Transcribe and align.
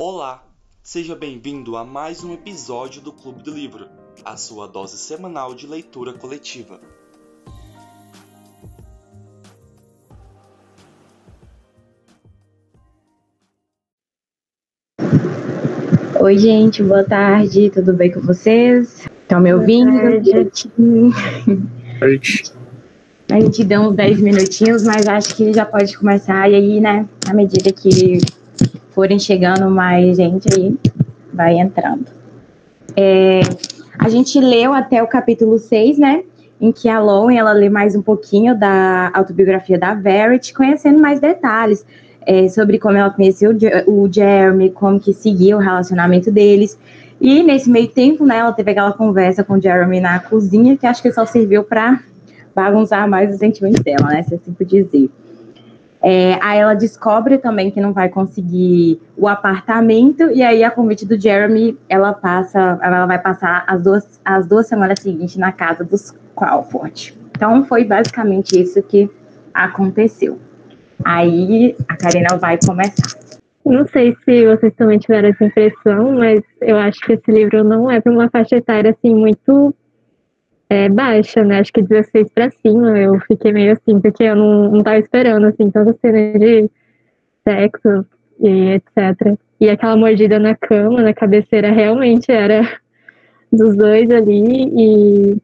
Olá, 0.00 0.44
seja 0.80 1.16
bem-vindo 1.16 1.76
a 1.76 1.84
mais 1.84 2.22
um 2.22 2.32
episódio 2.32 3.02
do 3.02 3.10
Clube 3.10 3.42
do 3.42 3.50
Livro, 3.50 3.88
a 4.24 4.36
sua 4.36 4.68
dose 4.68 4.96
semanal 4.96 5.56
de 5.56 5.66
leitura 5.66 6.12
coletiva. 6.12 6.78
Oi, 16.20 16.38
gente, 16.38 16.80
boa 16.80 17.02
tarde, 17.02 17.68
tudo 17.68 17.92
bem 17.92 18.12
com 18.12 18.20
vocês? 18.20 19.04
Estão 19.22 19.40
me 19.40 19.52
ouvindo? 19.52 19.98
A 23.32 23.40
gente 23.40 23.64
deu 23.64 23.80
uns 23.80 23.96
10 23.96 24.20
minutinhos, 24.20 24.84
mas 24.84 25.08
acho 25.08 25.34
que 25.34 25.52
já 25.52 25.66
pode 25.66 25.98
começar. 25.98 26.48
E 26.48 26.54
aí, 26.54 26.80
né, 26.80 27.08
à 27.28 27.34
medida 27.34 27.72
que 27.72 28.20
forem 28.98 29.16
chegando 29.16 29.70
mais 29.70 30.16
gente 30.16 30.48
aí, 30.52 30.76
vai 31.32 31.56
entrando. 31.56 32.06
É, 32.96 33.42
a 33.96 34.08
gente 34.08 34.40
leu 34.40 34.72
até 34.72 35.00
o 35.00 35.06
capítulo 35.06 35.56
6, 35.56 35.98
né? 35.98 36.24
Em 36.60 36.72
que 36.72 36.88
a 36.88 36.98
Lowen, 36.98 37.38
ela 37.38 37.52
lê 37.52 37.68
mais 37.68 37.94
um 37.94 38.02
pouquinho 38.02 38.58
da 38.58 39.12
autobiografia 39.14 39.78
da 39.78 39.94
Verity, 39.94 40.52
conhecendo 40.52 40.98
mais 40.98 41.20
detalhes 41.20 41.86
é, 42.26 42.48
sobre 42.48 42.76
como 42.80 42.96
ela 42.96 43.10
conheceu 43.10 43.56
o 43.86 44.12
Jeremy, 44.12 44.70
como 44.70 44.98
que 44.98 45.14
seguia 45.14 45.56
o 45.56 45.60
relacionamento 45.60 46.32
deles. 46.32 46.76
E 47.20 47.44
nesse 47.44 47.70
meio 47.70 47.86
tempo, 47.86 48.26
né, 48.26 48.38
ela 48.38 48.52
teve 48.52 48.72
aquela 48.72 48.92
conversa 48.92 49.44
com 49.44 49.58
o 49.58 49.62
Jeremy 49.62 50.00
na 50.00 50.18
cozinha, 50.18 50.76
que 50.76 50.88
acho 50.88 51.00
que 51.00 51.12
só 51.12 51.24
serviu 51.24 51.62
para 51.62 52.00
bagunçar 52.52 53.08
mais 53.08 53.32
os 53.32 53.38
sentimentos 53.38 53.80
dela, 53.80 54.08
né, 54.08 54.24
se 54.24 54.34
assim 54.34 54.52
por 54.52 54.66
dizer. 54.66 55.08
É, 56.00 56.38
aí 56.40 56.58
ela 56.58 56.74
descobre 56.74 57.38
também 57.38 57.70
que 57.70 57.80
não 57.80 57.92
vai 57.92 58.08
conseguir 58.08 59.00
o 59.16 59.26
apartamento, 59.26 60.30
e 60.30 60.42
aí 60.42 60.62
a 60.62 60.70
convite 60.70 61.04
do 61.04 61.20
Jeremy, 61.20 61.76
ela 61.88 62.12
passa, 62.12 62.78
ela 62.80 63.06
vai 63.06 63.18
passar 63.20 63.64
as 63.66 63.82
duas, 63.82 64.20
as 64.24 64.46
duas 64.46 64.66
semanas 64.68 65.00
seguintes 65.00 65.36
na 65.36 65.50
casa 65.50 65.84
dos 65.84 66.14
Crawford. 66.36 67.18
Então 67.32 67.64
foi 67.64 67.84
basicamente 67.84 68.60
isso 68.60 68.82
que 68.82 69.10
aconteceu. 69.52 70.38
Aí 71.04 71.76
a 71.88 71.96
Karina 71.96 72.36
vai 72.36 72.58
começar. 72.64 73.18
Não 73.64 73.86
sei 73.86 74.16
se 74.24 74.46
vocês 74.46 74.72
também 74.74 74.98
tiveram 74.98 75.28
essa 75.28 75.44
impressão, 75.44 76.12
mas 76.12 76.40
eu 76.60 76.76
acho 76.76 77.00
que 77.00 77.12
esse 77.12 77.30
livro 77.30 77.62
não 77.62 77.90
é 77.90 78.00
para 78.00 78.12
uma 78.12 78.30
faixa 78.30 78.56
etária 78.56 78.90
assim 78.90 79.14
muito 79.14 79.74
é, 80.70 80.88
baixa, 80.88 81.42
né? 81.42 81.60
Acho 81.60 81.72
que 81.72 81.82
16 81.82 82.30
para 82.32 82.50
cima. 82.50 82.98
Eu 82.98 83.18
fiquei 83.20 83.52
meio 83.52 83.72
assim, 83.72 84.00
porque 84.00 84.24
eu 84.24 84.36
não, 84.36 84.70
não 84.70 84.82
tava 84.82 84.98
esperando 84.98 85.46
assim 85.46 85.70
tanta 85.70 85.96
cena 86.00 86.38
de 86.38 86.70
sexo 87.46 88.06
e 88.40 88.72
etc. 88.72 89.38
E 89.60 89.68
aquela 89.68 89.96
mordida 89.96 90.38
na 90.38 90.54
cama, 90.54 91.02
na 91.02 91.14
cabeceira, 91.14 91.72
realmente 91.72 92.30
era 92.30 92.62
dos 93.52 93.76
dois 93.76 94.10
ali. 94.10 94.68
E 94.76 95.36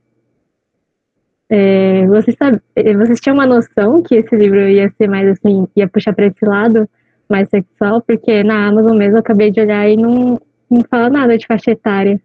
é, 1.49 2.07
vocês, 2.07 2.37
sabe, 2.37 2.61
vocês 2.75 3.21
tinham 3.21 3.35
uma 3.37 3.47
noção 3.47 4.03
que 4.03 4.17
esse 4.17 4.35
livro 4.37 4.61
ia 4.69 4.93
ser 4.99 5.09
mais 5.09 5.29
assim, 5.29 5.67
ia 5.77 5.89
puxar 5.89 6.15
para 6.15 6.27
esse 6.27 6.45
lado 6.45 6.89
mais 7.29 7.49
sexual? 7.49 8.03
Porque 8.03 8.43
na 8.43 8.69
Amazon 8.69 8.97
mesmo 8.97 9.17
eu 9.17 9.21
acabei 9.21 9.51
de 9.51 9.61
olhar 9.61 9.89
e 9.89 9.97
não, 9.97 10.41
não 10.71 10.83
fala 10.91 11.09
nada 11.09 11.37
de 11.39 11.47
faixa 11.47 11.71
etária. 11.71 12.21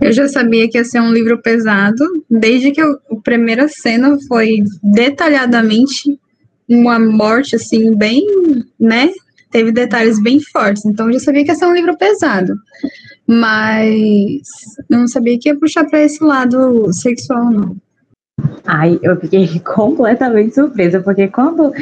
Eu 0.00 0.12
já 0.12 0.28
sabia 0.28 0.68
que 0.68 0.78
ia 0.78 0.84
ser 0.84 1.00
um 1.00 1.12
livro 1.12 1.40
pesado, 1.40 2.04
desde 2.30 2.70
que 2.70 2.80
a 2.80 2.94
primeira 3.22 3.68
cena 3.68 4.18
foi 4.28 4.62
detalhadamente 4.82 6.18
uma 6.68 6.98
morte, 6.98 7.56
assim, 7.56 7.94
bem, 7.94 8.24
né? 8.78 9.10
Teve 9.50 9.70
detalhes 9.70 10.20
bem 10.20 10.40
fortes, 10.40 10.84
então 10.84 11.06
eu 11.06 11.14
já 11.14 11.20
sabia 11.20 11.44
que 11.44 11.50
ia 11.50 11.54
ser 11.54 11.66
um 11.66 11.74
livro 11.74 11.96
pesado. 11.96 12.54
Mas 13.26 14.42
eu 14.90 14.98
não 14.98 15.08
sabia 15.08 15.38
que 15.38 15.48
ia 15.48 15.58
puxar 15.58 15.84
para 15.84 16.02
esse 16.02 16.22
lado 16.22 16.92
sexual, 16.92 17.50
não. 17.50 17.76
Ai, 18.66 18.98
eu 19.02 19.16
fiquei 19.16 19.58
completamente 19.60 20.54
surpresa, 20.54 21.00
porque 21.00 21.28
quando 21.28 21.72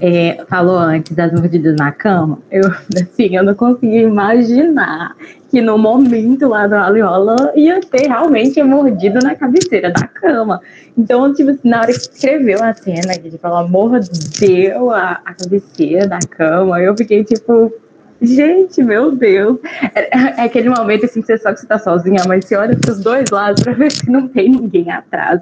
é, 0.00 0.44
falou 0.48 0.78
antes 0.78 1.14
das 1.16 1.32
mordidas 1.32 1.76
na 1.76 1.92
cama, 1.92 2.38
eu, 2.50 2.62
assim, 2.96 3.36
eu 3.36 3.42
não 3.42 3.54
conseguia 3.54 4.02
imaginar 4.02 5.14
que 5.50 5.60
no 5.60 5.78
momento 5.78 6.46
lá 6.46 6.66
da 6.66 6.86
Aliola 6.86 7.52
ia 7.56 7.80
ter 7.80 8.06
realmente 8.06 8.62
mordido 8.62 9.18
na 9.20 9.34
cabeceira 9.34 9.90
da 9.90 10.06
cama. 10.06 10.60
Então, 10.96 11.32
tipo 11.32 11.58
na 11.64 11.80
hora 11.80 11.92
que 11.92 11.98
escreveu 11.98 12.62
a 12.62 12.74
cena, 12.74 13.18
que 13.18 13.30
tipo, 13.30 13.46
ela 13.46 13.66
mordeu 13.66 14.90
a, 14.90 15.20
a 15.24 15.34
cabeceira 15.34 16.06
da 16.06 16.18
cama, 16.18 16.80
eu 16.80 16.96
fiquei 16.96 17.24
tipo, 17.24 17.72
Gente, 18.20 18.82
meu 18.82 19.12
Deus. 19.12 19.58
É, 19.94 20.16
é, 20.16 20.44
aquele 20.44 20.68
momento 20.68 21.04
assim 21.04 21.20
que 21.20 21.26
você 21.26 21.38
sabe 21.38 21.54
que 21.54 21.60
você 21.60 21.66
tá 21.66 21.78
sozinha, 21.78 22.22
mas 22.26 22.44
você 22.44 22.56
olha 22.56 22.76
pros 22.76 23.00
dois 23.00 23.30
lados 23.30 23.62
pra 23.62 23.72
ver 23.72 23.92
se 23.92 24.10
não 24.10 24.26
tem 24.26 24.50
ninguém 24.50 24.90
atrás. 24.90 25.40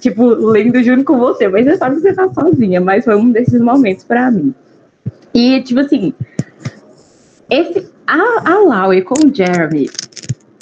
Tipo, 0.00 0.26
lendo 0.26 0.82
junto 0.82 1.04
com 1.04 1.18
você, 1.18 1.48
mas 1.48 1.64
você 1.64 1.76
sabe 1.76 1.96
que 1.96 2.02
você 2.02 2.12
tá 2.12 2.30
sozinha. 2.32 2.80
Mas 2.80 3.04
foi 3.04 3.16
um 3.16 3.30
desses 3.30 3.60
momentos 3.60 4.04
pra 4.04 4.30
mim. 4.30 4.54
E, 5.32 5.62
tipo 5.62 5.80
assim, 5.80 6.12
esse, 7.50 7.90
a, 8.06 8.52
a 8.52 8.58
Laue 8.58 9.02
com 9.02 9.14
o 9.14 9.34
Jeremy, 9.34 9.88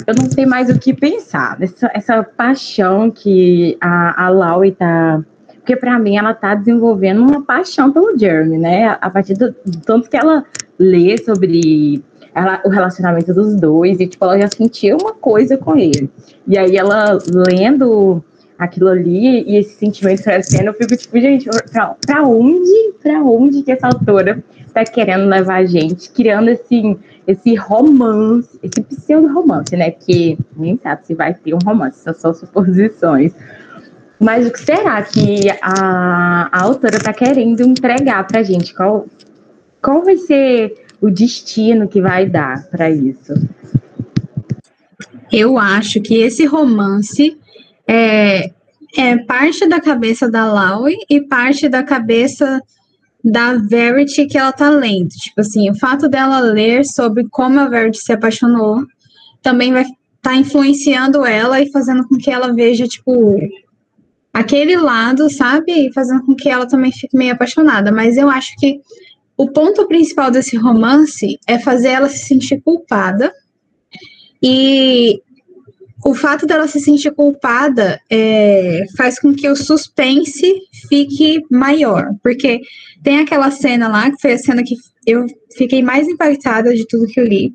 eu 0.07 0.15
não 0.15 0.29
sei 0.31 0.45
mais 0.45 0.69
o 0.69 0.79
que 0.79 0.93
pensar. 0.93 1.57
Essa, 1.61 1.91
essa 1.93 2.23
paixão 2.23 3.11
que 3.11 3.77
a, 3.81 4.25
a 4.25 4.29
Laue 4.29 4.71
tá 4.71 5.21
porque 5.63 5.77
para 5.77 5.97
mim 5.97 6.17
ela 6.17 6.33
tá 6.33 6.55
desenvolvendo 6.55 7.21
uma 7.21 7.41
paixão 7.41 7.89
pelo 7.89 8.17
Jeremy, 8.19 8.57
né? 8.57 8.97
A 8.99 9.09
partir 9.09 9.33
do, 9.33 9.53
tanto 9.85 10.09
que 10.09 10.17
ela 10.17 10.45
lê 10.79 11.17
sobre 11.17 12.03
ela, 12.33 12.61
o 12.65 12.69
relacionamento 12.69 13.33
dos 13.33 13.55
dois 13.55 13.99
e 13.99 14.07
tipo 14.07 14.23
ela 14.25 14.39
já 14.39 14.47
sentia 14.47 14.95
uma 14.95 15.13
coisa 15.13 15.57
com 15.57 15.75
ele. 15.75 16.09
E 16.47 16.57
aí 16.57 16.75
ela 16.75 17.17
lendo 17.29 18.23
aquilo 18.57 18.89
ali 18.89 19.43
e 19.43 19.57
esse 19.57 19.75
sentimento 19.75 20.23
crescendo, 20.23 20.67
eu 20.67 20.73
fico 20.73 20.95
tipo, 20.95 21.19
gente, 21.19 21.49
pra, 21.71 21.95
pra 22.05 22.23
onde, 22.23 22.93
pra 23.01 23.21
onde 23.21 23.63
que 23.63 23.71
essa 23.71 23.87
autora 23.87 24.43
tá 24.73 24.83
querendo 24.83 25.29
levar 25.29 25.57
a 25.57 25.65
gente, 25.65 26.09
criando 26.11 26.49
assim, 26.49 26.97
esse 27.27 27.55
romance, 27.55 28.59
esse 28.61 28.81
pseudo-romance, 28.81 29.75
né? 29.75 29.91
Que 29.91 30.37
nem 30.57 30.77
sabe 30.81 31.05
se 31.05 31.13
vai 31.13 31.33
ter 31.33 31.53
um 31.53 31.59
romance, 31.63 31.99
são 31.99 32.13
só 32.13 32.33
suposições. 32.33 33.33
Mas 34.19 34.47
o 34.47 34.51
que 34.51 34.59
será 34.59 35.01
que 35.01 35.49
a, 35.61 36.49
a 36.51 36.63
autora 36.63 36.95
está 36.95 37.13
querendo 37.13 37.61
entregar 37.61 38.25
para 38.25 38.39
a 38.39 38.43
gente? 38.43 38.73
Qual, 38.73 39.05
qual 39.83 40.01
vai 40.01 40.15
ser 40.15 40.73
o 41.01 41.11
destino 41.11 41.89
que 41.89 42.01
vai 42.01 42.25
dar 42.25 42.67
para 42.69 42.89
isso? 42.89 43.33
Eu 45.29 45.57
acho 45.57 45.99
que 45.99 46.15
esse 46.15 46.45
romance 46.45 47.37
é, 47.85 48.49
é 48.95 49.17
parte 49.25 49.67
da 49.67 49.81
cabeça 49.81 50.29
da 50.29 50.51
Laue 50.51 50.95
e 51.09 51.19
parte 51.19 51.67
da 51.67 51.83
cabeça 51.83 52.61
da 53.23 53.55
Verity 53.55 54.25
que 54.25 54.37
ela 54.37 54.53
tá 54.53 54.69
lendo. 54.69 55.09
Tipo 55.09 55.41
assim, 55.41 55.69
o 55.69 55.75
fato 55.75 56.07
dela 56.07 56.39
ler 56.39 56.85
sobre 56.85 57.27
como 57.29 57.59
a 57.59 57.67
Verity 57.67 57.99
se 57.99 58.13
apaixonou 58.13 58.85
também 59.41 59.73
vai 59.73 59.81
estar 59.81 59.97
tá 60.21 60.35
influenciando 60.35 61.25
ela 61.25 61.59
e 61.59 61.69
fazendo 61.71 62.07
com 62.07 62.17
que 62.17 62.31
ela 62.31 62.53
veja, 62.53 62.87
tipo, 62.87 63.37
aquele 64.33 64.77
lado, 64.77 65.29
sabe? 65.29 65.91
Fazendo 65.93 66.23
com 66.23 66.33
que 66.33 66.47
ela 66.47 66.65
também 66.65 66.91
fique 66.93 67.17
meio 67.17 67.33
apaixonada. 67.33 67.91
Mas 67.91 68.15
eu 68.15 68.29
acho 68.29 68.55
que 68.57 68.79
o 69.37 69.49
ponto 69.51 69.87
principal 69.87 70.29
desse 70.29 70.55
romance 70.57 71.39
é 71.47 71.57
fazer 71.59 71.89
ela 71.89 72.09
se 72.09 72.25
sentir 72.25 72.61
culpada. 72.61 73.33
E 74.41 75.21
o 76.05 76.13
fato 76.13 76.45
dela 76.45 76.67
se 76.67 76.79
sentir 76.79 77.11
culpada 77.11 77.99
é, 78.09 78.83
faz 78.97 79.19
com 79.19 79.33
que 79.33 79.47
o 79.49 79.55
suspense 79.55 80.53
fique 80.89 81.41
maior. 81.49 82.09
Porque 82.21 82.61
tem 83.03 83.19
aquela 83.19 83.49
cena 83.51 83.87
lá, 83.87 84.11
que 84.11 84.21
foi 84.21 84.33
a 84.33 84.37
cena 84.37 84.63
que 84.63 84.75
eu 85.07 85.25
fiquei 85.57 85.81
mais 85.81 86.07
impactada 86.07 86.73
de 86.73 86.85
tudo 86.87 87.07
que 87.07 87.19
eu 87.19 87.25
li, 87.25 87.53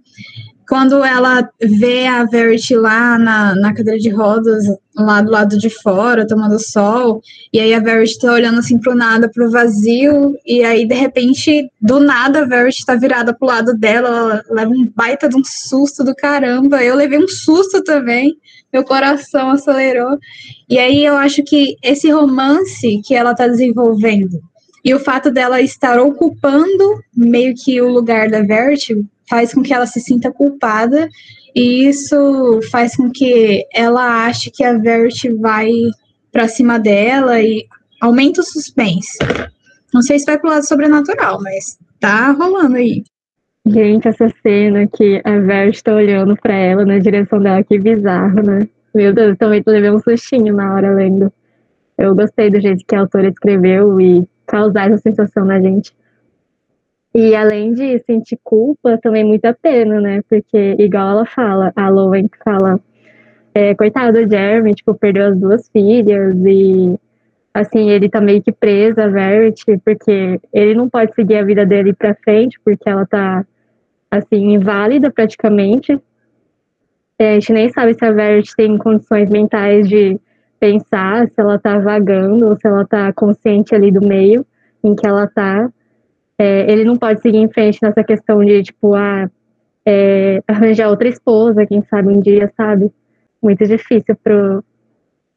quando 0.68 1.02
ela 1.02 1.48
vê 1.58 2.06
a 2.06 2.24
Verity 2.24 2.76
lá 2.76 3.18
na, 3.18 3.54
na 3.54 3.72
cadeira 3.72 3.98
de 3.98 4.10
rodas, 4.10 4.64
lá 4.94 5.22
do 5.22 5.30
lado 5.30 5.56
de 5.56 5.70
fora, 5.70 6.26
tomando 6.26 6.58
sol, 6.58 7.22
e 7.50 7.58
aí 7.58 7.72
a 7.72 7.80
Verity 7.80 8.18
tá 8.18 8.32
olhando 8.32 8.58
assim 8.58 8.78
pro 8.78 8.94
nada, 8.94 9.30
pro 9.32 9.50
vazio, 9.50 10.36
e 10.44 10.62
aí 10.62 10.86
de 10.86 10.94
repente, 10.94 11.70
do 11.80 11.98
nada, 11.98 12.42
a 12.42 12.44
Verity 12.44 12.84
tá 12.84 12.94
virada 12.96 13.32
pro 13.32 13.48
lado 13.48 13.74
dela, 13.78 14.08
ela 14.08 14.44
leva 14.50 14.70
um 14.70 14.86
baita 14.94 15.26
de 15.26 15.36
um 15.36 15.42
susto 15.42 16.04
do 16.04 16.14
caramba. 16.14 16.84
Eu 16.84 16.94
levei 16.94 17.18
um 17.18 17.28
susto 17.28 17.82
também, 17.82 18.36
meu 18.70 18.84
coração 18.84 19.50
acelerou. 19.50 20.18
E 20.68 20.78
aí 20.78 21.02
eu 21.02 21.16
acho 21.16 21.42
que 21.42 21.76
esse 21.82 22.10
romance 22.10 23.00
que 23.06 23.14
ela 23.14 23.34
tá 23.34 23.48
desenvolvendo, 23.48 24.38
e 24.84 24.92
o 24.92 25.00
fato 25.00 25.30
dela 25.30 25.62
estar 25.62 25.98
ocupando 25.98 27.02
meio 27.16 27.54
que 27.54 27.80
o 27.80 27.88
lugar 27.88 28.28
da 28.28 28.42
Verity 28.42 29.06
faz 29.28 29.52
com 29.52 29.62
que 29.62 29.72
ela 29.72 29.86
se 29.86 30.00
sinta 30.00 30.32
culpada 30.32 31.08
e 31.54 31.88
isso 31.88 32.60
faz 32.70 32.96
com 32.96 33.10
que 33.10 33.66
ela 33.74 34.26
ache 34.26 34.50
que 34.50 34.64
a 34.64 34.76
Verity 34.76 35.34
vai 35.34 35.70
para 36.32 36.48
cima 36.48 36.78
dela 36.78 37.40
e 37.40 37.66
aumenta 38.00 38.40
o 38.40 38.44
suspense. 38.44 39.18
Não 39.92 40.02
sei 40.02 40.18
se 40.18 40.26
vai 40.26 40.38
pro 40.38 40.50
lado 40.50 40.66
sobrenatural, 40.66 41.40
mas 41.42 41.78
tá 41.98 42.30
rolando 42.32 42.76
aí. 42.76 43.02
Gente, 43.66 44.08
essa 44.08 44.32
cena 44.42 44.86
que 44.86 45.20
a 45.24 45.38
Ver 45.40 45.68
está 45.68 45.94
olhando 45.94 46.36
para 46.36 46.54
ela 46.54 46.84
na 46.84 46.98
direção 46.98 47.40
dela, 47.40 47.62
que 47.62 47.78
bizarro, 47.78 48.42
né? 48.42 48.68
Meu 48.94 49.12
Deus, 49.12 49.36
também 49.36 49.62
levei 49.66 49.90
um 49.90 50.00
sustinho 50.00 50.54
na 50.54 50.74
hora 50.74 50.94
lendo. 50.94 51.32
Eu 51.96 52.14
gostei 52.14 52.48
do 52.50 52.60
jeito 52.60 52.84
que 52.86 52.94
a 52.94 53.00
autora 53.00 53.28
escreveu 53.28 54.00
e 54.00 54.26
causar 54.46 54.90
essa 54.90 54.98
sensação 54.98 55.44
na 55.44 55.60
gente. 55.60 55.92
E 57.14 57.34
além 57.34 57.72
de 57.72 57.98
sentir 58.00 58.38
culpa, 58.44 58.98
também 58.98 59.24
muita 59.24 59.54
pena, 59.54 60.00
né? 60.00 60.20
Porque, 60.28 60.76
igual 60.78 61.10
ela 61.10 61.26
fala, 61.26 61.72
a 61.74 61.88
Lowen 61.88 62.28
fala, 62.44 62.78
é, 63.54 63.74
coitado 63.74 64.12
do 64.12 64.30
Jeremy, 64.30 64.74
tipo, 64.74 64.94
perdeu 64.94 65.28
as 65.28 65.36
duas 65.36 65.68
filhas 65.70 66.34
e, 66.46 66.98
assim, 67.52 67.90
ele 67.90 68.08
tá 68.08 68.20
meio 68.20 68.42
que 68.42 68.52
preso 68.52 69.00
a 69.00 69.08
Verity, 69.08 69.78
porque 69.84 70.40
ele 70.52 70.74
não 70.74 70.88
pode 70.88 71.14
seguir 71.14 71.36
a 71.36 71.44
vida 71.44 71.64
dele 71.66 71.92
pra 71.92 72.14
frente, 72.14 72.60
porque 72.64 72.88
ela 72.88 73.06
tá, 73.06 73.44
assim, 74.10 74.52
inválida 74.52 75.10
praticamente. 75.10 75.98
É, 77.18 77.30
a 77.30 77.34
gente 77.34 77.52
nem 77.52 77.68
sabe 77.70 77.94
se 77.94 78.04
a 78.04 78.12
Verity 78.12 78.54
tem 78.54 78.76
condições 78.78 79.28
mentais 79.28 79.88
de 79.88 80.20
pensar, 80.60 81.26
se 81.26 81.34
ela 81.40 81.58
tá 81.58 81.78
vagando 81.78 82.46
ou 82.46 82.56
se 82.56 82.66
ela 82.66 82.86
tá 82.86 83.12
consciente 83.12 83.74
ali 83.74 83.90
do 83.90 84.06
meio 84.06 84.44
em 84.84 84.94
que 84.94 85.06
ela 85.06 85.26
tá. 85.26 85.68
É, 86.38 86.70
ele 86.70 86.84
não 86.84 86.96
pode 86.96 87.20
seguir 87.20 87.38
em 87.38 87.48
frente 87.48 87.80
nessa 87.82 88.04
questão 88.04 88.44
de, 88.44 88.62
tipo, 88.62 88.94
ah, 88.94 89.28
é, 89.84 90.42
arranjar 90.46 90.88
outra 90.88 91.08
esposa, 91.08 91.66
quem 91.66 91.82
sabe 91.90 92.08
um 92.08 92.20
dia, 92.20 92.52
sabe? 92.56 92.92
Muito 93.42 93.66
difícil 93.66 94.16
pro, 94.22 94.62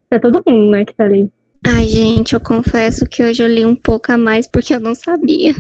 pra 0.10 0.20
todo 0.20 0.44
mundo, 0.46 0.72
né, 0.72 0.86
que 0.86 0.94
tá 0.94 1.06
ali. 1.06 1.32
Ai, 1.66 1.88
gente, 1.88 2.34
eu 2.34 2.40
confesso 2.40 3.06
que 3.06 3.24
hoje 3.24 3.44
eu 3.44 3.48
li 3.48 3.66
um 3.66 3.76
pouco 3.76 4.12
a 4.12 4.18
mais 4.18 4.48
porque 4.48 4.74
eu 4.74 4.80
não 4.80 4.96
sabia. 4.96 5.56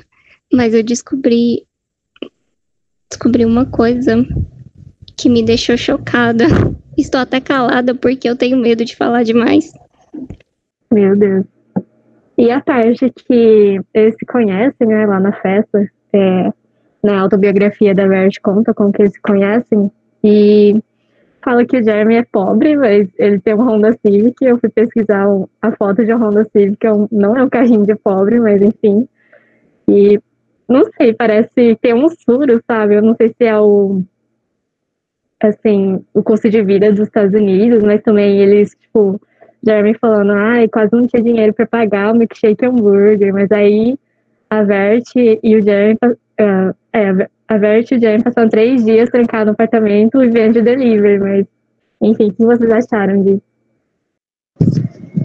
Mas 0.51 0.73
eu 0.73 0.83
descobri. 0.83 1.65
Descobri 3.09 3.45
uma 3.45 3.65
coisa 3.65 4.25
que 5.17 5.29
me 5.29 5.43
deixou 5.43 5.77
chocada. 5.77 6.45
Estou 6.97 7.21
até 7.21 7.39
calada 7.39 7.95
porque 7.95 8.27
eu 8.27 8.35
tenho 8.35 8.57
medo 8.57 8.83
de 8.83 8.95
falar 8.95 9.23
demais. 9.23 9.71
Meu 10.91 11.15
Deus. 11.15 11.45
E 12.41 12.49
a 12.49 12.59
parte 12.59 13.11
que 13.11 13.79
eles 13.93 14.15
se 14.15 14.25
conhecem, 14.25 14.87
né, 14.87 15.05
lá 15.05 15.19
na 15.19 15.31
festa, 15.31 15.87
é, 16.11 16.51
na 17.03 17.21
autobiografia 17.21 17.93
da 17.93 18.07
Vert 18.07 18.37
conta 18.41 18.73
como 18.73 18.91
que 18.91 19.03
eles 19.03 19.13
se 19.13 19.21
conhecem, 19.21 19.91
e 20.23 20.81
fala 21.45 21.63
que 21.63 21.77
o 21.77 21.83
Jeremy 21.83 22.15
é 22.15 22.23
pobre, 22.23 22.75
mas 22.75 23.07
ele 23.19 23.39
tem 23.39 23.53
um 23.53 23.61
Honda 23.61 23.95
Civic, 24.03 24.43
eu 24.43 24.57
fui 24.57 24.69
pesquisar 24.69 25.27
a 25.61 25.71
foto 25.73 26.03
de 26.03 26.11
um 26.11 26.17
Honda 26.17 26.43
Civic, 26.45 26.83
é 26.83 26.89
não 27.11 27.37
é 27.37 27.43
um 27.43 27.49
carrinho 27.49 27.85
de 27.85 27.93
pobre, 27.93 28.39
mas 28.39 28.59
enfim, 28.59 29.07
e 29.87 30.19
não 30.67 30.89
sei, 30.97 31.13
parece 31.13 31.75
ter 31.79 31.93
um 31.93 32.09
suro, 32.09 32.59
sabe, 32.65 32.95
eu 32.95 33.03
não 33.03 33.15
sei 33.15 33.29
se 33.29 33.45
é 33.45 33.59
o 33.59 34.01
assim, 35.43 36.03
o 36.11 36.23
custo 36.23 36.49
de 36.49 36.63
vida 36.63 36.91
dos 36.91 37.01
Estados 37.01 37.39
Unidos, 37.39 37.83
mas 37.83 38.01
também 38.01 38.39
eles, 38.39 38.71
tipo, 38.71 39.21
Jeremy 39.65 39.95
falando, 39.99 40.31
ai, 40.31 40.67
quase 40.67 40.91
não 40.93 41.07
tinha 41.07 41.23
dinheiro 41.23 41.53
para 41.53 41.65
pagar 41.65 42.13
o 42.13 42.17
milkshake 42.17 42.65
hambúrguer, 42.65 43.33
mas 43.33 43.51
aí 43.51 43.97
a 44.49 44.63
Vert 44.63 45.05
e 45.15 45.55
o 45.55 45.61
Jeremy, 45.61 45.97
uh, 46.03 46.75
é, 46.93 47.29
a 47.47 47.79
e 47.79 47.95
o 47.95 47.99
Jeremy 47.99 48.23
passaram 48.23 48.49
três 48.49 48.83
dias 48.83 49.09
trancados 49.09 49.47
no 49.47 49.51
apartamento 49.51 50.23
e 50.23 50.29
vendo 50.29 50.61
delivery, 50.61 51.19
mas, 51.19 51.45
enfim, 52.01 52.29
o 52.29 52.33
que 52.33 52.45
vocês 52.45 52.71
acharam 52.71 53.23
disso? 53.23 53.41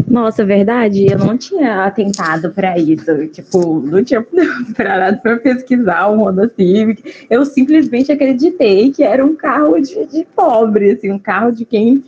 Nossa, 0.09 0.45
verdade, 0.45 1.07
eu 1.11 1.19
não 1.19 1.37
tinha 1.37 1.85
atentado 1.85 2.51
para 2.51 2.79
isso. 2.79 3.27
Tipo, 3.29 3.81
não 3.81 4.03
tinha 4.05 4.25
parado 4.77 5.21
para 5.21 5.37
pesquisar 5.39 6.07
o 6.09 6.19
Honda 6.19 6.49
Civic. 6.49 7.27
Eu 7.29 7.45
simplesmente 7.45 8.13
acreditei 8.13 8.93
que 8.93 9.03
era 9.03 9.25
um 9.25 9.35
carro 9.35 9.81
de, 9.81 10.07
de 10.07 10.25
pobre, 10.35 10.93
assim, 10.93 11.11
um 11.11 11.19
carro 11.19 11.51
de 11.51 11.65
quem 11.65 12.05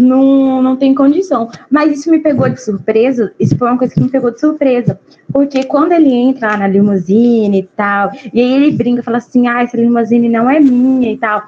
não, 0.00 0.62
não 0.62 0.76
tem 0.76 0.94
condição. 0.94 1.48
Mas 1.70 1.92
isso 1.92 2.10
me 2.10 2.18
pegou 2.18 2.48
de 2.48 2.60
surpresa, 2.60 3.32
isso 3.38 3.56
foi 3.56 3.68
uma 3.68 3.78
coisa 3.78 3.94
que 3.94 4.00
me 4.00 4.08
pegou 4.08 4.30
de 4.30 4.40
surpresa. 4.40 4.98
Porque 5.32 5.64
quando 5.64 5.92
ele 5.92 6.12
entra 6.12 6.56
na 6.56 6.66
limusine 6.66 7.60
e 7.60 7.68
tal, 7.76 8.10
e 8.32 8.40
aí 8.40 8.52
ele 8.54 8.72
brinca 8.72 9.02
fala 9.02 9.18
assim, 9.18 9.46
ah, 9.46 9.62
essa 9.62 9.76
limusine 9.76 10.28
não 10.28 10.48
é 10.48 10.58
minha 10.58 11.12
e 11.12 11.18
tal. 11.18 11.42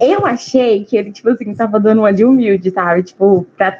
Eu 0.00 0.26
achei 0.26 0.84
que 0.84 0.96
ele, 0.96 1.12
tipo 1.12 1.30
assim, 1.30 1.54
tava 1.54 1.78
dando 1.78 2.00
uma 2.00 2.12
de 2.12 2.24
humilde, 2.24 2.70
sabe? 2.70 3.02
Tipo, 3.02 3.46
pra 3.56 3.78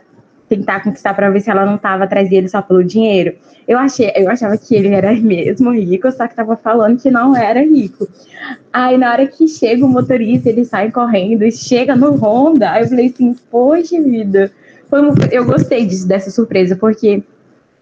tentar 0.56 0.82
conquistar 0.82 1.14
para 1.14 1.30
ver 1.30 1.40
se 1.40 1.50
ela 1.50 1.64
não 1.64 1.76
estava 1.76 2.04
atrás 2.04 2.28
dele 2.28 2.48
só 2.48 2.62
pelo 2.62 2.84
dinheiro. 2.84 3.34
Eu 3.66 3.78
achei, 3.78 4.12
eu 4.14 4.30
achava 4.30 4.56
que 4.56 4.74
ele 4.74 4.88
era 4.88 5.12
mesmo 5.16 5.70
rico, 5.70 6.10
só 6.12 6.28
que 6.28 6.34
tava 6.34 6.56
falando 6.56 7.00
que 7.00 7.10
não 7.10 7.36
era 7.36 7.60
rico. 7.60 8.06
Aí 8.72 8.96
na 8.98 9.12
hora 9.12 9.26
que 9.26 9.48
chega 9.48 9.84
o 9.84 9.88
motorista, 9.88 10.48
ele 10.48 10.64
sai 10.64 10.90
correndo 10.90 11.44
e 11.44 11.52
chega 11.52 11.96
no 11.96 12.14
Honda. 12.16 12.70
Aí 12.70 12.82
eu 12.82 12.88
falei 12.88 13.06
assim, 13.06 13.34
poxa 13.50 14.00
vida. 14.02 14.50
Foi 14.88 15.00
eu 15.32 15.44
gostei 15.44 15.86
disso, 15.86 16.06
dessa 16.06 16.30
surpresa, 16.30 16.76
porque 16.76 17.22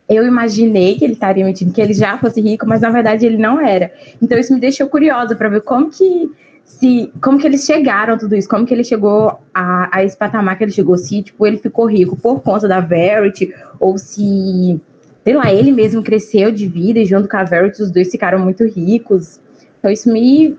eu 0.08 0.26
imaginei 0.26 0.96
que 0.96 1.04
ele 1.04 1.14
estaria 1.14 1.44
mentindo 1.44 1.72
que 1.72 1.80
ele 1.80 1.94
já 1.94 2.18
fosse 2.18 2.40
rico, 2.40 2.66
mas 2.66 2.80
na 2.80 2.90
verdade 2.90 3.26
ele 3.26 3.36
não 3.36 3.60
era. 3.60 3.92
Então 4.20 4.38
isso 4.38 4.52
me 4.52 4.60
deixou 4.60 4.88
curiosa 4.88 5.34
para 5.34 5.48
ver 5.48 5.62
como 5.62 5.90
que 5.90 6.30
se 6.78 7.12
como 7.20 7.38
que 7.38 7.46
eles 7.46 7.64
chegaram 7.64 8.14
a 8.14 8.18
tudo 8.18 8.34
isso, 8.34 8.48
como 8.48 8.66
que 8.66 8.72
ele 8.72 8.84
chegou 8.84 9.38
a, 9.54 9.96
a 9.96 10.04
esse 10.04 10.16
patamar 10.16 10.56
que 10.56 10.64
ele 10.64 10.72
chegou, 10.72 10.96
se 10.96 11.22
tipo, 11.22 11.46
ele 11.46 11.58
ficou 11.58 11.86
rico 11.86 12.16
por 12.16 12.40
conta 12.40 12.66
da 12.66 12.80
Verity, 12.80 13.54
ou 13.78 13.98
se, 13.98 14.80
sei 15.24 15.34
lá, 15.34 15.52
ele 15.52 15.70
mesmo 15.70 16.02
cresceu 16.02 16.50
de 16.50 16.66
vida 16.66 16.98
e 16.98 17.04
junto 17.04 17.28
com 17.28 17.36
a 17.36 17.44
Verity 17.44 17.82
os 17.82 17.90
dois 17.90 18.10
ficaram 18.10 18.38
muito 18.38 18.64
ricos. 18.64 19.40
Então 19.78 19.90
isso 19.90 20.10
me, 20.10 20.56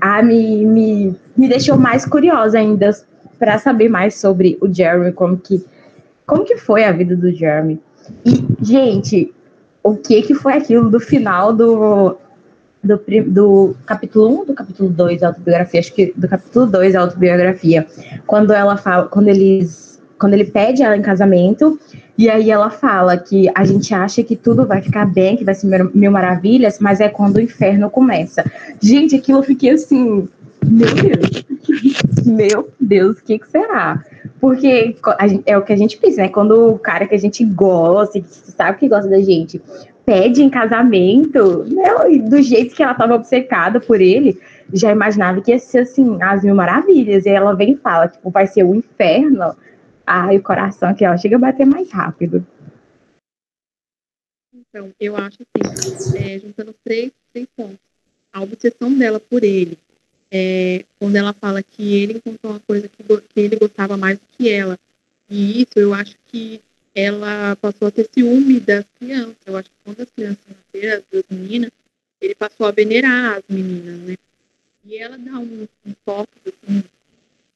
ah, 0.00 0.22
me, 0.22 0.64
me, 0.64 1.16
me 1.36 1.48
deixou 1.48 1.76
mais 1.76 2.06
curiosa 2.06 2.58
ainda 2.58 2.90
para 3.38 3.58
saber 3.58 3.88
mais 3.88 4.14
sobre 4.18 4.56
o 4.60 4.72
Jeremy, 4.72 5.12
como 5.12 5.36
que, 5.36 5.64
como 6.26 6.44
que 6.44 6.56
foi 6.56 6.84
a 6.84 6.92
vida 6.92 7.16
do 7.16 7.32
Jeremy. 7.34 7.80
E, 8.24 8.46
gente, 8.62 9.34
o 9.82 9.96
que 9.96 10.22
que 10.22 10.34
foi 10.34 10.54
aquilo 10.54 10.90
do 10.90 11.00
final 11.00 11.52
do 11.52 12.16
do, 12.82 13.00
do 13.26 13.76
capítulo 13.84 14.42
1 14.42 14.46
do 14.46 14.54
capítulo 14.54 14.88
2 14.88 15.20
da 15.20 15.28
autobiografia, 15.28 15.80
acho 15.80 15.92
que 15.92 16.12
do 16.16 16.28
capítulo 16.28 16.66
2 16.66 16.92
da 16.94 17.00
autobiografia, 17.00 17.86
quando 18.26 18.52
ela 18.52 18.76
fala, 18.76 19.06
quando 19.06 19.28
eles, 19.28 20.00
quando 20.18 20.34
ele 20.34 20.44
pede 20.44 20.82
ela 20.82 20.96
em 20.96 21.02
casamento, 21.02 21.78
e 22.16 22.28
aí 22.28 22.50
ela 22.50 22.70
fala 22.70 23.16
que 23.16 23.50
a 23.54 23.64
gente 23.64 23.94
acha 23.94 24.22
que 24.22 24.36
tudo 24.36 24.66
vai 24.66 24.82
ficar 24.82 25.06
bem, 25.06 25.36
que 25.36 25.44
vai 25.44 25.54
ser 25.54 25.90
mil 25.94 26.10
maravilhas, 26.10 26.78
mas 26.78 27.00
é 27.00 27.08
quando 27.08 27.36
o 27.36 27.40
inferno 27.40 27.88
começa. 27.90 28.44
Gente, 28.80 29.16
aquilo 29.16 29.38
eu 29.38 29.42
fiquei 29.42 29.70
assim, 29.70 30.28
meu 30.64 30.94
Deus, 30.94 31.44
meu 32.26 32.68
Deus, 32.78 33.18
o 33.18 33.24
que, 33.24 33.38
que 33.38 33.48
será? 33.48 34.04
Porque 34.38 34.96
é 35.46 35.56
o 35.56 35.62
que 35.62 35.72
a 35.72 35.76
gente 35.76 35.98
pensa, 35.98 36.22
né? 36.22 36.28
Quando 36.28 36.72
o 36.72 36.78
cara 36.78 37.06
que 37.06 37.14
a 37.14 37.18
gente 37.18 37.44
gosta, 37.44 38.20
que 38.20 38.26
sabe 38.28 38.78
que 38.78 38.88
gosta 38.88 39.08
da 39.08 39.20
gente, 39.20 39.60
pede 40.04 40.42
em 40.42 40.50
casamento, 40.50 41.64
né? 41.64 42.18
do 42.28 42.42
jeito 42.42 42.74
que 42.74 42.82
ela 42.82 42.92
estava 42.92 43.14
obcecada 43.14 43.80
por 43.80 44.00
ele, 44.00 44.40
já 44.72 44.90
imaginava 44.90 45.40
que 45.40 45.50
ia 45.50 45.58
ser 45.58 45.80
assim, 45.80 46.20
as 46.22 46.42
mil 46.42 46.54
maravilhas. 46.54 47.26
E 47.26 47.28
ela 47.28 47.54
vem 47.54 47.72
e 47.72 47.76
fala, 47.76 48.08
tipo, 48.08 48.30
vai 48.30 48.46
ser 48.46 48.64
o 48.64 48.74
inferno. 48.74 49.56
Ai, 50.06 50.38
o 50.38 50.42
coração 50.42 50.90
aqui, 50.90 51.06
ó, 51.06 51.16
chega 51.16 51.36
a 51.36 51.40
bater 51.40 51.66
mais 51.66 51.90
rápido. 51.90 52.46
Então, 54.52 54.90
eu 55.00 55.16
acho 55.16 55.38
assim, 55.54 56.16
é, 56.16 56.38
juntando 56.38 56.74
três, 56.84 57.10
três 57.32 57.46
pontos. 57.56 57.78
A 58.32 58.40
obsessão 58.42 58.92
dela 58.92 59.18
por 59.18 59.42
ele, 59.42 59.76
é, 60.30 60.84
quando 60.98 61.16
ela 61.16 61.32
fala 61.32 61.62
que 61.62 61.96
ele 61.96 62.14
encontrou 62.14 62.52
uma 62.52 62.60
coisa 62.60 62.88
que, 62.88 63.02
que 63.02 63.40
ele 63.40 63.56
gostava 63.56 63.96
mais 63.96 64.18
do 64.18 64.24
que 64.36 64.48
ela. 64.48 64.78
E 65.28 65.62
isso 65.62 65.78
eu 65.78 65.92
acho 65.92 66.16
que 66.26 66.60
ela 66.94 67.56
passou 67.56 67.88
a 67.88 67.90
ter 67.90 68.08
ciúme 68.12 68.60
das 68.60 68.84
crianças. 68.98 69.36
Eu 69.46 69.56
acho 69.56 69.70
que 69.70 69.76
quando 69.84 70.00
as 70.00 70.10
crianças 70.10 70.44
nasceram, 70.48 70.98
as 70.98 71.04
duas 71.10 71.24
meninas, 71.30 71.70
ele 72.20 72.34
passou 72.34 72.66
a 72.66 72.70
venerar 72.70 73.38
as 73.38 73.44
meninas, 73.48 73.98
né? 74.00 74.16
E 74.84 74.96
ela 74.96 75.16
dá 75.16 75.38
um, 75.38 75.68
um 75.86 75.92
toque, 76.04 76.32
assim, 76.46 76.82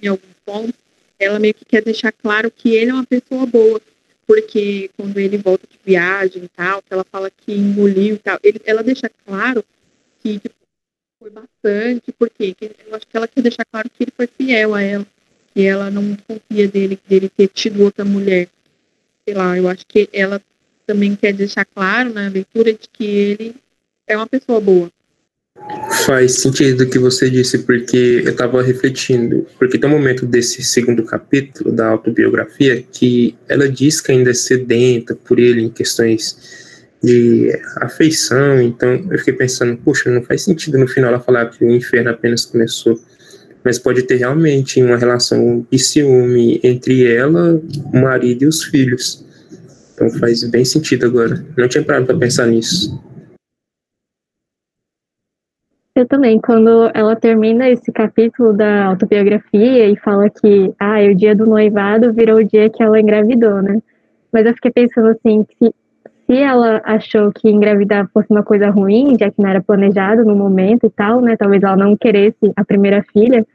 em 0.01 0.09
alguns 0.09 0.35
pontos, 0.45 0.75
ela 1.19 1.39
meio 1.39 1.55
que 1.55 1.65
quer 1.65 1.83
deixar 1.83 2.13
claro 2.13 2.51
que 2.51 2.75
ele 2.75 2.91
é 2.91 2.95
uma 2.95 3.07
pessoa 3.07 3.47
boa, 3.47 3.81
porque 4.27 4.91
quando 4.97 5.19
ele 5.19 5.39
volta 5.39 5.67
de 5.67 5.79
viagem 5.85 6.45
e 6.45 6.49
tal, 6.49 6.83
ela 6.91 7.05
fala 7.05 7.31
que 7.31 7.53
engoliu 7.53 8.17
e 8.17 8.19
tal, 8.19 8.39
ele, 8.43 8.61
ela 8.65 8.83
deixa 8.83 9.11
claro 9.25 9.65
que 10.23 10.39
tipo, 10.39 10.55
foi 11.19 11.31
bastante, 11.31 12.13
porque 12.13 12.55
eu 12.87 12.95
acho 12.95 13.07
que 13.07 13.17
ela 13.17 13.29
quer 13.29 13.41
deixar 13.41 13.65
claro 13.65 13.89
que 13.89 14.05
ele 14.05 14.13
foi 14.15 14.27
fiel 14.27 14.75
a 14.75 14.83
ela, 14.83 15.07
que 15.55 15.63
ela 15.63 15.91
não 15.91 16.17
confia 16.17 16.69
dele, 16.69 16.99
dele 17.09 17.29
ter 17.29 17.49
tido 17.49 17.83
outra 17.83 18.05
mulher 18.05 18.49
sei 19.27 19.35
lá, 19.35 19.57
eu 19.57 19.69
acho 19.69 19.85
que 19.87 20.09
ela 20.13 20.41
também 20.87 21.17
quer 21.17 21.33
deixar 21.33 21.65
claro 21.65 22.13
na 22.13 22.29
leitura 22.29 22.73
de 22.73 22.89
que 22.93 23.05
ele 23.05 23.55
é 24.07 24.17
uma 24.17 24.27
pessoa 24.27 24.61
boa. 24.61 24.91
Faz 26.05 26.41
sentido 26.41 26.83
o 26.83 26.91
que 26.91 26.99
você 26.99 27.31
disse, 27.31 27.59
porque 27.61 28.23
eu 28.25 28.31
estava 28.31 28.61
refletindo, 28.63 29.47
porque 29.59 29.79
tem 29.79 29.89
um 29.89 29.93
momento 29.93 30.27
desse 30.27 30.63
segundo 30.63 31.05
capítulo 31.05 31.73
da 31.73 31.89
autobiografia 31.89 32.83
que 32.83 33.35
ela 33.49 33.69
diz 33.69 34.01
que 34.01 34.13
ainda 34.13 34.31
é 34.31 34.35
sedenta 34.35 35.15
por 35.15 35.39
ele 35.39 35.63
em 35.63 35.71
questões 35.71 36.85
de 37.03 37.51
afeição. 37.77 38.61
Então 38.61 39.07
eu 39.11 39.19
fiquei 39.19 39.35
pensando, 39.35 39.77
poxa, 39.79 40.11
não 40.11 40.23
faz 40.23 40.43
sentido 40.43 40.77
no 40.77 40.89
final 40.89 41.11
ela 41.11 41.21
falar 41.21 41.47
que 41.47 41.65
o 41.65 41.71
inferno 41.71 42.11
apenas 42.11 42.45
começou. 42.45 43.01
Mas 43.65 43.79
pode 43.79 44.03
ter 44.03 44.17
realmente 44.17 44.83
uma 44.83 44.97
relação 44.97 45.67
de 45.71 45.79
ciúme 45.79 46.61
entre 46.63 47.07
ela, 47.07 47.61
o 47.93 47.97
marido 47.97 48.43
e 48.43 48.47
os 48.47 48.63
filhos. 48.63 49.25
Então 49.95 50.11
faz 50.11 50.45
bem 50.45 50.65
sentido 50.65 51.07
agora. 51.07 51.45
Não 51.57 51.69
tinha 51.69 51.83
parado 51.83 52.07
para 52.07 52.19
pensar 52.19 52.47
nisso. 52.47 53.01
Eu 55.97 56.07
também, 56.09 56.41
quando 56.41 56.91
ela 56.93 57.15
termina 57.15 57.71
esse 57.71 57.93
capítulo 57.93 58.53
da 58.53 58.87
autobiografia 58.87 59.89
e 59.89 59.97
fala 59.97 60.29
que 60.29 60.75
ah, 60.77 61.01
o 61.09 61.15
dia 61.15 61.37
do 61.37 61.47
noivado 61.47 62.13
virou 62.13 62.39
o 62.39 62.45
dia 62.45 62.69
que 62.69 62.83
ela 62.83 63.01
engravidou, 63.01 63.63
né? 63.63 63.81
Mas 64.33 64.45
eu 64.45 64.55
fiquei 64.55 64.73
pensando 64.73 65.11
assim, 65.11 65.45
que 65.45 65.73
se 66.27 66.37
ela 66.37 66.81
achou 66.85 67.31
que 67.33 67.49
engravidar 67.49 68.11
fosse 68.13 68.27
uma 68.31 68.43
coisa 68.43 68.71
ruim, 68.71 69.17
já 69.19 69.31
que 69.31 69.41
não 69.41 69.49
era 69.49 69.63
planejado 69.63 70.25
no 70.25 70.35
momento 70.35 70.85
e 70.85 70.91
tal, 70.91 71.21
né? 71.21 71.37
Talvez 71.37 71.63
ela 71.63 71.77
não 71.77 71.97
queresse 71.97 72.53
a 72.57 72.65
primeira 72.65 73.05
filha. 73.13 73.47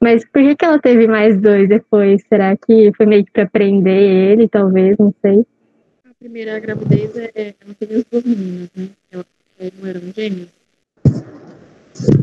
Mas 0.00 0.24
por 0.24 0.40
que, 0.40 0.56
que 0.56 0.64
ela 0.64 0.78
teve 0.78 1.06
mais 1.06 1.38
dois 1.38 1.68
depois? 1.68 2.22
Será 2.26 2.56
que 2.56 2.90
foi 2.96 3.04
meio 3.04 3.24
que 3.24 3.32
pra 3.32 3.46
prender 3.46 4.00
ele, 4.00 4.48
talvez? 4.48 4.96
Não 4.98 5.14
sei. 5.20 5.44
A 6.08 6.14
primeira 6.18 6.58
gravidez 6.58 7.14
é, 7.16 7.30
é 7.34 7.54
ela 7.60 7.74
teve 7.78 7.94
as 7.96 8.04
duas 8.10 8.24
meninas, 8.24 8.70
né? 8.74 8.88
Ela, 9.12 9.24
não 9.78 9.88
eram 9.88 10.00
gêmeos. 10.16 10.48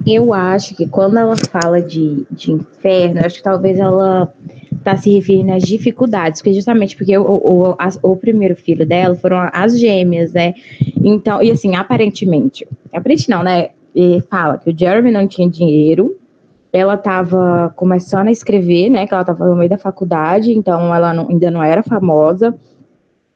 Eu 0.07 0.33
acho 0.33 0.75
que 0.75 0.87
quando 0.87 1.19
ela 1.19 1.35
fala 1.37 1.79
de, 1.79 2.25
de 2.31 2.51
inferno, 2.51 3.23
acho 3.23 3.37
que 3.37 3.43
talvez 3.43 3.77
ela 3.77 4.33
está 4.71 4.97
se 4.97 5.11
referindo 5.11 5.53
às 5.53 5.63
dificuldades, 5.63 6.41
porque 6.41 6.53
justamente 6.53 6.95
porque 6.95 7.15
o, 7.15 7.23
o, 7.23 7.75
a, 7.77 7.89
o 8.01 8.15
primeiro 8.15 8.55
filho 8.55 8.87
dela 8.87 9.15
foram 9.15 9.49
as 9.53 9.79
gêmeas, 9.79 10.33
né? 10.33 10.55
Então, 11.03 11.43
e 11.43 11.51
assim, 11.51 11.75
aparentemente, 11.75 12.67
aparentemente 12.91 13.29
não, 13.29 13.43
né? 13.43 13.69
E 13.93 14.21
fala 14.29 14.57
que 14.57 14.71
o 14.71 14.77
Jeremy 14.77 15.11
não 15.11 15.27
tinha 15.27 15.47
dinheiro, 15.47 16.17
ela 16.71 16.95
estava 16.95 17.73
começando 17.75 18.27
a 18.27 18.31
escrever, 18.31 18.89
né? 18.89 19.07
Que 19.07 19.13
ela 19.13 19.21
estava 19.21 19.45
no 19.47 19.55
meio 19.55 19.69
da 19.69 19.77
faculdade, 19.77 20.51
então 20.51 20.93
ela 20.93 21.13
não, 21.13 21.29
ainda 21.29 21.49
não 21.49 21.63
era 21.63 21.83
famosa. 21.83 22.55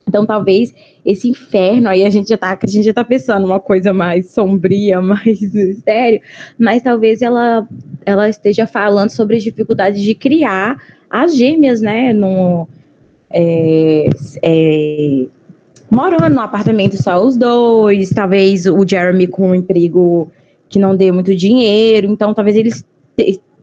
Então, 0.07 0.25
talvez 0.25 0.73
esse 1.05 1.29
inferno, 1.29 1.87
aí 1.87 2.03
a 2.03 2.09
gente 2.09 2.29
já 2.29 2.37
tá, 2.37 2.57
já 2.65 2.93
tá 2.93 3.03
pensando 3.03 3.45
uma 3.45 3.59
coisa 3.59 3.93
mais 3.93 4.31
sombria, 4.31 4.99
mais 5.01 5.39
sério, 5.83 6.21
mas 6.59 6.83
talvez 6.83 7.21
ela, 7.21 7.67
ela 8.05 8.27
esteja 8.27 8.67
falando 8.67 9.09
sobre 9.09 9.37
as 9.37 9.43
dificuldades 9.43 10.01
de 10.01 10.13
criar 10.13 10.77
as 11.09 11.35
gêmeas, 11.35 11.81
né, 11.81 12.13
no, 12.13 12.67
é, 13.29 14.09
é, 14.41 15.25
morando 15.89 16.33
no 16.33 16.41
apartamento 16.41 17.01
só 17.01 17.23
os 17.23 17.37
dois, 17.37 18.09
talvez 18.09 18.65
o 18.65 18.85
Jeremy 18.87 19.27
com 19.27 19.49
um 19.49 19.55
emprego 19.55 20.31
que 20.69 20.79
não 20.79 20.95
dê 20.95 21.11
muito 21.11 21.35
dinheiro, 21.35 22.07
então 22.07 22.33
talvez 22.33 22.55
eles 22.55 22.85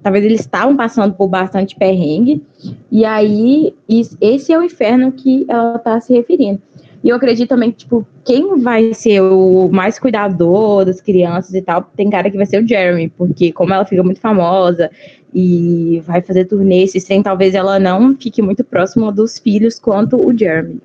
talvez 0.03 0.25
eles 0.25 0.41
estavam 0.41 0.77
passando 0.77 1.15
por 1.15 1.29
bastante 1.29 1.77
perrengue, 1.77 2.43
e 2.91 3.05
aí 3.05 3.75
esse 4.21 4.53
é 4.53 4.59
o 4.59 4.63
inferno 4.63 5.13
que 5.13 5.45
ela 5.49 5.77
está 5.77 6.01
se 6.01 6.13
referindo. 6.13 6.61
E 7.03 7.11
eu 7.11 7.17
acredito 7.17 7.49
também 7.49 7.71
que, 7.71 7.79
tipo, 7.79 8.07
quem 8.25 8.61
vai 8.61 8.93
ser 8.93 9.21
o 9.21 9.69
mais 9.71 9.99
cuidador 9.99 10.85
das 10.85 11.01
crianças 11.01 11.55
e 11.55 11.63
tal, 11.63 11.83
tem 11.97 12.11
cara 12.11 12.31
que 12.31 12.37
vai 12.37 12.47
ser 12.47 12.63
o 12.63 12.67
Jeremy, 12.67 13.09
porque 13.09 13.53
como 13.53 13.73
ela 13.73 13.85
fica 13.85 14.03
muito 14.03 14.21
famosa 14.21 14.91
e 15.33 16.03
vai 16.05 16.21
fazer 16.23 16.47
turnê, 16.47 16.83
esse 16.83 17.05
trem, 17.05 17.23
talvez 17.23 17.55
ela 17.55 17.79
não 17.79 18.17
fique 18.17 18.43
muito 18.43 18.65
próxima 18.65 19.13
dos 19.13 19.39
filhos 19.39 19.79
quanto 19.79 20.17
o 20.17 20.37
Jeremy. 20.37 20.81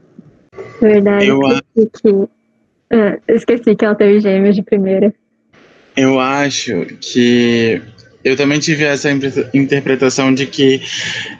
Verdade, 0.79 1.27
eu 1.27 1.39
esqueci 1.41 1.89
que, 2.03 2.29
ah, 2.91 3.19
esqueci 3.27 3.75
que 3.75 3.85
ela 3.85 3.95
teve 3.95 4.19
gêmeos 4.19 4.55
de 4.55 4.61
primeira. 4.61 5.13
Eu 5.97 6.19
acho 6.19 6.85
que 7.01 7.81
eu 8.23 8.35
também 8.35 8.59
tive 8.59 8.83
essa 8.83 9.09
interpretação 9.53 10.33
de 10.33 10.45
que 10.45 10.81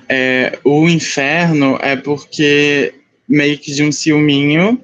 é, 0.09 0.57
o 0.63 0.89
inferno 0.89 1.77
é 1.81 1.95
porque 1.95 2.93
meio 3.27 3.57
que 3.57 3.73
de 3.73 3.83
um 3.83 3.91
ciúminho, 3.91 4.81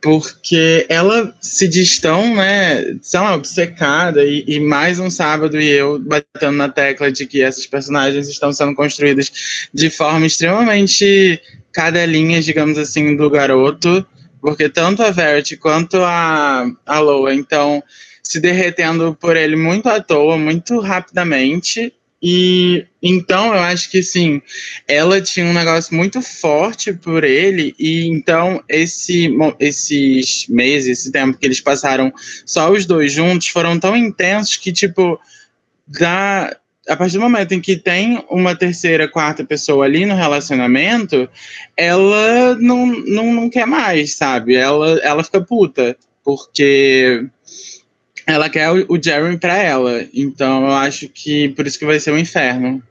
porque 0.00 0.86
ela 0.88 1.34
se 1.40 1.66
diz 1.66 1.98
tão, 1.98 2.36
né, 2.36 2.96
sei 3.00 3.20
obcecada, 3.20 4.22
e, 4.22 4.44
e, 4.46 4.60
mais 4.60 4.98
um 4.98 5.08
sábado 5.08 5.58
e 5.58 5.66
eu 5.66 5.98
batendo 5.98 6.56
na 6.56 6.68
tecla 6.68 7.10
de 7.10 7.26
que 7.26 7.42
essas 7.42 7.66
personagens 7.66 8.28
estão 8.28 8.52
sendo 8.52 8.74
construídas 8.74 9.68
de 9.72 9.88
forma 9.88 10.26
extremamente 10.26 11.40
cadelinhas, 11.72 12.44
digamos 12.44 12.78
assim, 12.78 13.16
do 13.16 13.30
garoto, 13.30 14.06
porque 14.40 14.68
tanto 14.68 15.02
a 15.02 15.10
Verity 15.10 15.56
quanto 15.56 15.96
a, 15.96 16.70
a 16.84 16.98
Loa, 17.00 17.34
então 17.34 17.82
se 18.24 18.40
derretendo 18.40 19.16
por 19.20 19.36
ele 19.36 19.54
muito 19.54 19.88
à 19.88 20.00
toa, 20.00 20.36
muito 20.36 20.80
rapidamente. 20.80 21.92
E 22.26 22.86
então 23.02 23.54
eu 23.54 23.60
acho 23.60 23.90
que 23.90 24.02
sim, 24.02 24.40
ela 24.88 25.20
tinha 25.20 25.44
um 25.44 25.52
negócio 25.52 25.94
muito 25.94 26.22
forte 26.22 26.90
por 26.90 27.22
ele, 27.22 27.74
e 27.78 28.08
então 28.08 28.64
esse, 28.66 29.28
esses 29.60 30.48
meses, 30.48 31.00
esse 31.00 31.12
tempo 31.12 31.36
que 31.36 31.44
eles 31.44 31.60
passaram 31.60 32.10
só 32.46 32.72
os 32.72 32.86
dois 32.86 33.12
juntos 33.12 33.48
foram 33.48 33.78
tão 33.78 33.94
intensos 33.94 34.56
que, 34.56 34.72
tipo, 34.72 35.20
da, 35.86 36.56
a 36.88 36.96
partir 36.96 37.18
do 37.18 37.20
momento 37.20 37.52
em 37.52 37.60
que 37.60 37.76
tem 37.76 38.24
uma 38.30 38.56
terceira, 38.56 39.06
quarta 39.06 39.44
pessoa 39.44 39.84
ali 39.84 40.06
no 40.06 40.14
relacionamento, 40.14 41.28
ela 41.76 42.54
não, 42.54 42.86
não, 42.86 43.34
não 43.34 43.50
quer 43.50 43.66
mais, 43.66 44.14
sabe? 44.14 44.54
Ela, 44.54 44.98
ela 45.00 45.22
fica 45.22 45.42
puta, 45.42 45.94
porque 46.24 47.26
ela 48.26 48.48
quer 48.48 48.70
o, 48.70 49.02
Jeremy 49.02 49.38
para 49.38 49.56
ela. 49.56 50.02
Então 50.12 50.64
eu 50.64 50.72
acho 50.72 51.08
que 51.08 51.48
por 51.50 51.66
isso 51.66 51.78
que 51.78 51.86
vai 51.86 52.00
ser 52.00 52.12
um 52.12 52.18
inferno. 52.18 52.82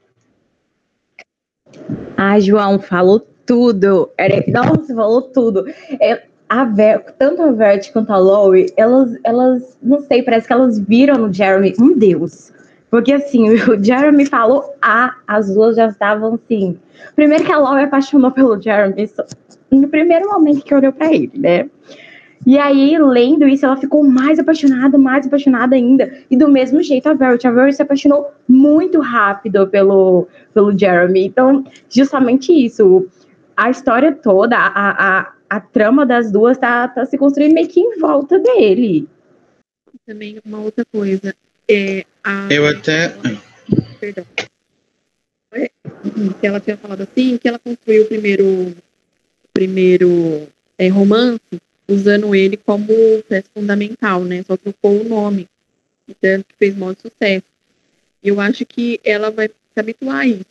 Ah, 2.18 2.40
João, 2.40 2.80
falou 2.80 3.20
tudo. 3.46 4.10
Nossa, 4.48 4.94
falou 4.96 5.22
tudo. 5.22 5.66
É, 6.00 6.24
a 6.48 6.66
Ver, 6.66 7.04
tanto 7.18 7.42
a 7.42 7.52
Vert 7.52 7.92
quanto 7.92 8.14
a 8.14 8.18
Lori, 8.18 8.72
elas, 8.78 9.18
elas, 9.24 9.78
não 9.82 10.02
sei, 10.02 10.22
parece 10.22 10.46
que 10.46 10.54
elas 10.54 10.80
viram 10.80 11.18
no 11.18 11.34
Jeremy 11.34 11.74
um 11.80 11.98
deus. 11.98 12.52
Porque 12.92 13.12
assim, 13.12 13.50
o 13.70 13.84
Jeremy 13.84 14.28
falou 14.28 14.76
A, 14.82 15.16
as 15.28 15.52
duas 15.52 15.76
já 15.76 15.88
estavam 15.88 16.36
assim. 16.36 16.78
Primeiro 17.16 17.44
que 17.44 17.52
a 17.52 17.58
Lori 17.58 17.84
apaixonou 17.84 18.30
pelo 18.30 18.62
Jeremy 18.62 19.10
no 19.72 19.88
primeiro 19.88 20.30
momento 20.30 20.64
que 20.64 20.76
olhou 20.76 20.94
para 20.94 21.12
ele, 21.12 21.32
né? 21.36 21.68
E 22.46 22.58
aí, 22.58 22.98
lendo 23.00 23.48
isso, 23.48 23.66
ela 23.66 23.78
ficou 23.78 24.04
mais 24.04 24.38
apaixonada, 24.38 24.98
mais 24.98 25.26
apaixonada 25.26 25.76
ainda. 25.76 26.24
E 26.30 26.38
do 26.38 26.50
mesmo 26.50 26.84
jeito 26.84 27.08
a 27.08 27.14
Verity. 27.14 27.48
A 27.48 27.52
Verity 27.52 27.76
se 27.78 27.82
apaixonou 27.82 28.32
muito 28.48 29.00
rápido 29.00 29.68
pelo, 29.68 30.28
pelo 30.54 30.78
Jeremy. 30.78 31.26
Então, 31.26 31.64
justamente 31.90 32.52
isso. 32.52 33.08
A 33.56 33.70
história 33.70 34.12
toda, 34.14 34.58
a, 34.58 35.20
a, 35.20 35.34
a 35.50 35.60
trama 35.60 36.06
das 36.06 36.32
duas 36.32 36.58
tá, 36.58 36.88
tá 36.88 37.06
se 37.06 37.18
construindo 37.18 37.54
meio 37.54 37.68
que 37.68 37.80
em 37.80 37.98
volta 38.00 38.38
dele. 38.40 39.08
Também 40.06 40.40
uma 40.46 40.60
outra 40.60 40.84
coisa. 40.92 41.34
É, 41.70 42.06
a... 42.24 42.48
Eu 42.52 42.68
até. 42.68 43.16
Perdão. 44.02 44.26
É, 45.54 45.70
que 46.42 46.48
ela 46.48 46.60
tinha 46.60 46.76
falado 46.76 47.02
assim, 47.02 47.38
que 47.38 47.48
ela 47.48 47.60
construiu 47.60 48.04
o 48.04 48.08
primeiro, 48.08 48.76
primeiro 49.54 50.48
é, 50.78 50.90
romance 50.90 51.40
usando 51.88 52.34
ele 52.36 52.58
como 52.58 52.88
peça 53.28 53.50
fundamental, 53.54 54.24
né? 54.24 54.44
Só 54.44 54.56
trocou 54.58 55.02
o 55.02 55.04
nome, 55.04 55.48
tanto 56.20 56.46
que 56.46 56.56
fez 56.56 56.76
muito 56.76 57.02
sucesso. 57.02 57.46
Eu 58.24 58.40
acho 58.40 58.66
que 58.66 59.00
ela 59.04 59.30
vai 59.30 59.48
se 59.50 59.80
habituar 59.80 60.20
a 60.20 60.28
isso, 60.28 60.46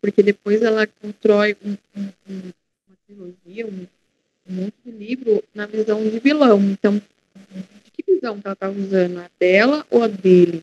porque 0.00 0.22
depois 0.22 0.62
ela 0.62 0.86
constrói 0.86 1.56
um, 1.64 1.76
um, 1.96 2.08
uma 2.28 2.96
trilogia, 3.06 3.66
um, 3.66 3.86
um 4.48 4.54
monte 4.54 4.74
de 4.84 4.90
livro 4.90 5.42
na 5.54 5.66
visão 5.66 6.02
de 6.02 6.18
vilão. 6.18 6.60
Então, 6.60 6.94
de 6.94 7.90
que 7.92 8.14
visão 8.14 8.40
que 8.40 8.46
ela 8.46 8.54
está 8.54 8.68
usando? 8.70 9.18
A 9.18 9.30
dela 9.38 9.86
ou 9.90 10.02
a 10.02 10.08
dele? 10.08 10.62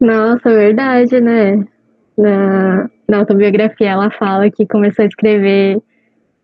Nossa, 0.00 0.48
verdade, 0.48 1.20
né? 1.20 1.66
Na, 2.20 2.90
na 3.08 3.18
autobiografia 3.18 3.90
ela 3.90 4.10
fala 4.10 4.50
que 4.50 4.66
começou 4.66 5.04
a 5.04 5.08
escrever 5.08 5.80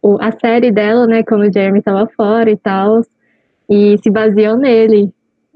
o, 0.00 0.16
a 0.20 0.32
série 0.32 0.70
dela, 0.70 1.06
né, 1.06 1.22
quando 1.22 1.42
o 1.42 1.52
Jeremy 1.52 1.80
estava 1.80 2.08
fora 2.16 2.50
e 2.50 2.56
tal, 2.56 3.02
e 3.68 3.98
se 4.02 4.10
baseou 4.10 4.56
nele. 4.56 5.10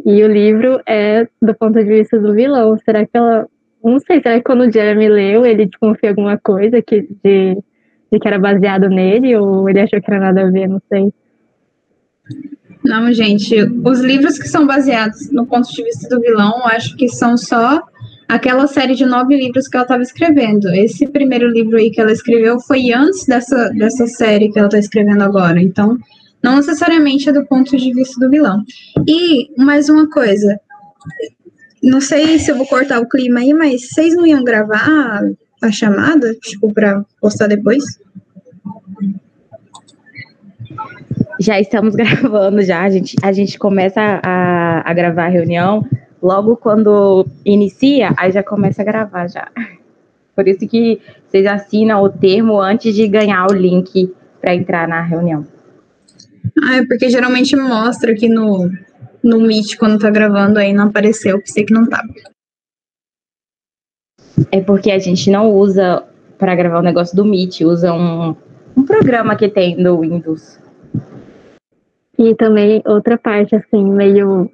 E 0.05 0.23
o 0.25 0.29
livro 0.29 0.81
é 0.87 1.27
do 1.41 1.55
ponto 1.55 1.79
de 1.79 1.85
vista 1.85 2.19
do 2.19 2.35
vilão. 2.35 2.77
Será 2.85 3.05
que 3.05 3.17
ela. 3.17 3.47
Não 3.83 3.99
sei, 4.01 4.21
será 4.21 4.37
que 4.37 4.45
quando 4.45 4.63
o 4.63 4.73
Jeremy 4.73 5.09
leu, 5.09 5.47
ele 5.47 5.67
desconfiou 5.67 6.11
alguma 6.11 6.37
coisa 6.39 6.83
que, 6.83 7.03
de, 7.25 7.57
de 8.13 8.19
que 8.19 8.29
era 8.29 8.39
baseado 8.39 8.89
nele, 8.89 9.37
ou 9.37 9.69
ele 9.69 9.81
achou 9.81 10.01
que 10.01 10.11
era 10.11 10.21
nada 10.21 10.43
a 10.43 10.51
ver, 10.51 10.69
não 10.69 10.81
sei. 10.89 11.13
Não, 12.85 13.13
gente, 13.13 13.55
os 13.85 14.01
livros 14.01 14.39
que 14.39 14.49
são 14.49 14.67
baseados 14.67 15.31
no 15.33 15.47
ponto 15.47 15.71
de 15.71 15.83
vista 15.83 16.09
do 16.09 16.21
vilão, 16.21 16.67
acho 16.67 16.97
que 16.97 17.09
são 17.09 17.37
só 17.37 17.83
aquela 18.31 18.67
série 18.69 18.95
de 18.95 19.05
nove 19.05 19.37
livros 19.37 19.67
que 19.67 19.77
ela 19.77 19.85
estava 19.85 20.03
escrevendo. 20.03 20.69
Esse 20.73 21.07
primeiro 21.07 21.49
livro 21.49 21.77
aí 21.77 21.91
que 21.91 22.01
ela 22.01 22.13
escreveu 22.13 22.61
foi 22.61 22.93
antes 22.93 23.27
dessa, 23.27 23.71
dessa 23.71 24.07
série 24.07 24.51
que 24.51 24.59
ela 24.59 24.69
está 24.69 24.79
escrevendo 24.79 25.23
agora. 25.23 25.61
Então, 25.61 25.99
não 26.43 26.57
necessariamente 26.57 27.29
é 27.29 27.33
do 27.33 27.45
ponto 27.45 27.77
de 27.77 27.93
vista 27.93 28.21
do 28.21 28.31
vilão. 28.31 28.63
E 29.07 29.51
mais 29.61 29.89
uma 29.89 30.09
coisa, 30.09 30.61
não 31.83 32.01
sei 32.01 32.39
se 32.39 32.53
eu 32.53 32.57
vou 32.57 32.67
cortar 32.67 33.01
o 33.01 33.09
clima 33.09 33.41
aí, 33.41 33.53
mas 33.53 33.89
vocês 33.89 34.15
não 34.15 34.25
iam 34.25 34.45
gravar 34.45 35.23
a 35.61 35.73
chamada, 35.73 36.33
tipo, 36.37 36.73
para 36.73 37.05
postar 37.21 37.49
depois? 37.49 37.83
Já 41.41 41.59
estamos 41.61 41.97
gravando, 41.97 42.63
já. 42.63 42.81
A 42.83 42.91
gente, 42.91 43.17
a 43.23 43.33
gente 43.33 43.59
começa 43.59 44.01
a, 44.01 44.89
a 44.89 44.95
gravar 44.95 45.27
a 45.27 45.31
reunião 45.31 45.85
logo 46.23 46.57
quando 46.57 47.27
inicia, 47.45 48.13
aí 48.17 48.33
já 48.33 48.43
começa 48.43 48.83
a 48.83 48.85
gravar 48.85 49.29
já. 49.29 49.49
Por 50.35 50.49
isso 50.49 50.67
que 50.67 51.01
vocês 51.27 51.47
assinam 51.47 52.03
o 52.03 52.09
termo 52.09 52.61
antes 52.61 52.95
de 52.95 53.07
ganhar 53.07 53.47
o 53.51 53.55
link 53.55 54.13
para 54.41 54.55
entrar 54.55 54.89
na 54.89 55.03
reunião. 55.03 55.47
Ah, 56.63 56.77
é 56.77 56.87
porque 56.87 57.11
geralmente 57.11 57.55
mostra 57.57 58.13
aqui 58.13 58.29
no, 58.29 58.71
no 59.23 59.41
Meet 59.41 59.77
quando 59.77 59.99
tá 59.99 60.11
gravando, 60.11 60.59
aí 60.59 60.73
não 60.73 60.87
apareceu, 60.87 61.39
pensei 61.39 61.65
que 61.65 61.75
não 61.75 61.87
tava. 61.87 62.09
É 64.51 64.61
porque 64.61 64.91
a 64.91 64.99
gente 64.99 65.31
não 65.31 65.51
usa 65.53 66.03
para 66.39 66.55
gravar 66.55 66.79
o 66.79 66.83
negócio 66.83 67.15
do 67.15 67.25
Meet, 67.25 67.61
usa 67.61 67.93
um, 67.93 68.35
um 68.77 68.85
programa 68.85 69.37
que 69.37 69.49
tem 69.49 69.83
do 69.83 70.01
Windows. 70.01 70.59
E 72.19 72.35
também 72.35 72.83
outra 72.87 73.19
parte, 73.19 73.55
assim, 73.55 73.85
meio 73.85 74.51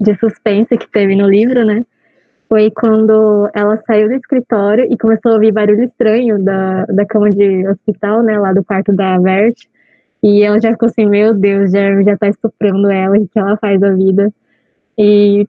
de 0.00 0.16
suspense 0.18 0.76
que 0.76 0.88
teve 0.88 1.14
no 1.14 1.28
livro, 1.28 1.64
né? 1.64 1.84
Foi 2.48 2.70
quando 2.70 3.48
ela 3.54 3.80
saiu 3.86 4.08
do 4.08 4.14
escritório 4.14 4.86
e 4.90 4.96
começou 4.96 5.32
a 5.32 5.34
ouvir 5.34 5.52
barulho 5.52 5.84
estranho 5.84 6.42
da, 6.42 6.84
da 6.86 7.06
cama 7.06 7.30
de 7.30 7.68
hospital, 7.68 8.22
né? 8.22 8.38
Lá 8.38 8.52
do 8.52 8.64
quarto 8.64 8.92
da 8.92 9.18
Vert. 9.18 9.56
E 10.22 10.42
ela 10.42 10.60
já 10.60 10.72
ficou 10.72 10.88
assim, 10.88 11.06
meu 11.06 11.32
Deus, 11.32 11.70
já, 11.70 12.02
já 12.02 12.16
tá 12.16 12.28
estuprando 12.28 12.90
ela, 12.90 13.16
o 13.16 13.28
que 13.28 13.38
ela 13.38 13.56
faz 13.56 13.80
da 13.80 13.92
vida. 13.92 14.32
E, 14.98 15.46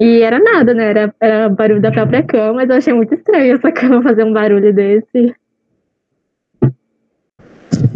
e 0.00 0.22
era 0.22 0.38
nada, 0.38 0.72
né? 0.72 0.90
Era, 0.90 1.14
era 1.20 1.48
barulho 1.48 1.80
da 1.80 1.90
própria 1.90 2.22
cama, 2.22 2.54
mas 2.54 2.70
eu 2.70 2.76
achei 2.76 2.92
muito 2.92 3.14
estranho 3.14 3.56
essa 3.56 3.70
cama 3.72 4.02
fazer 4.02 4.24
um 4.24 4.32
barulho 4.32 4.72
desse. 4.72 5.34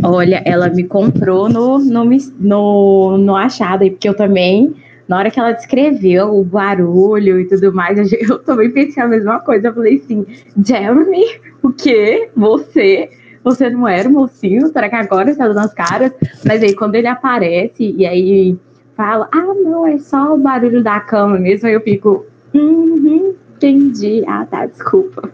Olha, 0.02 0.42
ela 0.44 0.68
me 0.68 0.84
comprou 0.84 1.48
no, 1.48 1.78
no, 1.78 2.04
no, 2.38 3.18
no 3.18 3.36
achado, 3.36 3.88
porque 3.90 4.08
eu 4.08 4.14
também, 4.14 4.74
na 5.08 5.18
hora 5.18 5.30
que 5.30 5.40
ela 5.40 5.52
descreveu 5.52 6.38
o 6.38 6.44
barulho 6.44 7.40
e 7.40 7.48
tudo 7.48 7.72
mais, 7.72 7.98
eu 8.12 8.38
também 8.40 8.70
pensei 8.70 9.02
a 9.02 9.08
mesma 9.08 9.40
coisa. 9.40 9.68
Eu 9.68 9.74
falei 9.74 9.96
assim, 9.96 10.26
Jeremy, 10.64 11.24
o 11.62 11.72
quê? 11.72 12.30
Você? 12.36 13.10
você 13.48 13.70
não 13.70 13.88
era 13.88 14.08
mocinho? 14.08 14.68
Será 14.68 14.88
que 14.88 14.96
agora 14.96 15.30
está 15.30 15.46
dando 15.46 15.60
as 15.60 15.74
caras? 15.74 16.12
Mas 16.44 16.62
aí 16.62 16.74
quando 16.74 16.94
ele 16.94 17.06
aparece 17.06 17.94
e 17.96 18.06
aí 18.06 18.56
fala, 18.96 19.28
ah, 19.32 19.54
não, 19.54 19.86
é 19.86 19.98
só 19.98 20.34
o 20.34 20.38
barulho 20.38 20.82
da 20.82 21.00
cama 21.00 21.38
mesmo, 21.38 21.68
aí 21.68 21.74
eu 21.74 21.80
fico, 21.80 22.26
uhum, 22.52 23.34
entendi. 23.54 24.24
Ah, 24.26 24.44
tá, 24.44 24.66
desculpa. 24.66 25.30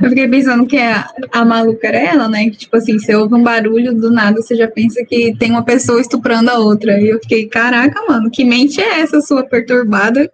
Eu 0.00 0.08
fiquei 0.08 0.28
pensando 0.28 0.66
que 0.66 0.76
a, 0.78 1.08
a 1.32 1.44
maluca 1.44 1.86
era 1.86 1.98
ela, 1.98 2.28
né? 2.28 2.50
Que, 2.50 2.56
tipo 2.56 2.76
assim, 2.76 2.98
você 2.98 3.14
ouve 3.14 3.34
um 3.34 3.42
barulho 3.42 3.94
do 3.94 4.10
nada, 4.10 4.40
você 4.40 4.56
já 4.56 4.68
pensa 4.68 5.04
que 5.04 5.36
tem 5.38 5.50
uma 5.50 5.64
pessoa 5.64 6.00
estuprando 6.00 6.50
a 6.50 6.58
outra. 6.58 7.00
E 7.00 7.08
eu 7.08 7.20
fiquei, 7.20 7.46
caraca, 7.46 8.00
mano, 8.08 8.30
que 8.30 8.44
mente 8.44 8.80
é 8.80 9.00
essa 9.00 9.20
sua 9.20 9.44
perturbada? 9.44 10.30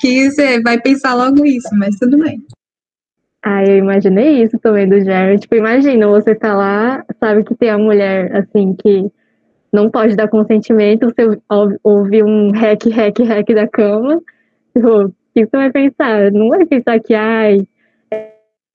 Que 0.00 0.30
você 0.30 0.60
vai 0.60 0.80
pensar 0.80 1.14
logo 1.14 1.44
isso, 1.44 1.68
mas 1.72 1.96
tudo 1.96 2.18
bem. 2.18 2.42
Ah, 3.42 3.64
eu 3.64 3.78
imaginei 3.78 4.42
isso 4.42 4.58
também 4.58 4.86
do 4.86 5.00
Jerry. 5.00 5.38
Tipo, 5.38 5.54
imagina, 5.54 6.06
você 6.06 6.34
tá 6.34 6.54
lá, 6.54 7.04
sabe 7.18 7.42
que 7.44 7.54
tem 7.54 7.70
a 7.70 7.78
mulher, 7.78 8.36
assim, 8.36 8.74
que 8.74 9.10
não 9.72 9.90
pode 9.90 10.14
dar 10.14 10.28
consentimento, 10.28 11.06
você 11.06 11.38
ouve 11.82 12.22
um 12.22 12.50
hack, 12.50 12.86
hack, 12.90 13.18
hack 13.20 13.54
da 13.54 13.66
cama. 13.66 14.20
Tipo, 14.74 15.04
o 15.04 15.14
que 15.34 15.46
você 15.46 15.56
vai 15.56 15.70
pensar? 15.70 16.30
Não 16.32 16.48
vai 16.50 16.66
pensar 16.66 17.00
que, 17.00 17.14
ai, 17.14 17.66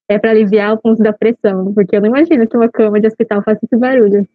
é 0.07 0.19
para 0.19 0.31
aliviar 0.31 0.73
o 0.73 0.77
ponto 0.77 1.01
da 1.01 1.13
pressão, 1.13 1.73
porque 1.73 1.95
eu 1.95 2.01
não 2.01 2.09
imagino 2.09 2.47
que 2.47 2.57
uma 2.57 2.69
cama 2.69 2.99
de 2.99 3.07
hospital 3.07 3.43
faça 3.43 3.59
esse 3.63 3.75
barulho. 3.77 4.27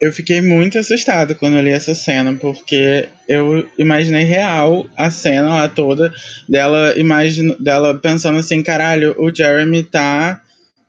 Eu 0.00 0.12
fiquei 0.12 0.40
muito 0.40 0.78
assustado 0.78 1.34
quando 1.34 1.56
eu 1.56 1.62
li 1.62 1.70
essa 1.70 1.94
cena, 1.94 2.34
porque 2.34 3.08
eu 3.28 3.66
imaginei 3.78 4.24
real 4.24 4.86
a 4.96 5.10
cena 5.10 5.48
lá 5.48 5.68
toda 5.68 6.12
dela, 6.48 6.92
imagine, 6.98 7.56
dela 7.58 7.94
pensando 7.94 8.38
assim, 8.38 8.62
caralho, 8.62 9.14
o 9.18 9.34
Jeremy 9.34 9.84
tá 9.84 10.42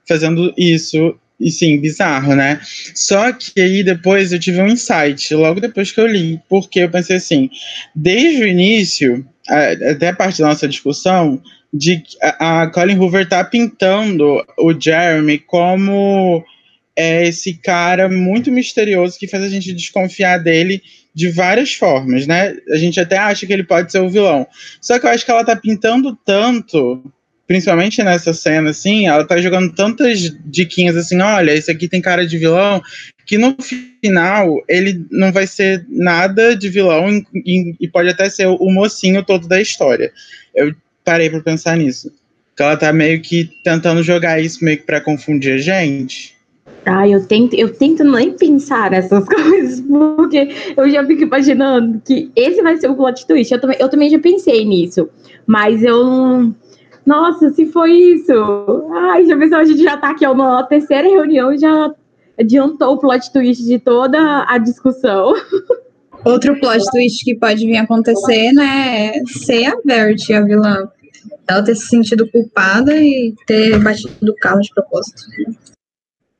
fazendo 0.07 0.53
isso, 0.57 1.15
e 1.39 1.51
sim, 1.51 1.79
bizarro, 1.79 2.35
né? 2.35 2.59
Só 2.93 3.31
que 3.31 3.61
aí 3.61 3.83
depois 3.83 4.33
eu 4.33 4.39
tive 4.39 4.61
um 4.61 4.67
insight, 4.67 5.33
logo 5.33 5.61
depois 5.61 5.91
que 5.91 5.99
eu 6.01 6.07
li, 6.07 6.39
porque 6.49 6.79
eu 6.79 6.89
pensei 6.89 7.17
assim, 7.17 7.49
desde 7.95 8.43
o 8.43 8.47
início, 8.47 9.25
até 9.47 10.09
a 10.09 10.15
parte 10.15 10.41
da 10.41 10.47
nossa 10.47 10.67
discussão, 10.67 11.41
de 11.75 12.01
a 12.39 12.67
Colin 12.67 12.97
Hoover 12.97 13.27
tá 13.27 13.43
pintando 13.43 14.41
o 14.57 14.73
Jeremy 14.79 15.39
como 15.39 16.43
é 16.95 17.27
esse 17.27 17.55
cara 17.55 18.07
muito 18.07 18.49
misterioso 18.49 19.19
que 19.19 19.27
faz 19.27 19.43
a 19.43 19.49
gente 19.49 19.73
desconfiar 19.73 20.37
dele 20.37 20.81
de 21.13 21.29
várias 21.29 21.73
formas, 21.73 22.25
né? 22.25 22.55
A 22.71 22.77
gente 22.77 22.99
até 22.99 23.17
acha 23.17 23.45
que 23.45 23.51
ele 23.51 23.65
pode 23.65 23.91
ser 23.91 23.99
o 23.99 24.09
vilão. 24.09 24.47
Só 24.81 24.97
que 24.97 25.05
eu 25.05 25.09
acho 25.09 25.25
que 25.25 25.31
ela 25.31 25.43
tá 25.43 25.55
pintando 25.55 26.17
tanto, 26.25 27.03
principalmente 27.45 28.01
nessa 28.01 28.33
cena, 28.33 28.69
assim, 28.69 29.07
ela 29.07 29.25
tá 29.25 29.37
jogando 29.37 29.73
tantas 29.73 30.33
diquinhas 30.45 30.95
assim, 30.95 31.19
olha, 31.19 31.51
esse 31.51 31.69
aqui 31.69 31.89
tem 31.89 32.01
cara 32.01 32.25
de 32.25 32.37
vilão, 32.37 32.81
que 33.25 33.37
no 33.37 33.55
final 34.01 34.63
ele 34.69 35.05
não 35.11 35.31
vai 35.33 35.47
ser 35.47 35.85
nada 35.89 36.55
de 36.55 36.69
vilão 36.69 37.09
e, 37.33 37.75
e, 37.81 37.87
pode 37.89 38.09
até 38.09 38.29
ser 38.29 38.47
o 38.47 38.69
mocinho 38.69 39.23
todo 39.23 39.47
da 39.47 39.59
história. 39.59 40.13
Eu 40.53 40.73
parei 41.05 41.29
para 41.29 41.39
pensar 41.39 41.77
nisso. 41.77 42.11
Que 42.55 42.63
ela 42.63 42.75
tá 42.75 42.91
meio 42.91 43.21
que 43.21 43.49
tentando 43.63 44.01
jogar 44.01 44.41
isso 44.41 44.63
meio 44.63 44.77
que 44.77 44.83
pra 44.83 44.99
confundir 44.99 45.53
a 45.53 45.57
gente. 45.57 46.35
Ah, 46.85 47.07
eu 47.07 47.25
tento, 47.25 47.55
eu 47.55 47.73
tento 47.73 48.03
nem 48.03 48.33
pensar 48.33 48.91
nessas 48.91 49.25
coisas, 49.29 49.81
porque 49.81 50.49
eu 50.75 50.89
já 50.89 51.05
fico 51.05 51.23
imaginando 51.23 52.01
que 52.05 52.31
esse 52.35 52.61
vai 52.61 52.77
ser 52.77 52.89
o 52.89 52.95
plot 52.95 53.25
twist. 53.25 53.53
Eu 53.53 53.61
também, 53.61 53.77
eu 53.79 53.89
também 53.89 54.09
já 54.09 54.19
pensei 54.19 54.65
nisso, 54.65 55.09
mas 55.45 55.83
eu 55.83 56.53
Nossa, 57.05 57.49
se 57.51 57.65
foi 57.67 57.91
isso! 57.91 58.33
Ai, 58.93 59.25
já 59.25 59.37
pensou, 59.37 59.57
a 59.57 59.65
gente 59.65 59.83
já 59.83 59.97
tá 59.97 60.11
aqui 60.11 60.25
ó, 60.25 60.33
na 60.33 60.63
terceira 60.63 61.07
reunião 61.07 61.57
já 61.57 61.93
adiantou 62.39 62.93
o 62.93 62.97
plot 62.97 63.31
twist 63.31 63.63
de 63.63 63.79
toda 63.79 64.45
a 64.47 64.57
discussão. 64.57 65.33
Outro 66.25 66.59
plot 66.59 66.83
twist 66.91 67.23
que 67.23 67.35
pode 67.37 67.65
vir 67.67 67.77
acontecer, 67.77 68.51
né, 68.51 69.07
é 69.07 69.25
ser 69.27 69.67
a 69.67 69.75
Verity, 69.85 70.33
a 70.33 70.41
vilã. 70.41 70.89
Ela 71.47 71.63
ter 71.63 71.75
se 71.75 71.87
sentido 71.87 72.27
culpada 72.31 72.95
e 72.95 73.33
ter 73.45 73.77
batido 73.83 74.31
o 74.31 74.35
carro 74.37 74.59
de 74.59 74.73
propósito. 74.73 75.21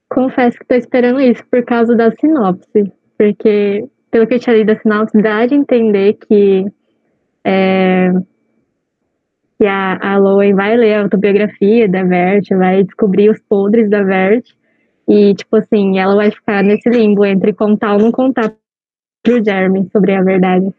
Confesso 0.10 0.58
que 0.58 0.64
estou 0.64 0.78
esperando 0.78 1.20
isso 1.20 1.44
por 1.52 1.64
causa 1.64 1.96
da 1.96 2.10
sinopse, 2.12 2.92
porque 3.16 3.88
pelo 4.10 4.26
que 4.26 4.34
eu 4.34 4.40
tinha 4.40 4.56
lido 4.56 4.74
da 4.74 4.80
sinopse, 4.80 5.22
dá 5.22 5.46
de 5.46 5.54
entender 5.54 6.14
que, 6.14 6.66
é, 7.44 8.12
que 9.60 9.68
a, 9.68 10.14
a 10.14 10.18
Lowen 10.18 10.56
vai 10.56 10.76
ler 10.78 10.96
a 10.96 11.04
autobiografia 11.04 11.88
da 11.88 12.04
Vert, 12.04 12.48
vai 12.58 12.84
descobrir 12.84 13.30
os 13.30 13.40
podres 13.48 13.88
da 13.90 14.02
Vert, 14.02 14.46
e, 15.08 15.36
tipo 15.36 15.58
assim, 15.58 16.00
ela 16.00 16.16
vai 16.16 16.32
ficar 16.32 16.64
nesse 16.64 16.90
limbo 16.90 17.24
entre 17.24 17.54
contar 17.54 17.94
ou 17.94 18.00
não 18.00 18.12
contar 18.12 18.52
pro 19.26 19.44
Jeremy 19.44 19.90
sobre 19.92 20.14
a 20.14 20.22
verdade. 20.22 20.74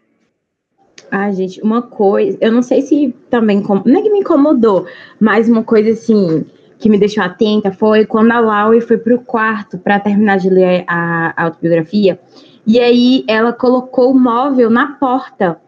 Ah, 1.10 1.30
gente, 1.30 1.60
uma 1.60 1.82
coisa, 1.82 2.38
eu 2.40 2.50
não 2.50 2.62
sei 2.62 2.80
se 2.82 3.14
também, 3.28 3.62
não 3.84 3.98
é 3.98 4.02
que 4.02 4.10
me 4.10 4.20
incomodou, 4.20 4.86
mas 5.20 5.48
uma 5.48 5.62
coisa 5.62 5.90
assim, 5.90 6.44
que 6.78 6.88
me 6.88 6.98
deixou 6.98 7.22
atenta 7.22 7.70
foi 7.70 8.06
quando 8.06 8.32
a 8.32 8.40
Laurie 8.40 8.80
foi 8.80 8.96
para 8.96 9.14
o 9.14 9.20
quarto 9.20 9.78
para 9.78 10.00
terminar 10.00 10.38
de 10.38 10.48
ler 10.48 10.84
a, 10.86 11.32
a, 11.36 11.44
autobiografia. 11.44 12.18
E 12.66 12.80
aí 12.80 13.24
ela 13.28 13.52
colocou 13.52 14.10
o 14.10 14.18
móvel 14.18 14.70
na 14.70 14.92
porta. 14.94 15.60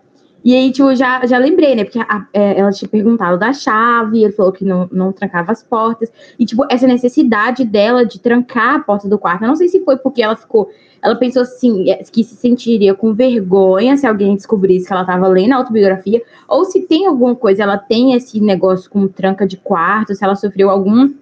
E 0.48 0.54
aí, 0.54 0.72
tipo, 0.72 0.94
já, 0.96 1.26
já 1.26 1.36
lembrei, 1.36 1.74
né? 1.74 1.84
Porque 1.84 1.98
a, 1.98 2.26
é, 2.32 2.58
ela 2.58 2.72
tinha 2.72 2.88
perguntado 2.88 3.38
da 3.38 3.52
chave, 3.52 4.24
ele 4.24 4.32
falou 4.32 4.50
que 4.50 4.64
não, 4.64 4.88
não 4.90 5.12
trancava 5.12 5.52
as 5.52 5.62
portas. 5.62 6.10
E, 6.38 6.46
tipo, 6.46 6.64
essa 6.70 6.86
necessidade 6.86 7.66
dela 7.66 8.02
de 8.02 8.18
trancar 8.18 8.76
a 8.76 8.78
porta 8.80 9.06
do 9.06 9.18
quarto. 9.18 9.42
Eu 9.42 9.48
não 9.48 9.56
sei 9.56 9.68
se 9.68 9.84
foi 9.84 9.98
porque 9.98 10.22
ela 10.22 10.34
ficou 10.34 10.70
ela 11.02 11.14
pensou 11.16 11.42
assim, 11.42 11.90
é, 11.90 12.02
que 12.02 12.24
se 12.24 12.34
sentiria 12.34 12.94
com 12.94 13.12
vergonha 13.12 13.94
se 13.98 14.06
alguém 14.06 14.34
descobrisse 14.34 14.86
que 14.86 14.92
ela 14.92 15.02
estava 15.02 15.28
lendo 15.28 15.52
a 15.52 15.56
autobiografia, 15.56 16.22
ou 16.48 16.64
se 16.64 16.80
tem 16.80 17.06
alguma 17.06 17.36
coisa, 17.36 17.64
ela 17.64 17.76
tem 17.76 18.14
esse 18.14 18.40
negócio 18.40 18.90
com 18.90 19.06
tranca 19.06 19.46
de 19.46 19.58
quarto, 19.58 20.14
se 20.14 20.24
ela 20.24 20.34
sofreu 20.34 20.70
algum, 20.70 21.12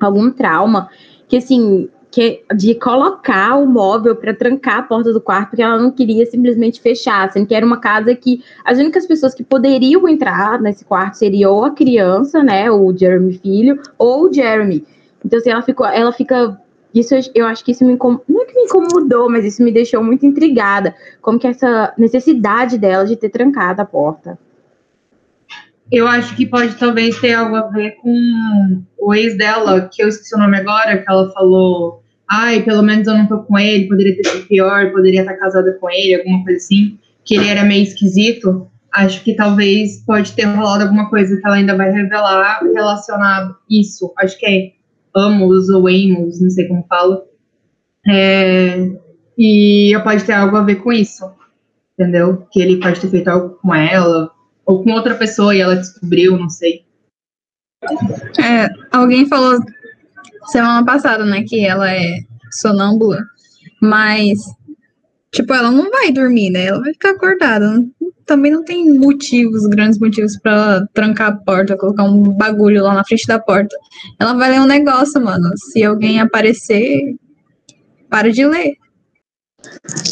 algum 0.00 0.28
trauma, 0.28 0.90
que 1.28 1.36
assim, 1.36 1.88
que, 2.12 2.44
de 2.54 2.74
colocar 2.74 3.56
o 3.56 3.66
móvel 3.66 4.14
para 4.14 4.34
trancar 4.34 4.80
a 4.80 4.82
porta 4.82 5.14
do 5.14 5.20
quarto, 5.20 5.48
porque 5.48 5.62
ela 5.62 5.78
não 5.78 5.90
queria 5.90 6.26
simplesmente 6.26 6.78
fechar, 6.78 7.32
sendo 7.32 7.46
que 7.46 7.54
era 7.54 7.64
uma 7.64 7.80
casa 7.80 8.14
que 8.14 8.44
as 8.62 8.78
únicas 8.78 9.06
pessoas 9.06 9.34
que 9.34 9.42
poderiam 9.42 10.06
entrar 10.06 10.60
nesse 10.60 10.84
quarto 10.84 11.14
seria 11.14 11.48
ou 11.48 11.64
a 11.64 11.70
criança, 11.70 12.42
né, 12.42 12.70
o 12.70 12.94
Jeremy 12.94 13.38
filho, 13.38 13.80
ou 13.98 14.28
o 14.28 14.32
Jeremy. 14.32 14.84
Então, 15.24 15.38
assim, 15.38 15.50
ela 15.50 15.62
ficou, 15.62 15.86
ela 15.86 16.12
fica 16.12 16.60
isso 16.94 17.14
eu 17.34 17.46
acho 17.46 17.64
que 17.64 17.72
isso 17.72 17.82
me 17.86 17.96
não 17.96 18.42
é 18.42 18.44
que 18.44 18.54
me 18.54 18.64
incomodou, 18.64 19.30
mas 19.30 19.46
isso 19.46 19.62
me 19.62 19.72
deixou 19.72 20.04
muito 20.04 20.26
intrigada, 20.26 20.94
como 21.22 21.38
que 21.38 21.46
essa 21.46 21.94
necessidade 21.96 22.76
dela 22.76 23.06
de 23.06 23.16
ter 23.16 23.30
trancado 23.30 23.80
a 23.80 23.86
porta. 23.86 24.38
Eu 25.90 26.06
acho 26.06 26.36
que 26.36 26.44
pode 26.44 26.74
talvez 26.74 27.18
ter 27.18 27.32
algo 27.32 27.56
a 27.56 27.68
ver 27.68 27.92
com 27.92 28.82
o 28.98 29.14
ex 29.14 29.36
dela, 29.38 29.88
que 29.90 30.02
eu 30.02 30.08
esqueci 30.08 30.34
o 30.34 30.38
nome 30.38 30.58
agora, 30.58 30.98
que 30.98 31.10
ela 31.10 31.30
falou, 31.32 32.01
ai, 32.32 32.62
pelo 32.62 32.82
menos 32.82 33.06
eu 33.06 33.14
não 33.14 33.26
tô 33.26 33.42
com 33.42 33.58
ele, 33.58 33.88
poderia 33.88 34.16
ter 34.16 34.26
sido 34.26 34.46
pior, 34.46 34.90
poderia 34.90 35.20
estar 35.20 35.34
casada 35.34 35.76
com 35.78 35.90
ele, 35.90 36.14
alguma 36.14 36.42
coisa 36.42 36.56
assim, 36.56 36.98
que 37.24 37.36
ele 37.36 37.46
era 37.46 37.62
meio 37.62 37.82
esquisito. 37.82 38.66
Acho 38.90 39.22
que 39.22 39.34
talvez 39.34 40.02
pode 40.06 40.32
ter 40.32 40.44
rolado 40.44 40.84
alguma 40.84 41.10
coisa 41.10 41.36
que 41.36 41.46
ela 41.46 41.56
ainda 41.56 41.76
vai 41.76 41.90
revelar 41.90 42.60
relacionado 42.62 43.54
isso. 43.68 44.12
Acho 44.18 44.38
que 44.38 44.46
é 44.46 44.72
Amos 45.14 45.68
ou 45.68 45.86
Amos, 45.86 46.40
não 46.40 46.48
sei 46.48 46.66
como 46.68 46.86
falo. 46.88 47.22
É, 48.08 48.90
e 49.38 49.92
pode 50.02 50.24
ter 50.24 50.32
algo 50.32 50.56
a 50.56 50.62
ver 50.62 50.76
com 50.76 50.90
isso, 50.90 51.30
entendeu? 51.98 52.46
Que 52.50 52.62
ele 52.62 52.80
pode 52.80 52.98
ter 52.98 53.10
feito 53.10 53.28
algo 53.28 53.58
com 53.62 53.74
ela, 53.74 54.30
ou 54.64 54.82
com 54.82 54.92
outra 54.92 55.14
pessoa 55.14 55.54
e 55.54 55.60
ela 55.60 55.76
descobriu, 55.76 56.38
não 56.38 56.48
sei. 56.48 56.84
É, 58.38 58.68
alguém 58.90 59.26
falou 59.26 59.58
semana 60.46 60.84
passada, 60.84 61.24
né, 61.24 61.42
que 61.46 61.64
ela 61.64 61.90
é 61.90 62.18
sonâmbula, 62.50 63.22
mas, 63.80 64.38
tipo, 65.32 65.52
ela 65.54 65.70
não 65.70 65.90
vai 65.90 66.12
dormir, 66.12 66.50
né? 66.50 66.66
Ela 66.66 66.80
vai 66.80 66.92
ficar 66.92 67.10
acordada 67.10 67.84
também 68.32 68.50
não 68.50 68.64
tem 68.64 68.98
motivos, 68.98 69.66
grandes 69.66 69.98
motivos 69.98 70.38
para 70.38 70.86
trancar 70.94 71.28
a 71.28 71.36
porta, 71.36 71.76
colocar 71.76 72.04
um 72.04 72.30
bagulho 72.30 72.82
lá 72.82 72.94
na 72.94 73.04
frente 73.04 73.26
da 73.26 73.38
porta. 73.38 73.76
Ela 74.18 74.34
vai 74.34 74.50
ler 74.50 74.60
um 74.60 74.66
negócio, 74.66 75.22
mano. 75.22 75.50
Se 75.56 75.84
alguém 75.84 76.20
aparecer, 76.20 77.14
para 78.08 78.30
de 78.30 78.46
ler. 78.46 78.74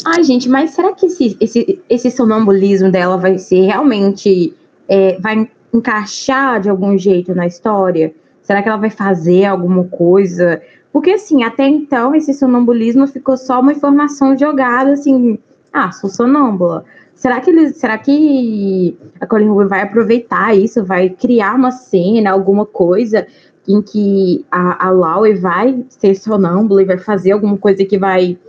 Ai, 0.05 0.23
gente, 0.23 0.47
mas 0.47 0.71
será 0.71 0.93
que 0.93 1.07
esse, 1.07 1.37
esse, 1.39 1.81
esse 1.89 2.11
sonambulismo 2.11 2.91
dela 2.91 3.17
vai 3.17 3.37
ser 3.37 3.61
realmente. 3.61 4.53
É, 4.87 5.17
vai 5.19 5.49
encaixar 5.73 6.59
de 6.59 6.69
algum 6.69 6.97
jeito 6.97 7.33
na 7.33 7.47
história? 7.47 8.13
Será 8.41 8.61
que 8.61 8.69
ela 8.69 8.77
vai 8.77 8.89
fazer 8.89 9.45
alguma 9.45 9.83
coisa? 9.85 10.61
Porque, 10.91 11.11
assim, 11.11 11.43
até 11.43 11.67
então, 11.67 12.13
esse 12.13 12.33
sonambulismo 12.33 13.07
ficou 13.07 13.37
só 13.37 13.59
uma 13.59 13.71
informação 13.71 14.37
jogada, 14.37 14.93
assim. 14.93 15.39
Ah, 15.71 15.91
sou 15.91 16.09
sonâmbula. 16.09 16.83
Será 17.15 17.39
que 17.39 17.51
eles, 17.51 17.77
será 17.77 17.97
que 17.97 18.97
a 19.19 19.27
Colin 19.27 19.49
Hoover 19.49 19.67
vai 19.67 19.81
aproveitar 19.81 20.57
isso, 20.57 20.83
vai 20.83 21.09
criar 21.09 21.55
uma 21.55 21.71
cena, 21.71 22.31
alguma 22.31 22.65
coisa 22.65 23.27
em 23.67 23.81
que 23.81 24.43
a, 24.51 24.87
a 24.87 24.89
Laue 24.89 25.35
vai 25.35 25.85
ser 25.87 26.15
sonâmbula 26.15 26.81
e 26.81 26.85
vai 26.85 26.97
fazer 26.97 27.31
alguma 27.31 27.57
coisa 27.57 27.85
que 27.85 27.97
vai 27.97 28.39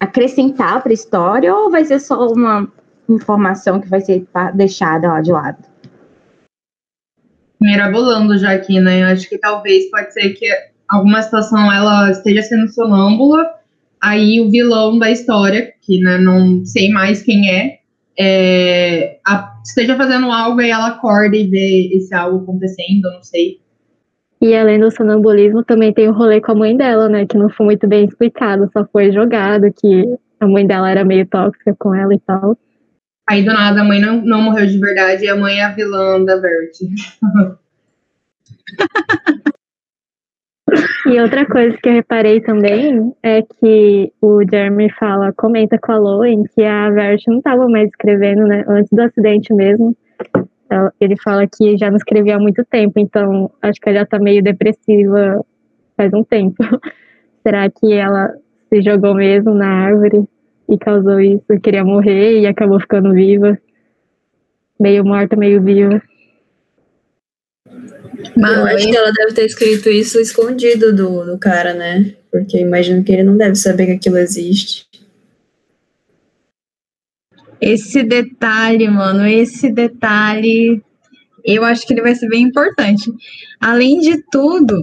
acrescentar 0.00 0.82
para 0.82 0.90
a 0.90 0.94
história 0.94 1.54
ou 1.54 1.70
vai 1.70 1.84
ser 1.84 2.00
só 2.00 2.26
uma 2.26 2.68
informação 3.08 3.80
que 3.80 3.88
vai 3.88 4.00
ser 4.00 4.26
deixada 4.54 5.08
lá 5.08 5.20
de 5.20 5.30
lado? 5.30 5.71
Mirabolando 7.62 8.36
já 8.36 8.52
aqui, 8.52 8.80
né? 8.80 9.04
Acho 9.04 9.28
que 9.28 9.38
talvez 9.38 9.90
pode 9.90 10.12
ser 10.12 10.30
que 10.30 10.46
alguma 10.88 11.22
situação 11.22 11.72
ela 11.72 12.10
esteja 12.10 12.42
sendo 12.42 12.68
sonâmbula, 12.68 13.46
aí 14.00 14.40
o 14.40 14.50
vilão 14.50 14.98
da 14.98 15.10
história, 15.10 15.72
que 15.80 15.98
né, 16.00 16.18
não 16.18 16.64
sei 16.64 16.90
mais 16.90 17.22
quem 17.22 17.48
é, 17.50 17.78
é, 18.18 19.18
a, 19.26 19.54
esteja 19.64 19.96
fazendo 19.96 20.30
algo 20.30 20.60
e 20.60 20.70
ela 20.70 20.88
acorda 20.88 21.36
e 21.36 21.46
vê 21.46 21.90
esse 21.94 22.14
algo 22.14 22.42
acontecendo, 22.42 23.10
não 23.10 23.22
sei. 23.22 23.60
E 24.40 24.56
além 24.56 24.80
do 24.80 24.90
sonambulismo, 24.90 25.62
também 25.62 25.92
tem 25.92 26.08
o 26.08 26.12
rolê 26.12 26.40
com 26.40 26.52
a 26.52 26.54
mãe 26.56 26.76
dela, 26.76 27.08
né? 27.08 27.24
Que 27.24 27.38
não 27.38 27.48
foi 27.48 27.64
muito 27.66 27.86
bem 27.86 28.04
explicado, 28.04 28.68
só 28.72 28.84
foi 28.86 29.12
jogado 29.12 29.72
que 29.72 30.04
a 30.40 30.46
mãe 30.46 30.66
dela 30.66 30.90
era 30.90 31.04
meio 31.04 31.24
tóxica 31.26 31.74
com 31.78 31.94
ela 31.94 32.12
e 32.12 32.18
tal. 32.18 32.58
Aí 33.28 33.44
do 33.44 33.52
nada 33.52 33.80
a 33.80 33.84
mãe 33.84 34.00
não, 34.00 34.20
não 34.20 34.42
morreu 34.42 34.66
de 34.66 34.78
verdade 34.78 35.24
e 35.24 35.28
a 35.28 35.36
mãe 35.36 35.58
é 35.58 35.64
a 35.64 35.72
vilã 35.72 36.24
da 36.24 36.36
Vert. 36.36 36.72
E 41.06 41.20
outra 41.20 41.44
coisa 41.44 41.76
que 41.76 41.88
eu 41.88 41.92
reparei 41.94 42.40
também 42.40 43.12
é 43.22 43.42
que 43.42 44.12
o 44.22 44.40
Jeremy 44.48 44.90
fala, 44.92 45.32
comenta 45.32 45.76
com 45.78 45.92
a 45.92 45.98
Loen 45.98 46.44
que 46.44 46.62
a 46.62 46.88
Vert 46.90 47.22
não 47.26 47.38
estava 47.38 47.68
mais 47.68 47.88
escrevendo, 47.88 48.46
né? 48.46 48.64
Antes 48.66 48.90
do 48.90 49.02
acidente 49.02 49.52
mesmo. 49.52 49.96
Ele 51.00 51.16
fala 51.16 51.46
que 51.46 51.76
já 51.76 51.90
não 51.90 51.96
escrevia 51.96 52.36
há 52.36 52.38
muito 52.38 52.64
tempo, 52.64 52.98
então 52.98 53.50
acho 53.60 53.78
que 53.78 53.88
ela 53.90 53.98
já 53.98 54.06
tá 54.06 54.18
meio 54.18 54.42
depressiva 54.42 55.44
faz 55.96 56.12
um 56.14 56.24
tempo. 56.24 56.56
Será 57.42 57.68
que 57.68 57.92
ela 57.92 58.32
se 58.72 58.80
jogou 58.80 59.14
mesmo 59.14 59.52
na 59.52 59.68
árvore 59.68 60.26
e 60.72 60.78
causou 60.78 61.20
isso? 61.20 61.44
Queria 61.62 61.84
morrer 61.84 62.40
e 62.40 62.46
acabou 62.46 62.80
ficando 62.80 63.12
viva. 63.12 63.58
Meio 64.80 65.04
morta, 65.04 65.36
meio 65.36 65.62
viva. 65.62 66.02
Mas 68.36 68.56
eu 68.56 68.66
acho 68.66 68.90
que 68.90 68.96
ela 68.96 69.12
deve 69.12 69.34
ter 69.34 69.44
escrito 69.44 69.88
isso 69.90 70.18
escondido 70.18 70.94
do, 70.94 71.24
do 71.24 71.38
cara, 71.38 71.74
né? 71.74 72.14
Porque 72.30 72.58
imagino 72.58 73.04
que 73.04 73.12
ele 73.12 73.22
não 73.22 73.36
deve 73.36 73.54
saber 73.54 73.86
que 73.86 73.92
aquilo 73.92 74.16
existe. 74.16 74.86
Esse 77.60 78.02
detalhe, 78.02 78.88
mano, 78.88 79.26
esse 79.26 79.70
detalhe, 79.70 80.82
eu 81.44 81.64
acho 81.64 81.86
que 81.86 81.92
ele 81.92 82.02
vai 82.02 82.14
ser 82.14 82.28
bem 82.28 82.44
importante. 82.44 83.12
Além 83.60 84.00
de 84.00 84.22
tudo, 84.30 84.82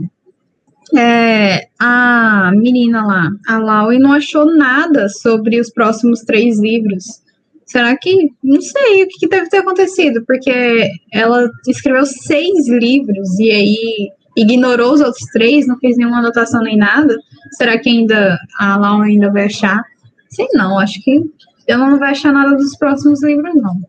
é, 0.97 1.67
a 1.80 2.52
menina 2.56 3.06
lá, 3.06 3.30
a 3.47 3.58
Laui, 3.60 3.99
não 3.99 4.13
achou 4.13 4.45
nada 4.45 5.08
sobre 5.10 5.60
os 5.60 5.69
próximos 5.69 6.21
três 6.21 6.60
livros. 6.60 7.21
Será 7.65 7.95
que. 7.95 8.32
Não 8.43 8.60
sei 8.62 9.04
o 9.04 9.08
que, 9.08 9.28
deve 9.28 9.49
ter 9.49 9.58
acontecido, 9.58 10.23
porque 10.25 10.89
ela 11.13 11.49
escreveu 11.67 12.06
seis 12.06 12.67
livros 12.67 13.39
e 13.39 13.52
aí 13.52 14.12
ignorou 14.36 14.93
os 14.93 15.02
outros 15.02 15.25
três, 15.32 15.67
não 15.67 15.78
fez 15.78 15.97
nenhuma 15.97 16.19
anotação 16.19 16.63
nem 16.63 16.78
nada. 16.78 17.15
Será 17.52 17.78
que 17.78 17.89
ainda 17.89 18.39
a 18.58 18.78
Lau 18.78 19.02
ainda 19.02 19.32
vai 19.32 19.45
achar? 19.45 19.84
Sei 20.30 20.47
não, 20.54 20.80
acho 20.80 21.02
que 21.04 21.21
ela 21.67 21.88
não 21.88 21.99
vai 21.99 22.12
achar 22.12 22.34
nada 22.34 22.56
dos 22.56 22.75
próximos 22.75 23.23
livros, 23.23 23.54
não. 23.56 23.80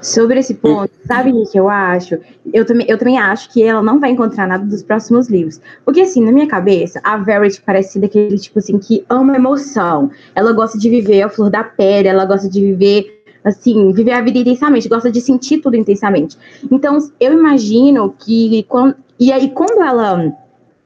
Sobre 0.00 0.38
esse 0.38 0.54
ponto, 0.54 0.90
sabe 1.06 1.32
o 1.32 1.44
que 1.44 1.58
eu 1.58 1.68
acho? 1.68 2.18
Eu 2.52 2.64
também, 2.64 2.86
eu 2.88 2.96
também 2.96 3.18
acho 3.18 3.50
que 3.50 3.62
ela 3.62 3.82
não 3.82 3.98
vai 3.98 4.10
encontrar 4.10 4.46
nada 4.46 4.64
dos 4.64 4.82
próximos 4.82 5.28
livros. 5.28 5.60
Porque, 5.84 6.00
assim, 6.00 6.24
na 6.24 6.32
minha 6.32 6.46
cabeça, 6.46 7.00
a 7.02 7.16
Verity 7.16 7.62
parece 7.64 7.98
daquele 7.98 8.38
tipo 8.38 8.58
assim 8.58 8.78
que 8.78 9.04
ama 9.08 9.36
emoção. 9.36 10.10
Ela 10.34 10.52
gosta 10.52 10.78
de 10.78 10.88
viver 10.88 11.22
a 11.22 11.28
flor 11.28 11.50
da 11.50 11.64
pele, 11.64 12.08
ela 12.08 12.24
gosta 12.24 12.48
de 12.48 12.60
viver, 12.60 13.22
assim, 13.44 13.92
viver 13.92 14.12
a 14.12 14.20
vida 14.20 14.38
intensamente, 14.38 14.88
gosta 14.88 15.10
de 15.10 15.20
sentir 15.20 15.58
tudo 15.58 15.76
intensamente. 15.76 16.38
Então, 16.70 16.98
eu 17.18 17.32
imagino 17.32 18.14
que. 18.18 18.64
Quando, 18.68 18.96
e 19.18 19.32
aí, 19.32 19.50
quando 19.50 19.82
ela 19.82 20.32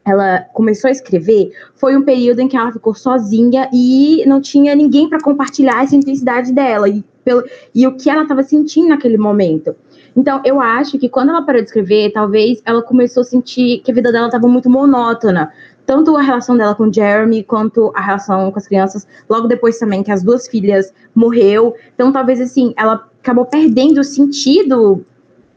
ela 0.05 0.41
começou 0.53 0.89
a 0.89 0.91
escrever, 0.91 1.53
foi 1.77 1.97
um 1.97 2.03
período 2.03 2.41
em 2.41 2.49
que 2.49 2.57
ela 2.57 2.73
ficou 2.73 2.93
sozinha 2.93 3.71
e 3.73 4.25
não 4.27 4.41
tinha 4.41 4.75
ninguém 4.75 5.09
para 5.09 5.21
compartilhar 5.21 5.85
essa 5.85 5.95
intensidade 5.95 6.53
dela. 6.53 6.89
E 6.89 7.05
pelo, 7.25 7.45
e 7.75 7.87
o 7.87 7.97
que 7.97 8.11
ela 8.11 8.23
estava 8.23 8.43
sentindo 8.43 8.89
naquele 8.89 9.17
momento. 9.17 9.75
Então, 10.17 10.41
eu 10.45 10.61
acho 10.61 10.99
que 10.99 11.09
quando 11.09 11.31
ela 11.31 11.43
parou 11.43 11.61
de 11.61 11.69
escrever, 11.69 12.13
talvez 12.13 12.61
ela 12.65 12.83
começou 12.83 13.23
a 13.23 13.25
sentir 13.25 13.81
que 13.83 13.91
a 13.91 13.95
vida 13.95 14.13
dela 14.13 14.27
estava 14.27 14.47
muito 14.47 14.69
monótona. 14.69 15.53
Tanto 15.87 16.17
a 16.17 16.23
relação 16.23 16.57
dela 16.57 16.75
com 16.75 16.93
Jeremy, 16.93 17.43
quanto 17.43 17.91
a 17.95 18.01
relação 18.01 18.51
com 18.53 18.59
as 18.59 18.69
crianças. 18.69 19.07
Logo 19.29 19.49
depois 19.49 19.79
também 19.79 20.03
que 20.03 20.13
as 20.13 20.23
duas 20.23 20.47
filhas 20.47 20.93
morreu. 21.15 21.75
Então, 21.95 22.13
talvez 22.13 22.41
assim, 22.41 22.73
ela 22.77 23.09
acabou 23.21 23.47
perdendo 23.47 24.01
o 24.01 24.05
sentido, 24.05 25.05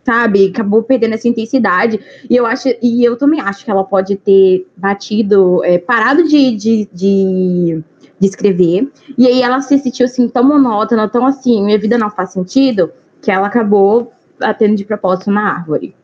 sabe? 0.05 0.47
Acabou 0.47 0.83
perdendo 0.83 1.15
essa 1.15 1.27
intensidade. 1.27 1.99
E 2.29 2.35
eu 2.35 2.45
acho, 2.45 2.69
e 2.81 3.03
eu 3.03 3.17
também 3.17 3.41
acho 3.41 3.65
que 3.65 3.71
ela 3.71 3.83
pode 3.83 4.15
ter 4.15 4.65
batido, 4.77 5.63
é, 5.63 5.77
parado 5.77 6.23
de, 6.23 6.55
de, 6.55 6.89
de 6.93 7.83
de 8.19 8.27
escrever. 8.27 8.89
E 9.17 9.27
aí 9.27 9.41
ela 9.41 9.61
se 9.61 9.77
sentiu 9.79 10.05
assim 10.05 10.27
tão 10.27 10.43
monótona, 10.43 11.09
tão 11.09 11.25
assim, 11.25 11.63
minha 11.63 11.79
vida 11.79 11.97
não 11.97 12.09
faz 12.09 12.31
sentido, 12.31 12.91
que 13.21 13.31
ela 13.31 13.47
acabou 13.47 14.11
batendo 14.39 14.75
de 14.75 14.85
propósito 14.85 15.31
na 15.31 15.57
árvore. 15.57 15.95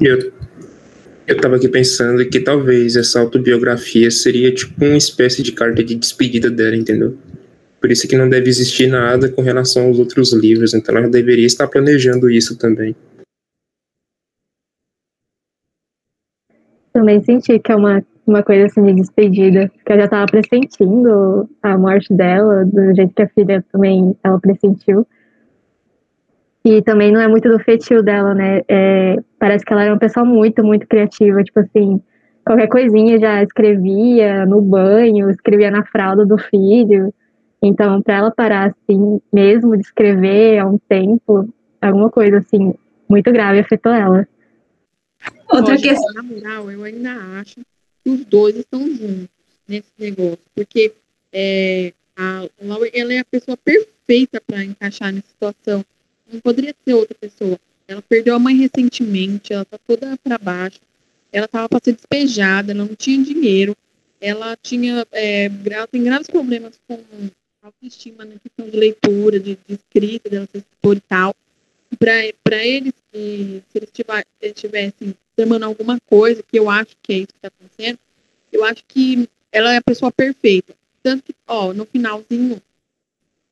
Eu, 0.00 0.32
eu 1.26 1.40
tava 1.40 1.56
aqui 1.56 1.68
pensando 1.68 2.24
que 2.28 2.40
talvez 2.40 2.96
essa 2.96 3.20
autobiografia 3.20 4.10
seria 4.10 4.52
tipo 4.52 4.84
uma 4.84 4.96
espécie 4.96 5.42
de 5.42 5.52
carta 5.52 5.82
de 5.82 5.94
despedida 5.94 6.50
dela, 6.50 6.76
entendeu? 6.76 7.16
Por 7.80 7.90
isso 7.90 8.06
que 8.06 8.16
não 8.16 8.28
deve 8.28 8.48
existir 8.48 8.88
nada 8.88 9.28
com 9.28 9.42
relação 9.42 9.86
aos 9.86 9.98
outros 9.98 10.32
livros, 10.32 10.74
então 10.74 10.96
ela 10.96 11.08
deveria 11.08 11.46
estar 11.46 11.66
planejando 11.66 12.30
isso 12.30 12.56
também. 12.56 12.94
Também 16.92 17.22
senti 17.22 17.58
que 17.58 17.72
é 17.72 17.76
uma, 17.76 18.02
uma 18.26 18.42
coisa 18.42 18.66
assim 18.66 18.84
de 18.84 18.94
despedida, 18.94 19.70
que 19.84 19.92
eu 19.92 20.00
já 20.00 20.08
tava 20.08 20.26
pressentindo 20.26 21.48
a 21.62 21.76
morte 21.78 22.12
dela, 22.12 22.64
do 22.64 22.94
jeito 22.94 23.14
que 23.14 23.22
a 23.22 23.28
filha 23.28 23.64
também 23.72 24.16
ela 24.22 24.38
pressentiu. 24.38 25.06
E 26.64 26.80
também 26.82 27.10
não 27.10 27.20
é 27.20 27.26
muito 27.26 27.48
do 27.48 27.58
feitio 27.58 28.02
dela, 28.02 28.34
né? 28.34 28.62
É, 28.68 29.16
parece 29.38 29.64
que 29.64 29.72
ela 29.72 29.82
era 29.82 29.92
uma 29.92 29.98
pessoa 29.98 30.24
muito, 30.24 30.64
muito 30.64 30.86
criativa. 30.86 31.42
Tipo 31.42 31.60
assim, 31.60 32.00
qualquer 32.44 32.68
coisinha 32.68 33.18
já 33.18 33.42
escrevia 33.42 34.46
no 34.46 34.60
banho, 34.60 35.28
escrevia 35.28 35.70
na 35.70 35.84
fralda 35.84 36.24
do 36.24 36.38
filho. 36.38 37.12
Então, 37.60 38.00
para 38.00 38.16
ela 38.16 38.30
parar 38.30 38.70
assim, 38.70 39.20
mesmo 39.32 39.76
de 39.76 39.82
escrever 39.82 40.58
há 40.58 40.66
um 40.66 40.78
tempo, 40.88 41.48
alguma 41.80 42.10
coisa 42.10 42.38
assim, 42.38 42.74
muito 43.08 43.32
grave 43.32 43.58
afetou 43.60 43.92
ela. 43.92 44.26
Outra 45.52 45.76
questão. 45.76 46.12
Na 46.14 46.22
moral, 46.22 46.70
eu 46.70 46.84
ainda 46.84 47.12
acho 47.40 47.56
que 48.02 48.10
os 48.10 48.24
dois 48.24 48.56
estão 48.56 48.80
juntos 48.88 49.28
nesse 49.68 49.88
negócio, 49.98 50.40
porque 50.54 50.92
é, 51.32 51.92
a 52.16 52.48
Laura, 52.60 52.90
ela 52.92 53.12
é 53.12 53.18
a 53.18 53.24
pessoa 53.24 53.56
perfeita 53.56 54.40
para 54.40 54.64
encaixar 54.64 55.12
nessa 55.12 55.28
situação 55.28 55.84
não 56.32 56.40
poderia 56.40 56.74
ser 56.84 56.94
outra 56.94 57.16
pessoa. 57.20 57.58
Ela 57.86 58.00
perdeu 58.00 58.34
a 58.34 58.38
mãe 58.38 58.56
recentemente, 58.56 59.52
ela 59.52 59.64
tá 59.64 59.78
toda 59.86 60.16
para 60.16 60.38
baixo, 60.38 60.80
ela 61.30 61.46
tava 61.46 61.68
para 61.68 61.80
ser 61.82 61.92
despejada, 61.92 62.72
ela 62.72 62.84
não 62.84 62.94
tinha 62.94 63.22
dinheiro, 63.22 63.76
ela 64.20 64.56
tinha, 64.56 65.06
é, 65.12 65.50
ela 65.70 65.86
tem 65.86 66.02
graves 66.02 66.28
problemas 66.28 66.80
com 66.88 66.98
autoestima 67.62 68.24
na 68.24 68.36
questão 68.36 68.68
de 68.68 68.76
leitura, 68.76 69.38
de, 69.38 69.58
de 69.68 69.74
escrita, 69.74 70.30
dela 70.30 70.48
ser 70.50 70.58
escritora 70.58 70.98
e 70.98 71.02
tal. 71.02 71.36
Para 71.98 72.64
eles, 72.64 72.92
se 73.12 73.62
eles 73.74 73.90
estivessem 74.40 75.14
tramando 75.36 75.64
alguma 75.64 75.98
coisa, 76.00 76.42
que 76.42 76.58
eu 76.58 76.68
acho 76.68 76.96
que 77.02 77.12
é 77.12 77.16
isso 77.18 77.28
que 77.28 77.38
está 77.38 77.48
acontecendo, 77.48 77.98
eu 78.52 78.64
acho 78.64 78.84
que 78.86 79.28
ela 79.50 79.72
é 79.72 79.76
a 79.76 79.82
pessoa 79.82 80.12
perfeita. 80.12 80.74
Tanto 81.02 81.24
que, 81.24 81.34
ó, 81.46 81.72
no 81.72 81.84
finalzinho, 81.84 82.60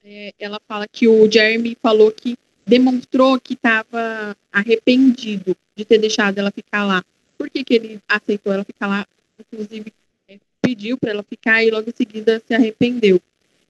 é, 0.04 0.32
ela 0.38 0.60
fala 0.66 0.86
que 0.86 1.08
o 1.08 1.30
Jeremy 1.30 1.76
falou 1.80 2.10
que 2.12 2.36
demonstrou 2.66 3.40
que 3.40 3.54
estava 3.54 4.36
arrependido 4.52 5.56
de 5.74 5.84
ter 5.84 5.98
deixado 5.98 6.38
ela 6.38 6.50
ficar 6.50 6.84
lá. 6.84 7.04
Por 7.36 7.50
que, 7.50 7.64
que 7.64 7.74
ele 7.74 8.00
aceitou 8.08 8.52
ela 8.52 8.64
ficar 8.64 8.86
lá? 8.86 9.06
Inclusive, 9.38 9.92
é, 10.28 10.38
pediu 10.62 10.96
para 10.96 11.10
ela 11.10 11.22
ficar 11.22 11.64
e 11.64 11.70
logo 11.70 11.88
em 11.90 11.94
seguida 11.94 12.40
se 12.46 12.54
arrependeu. 12.54 13.20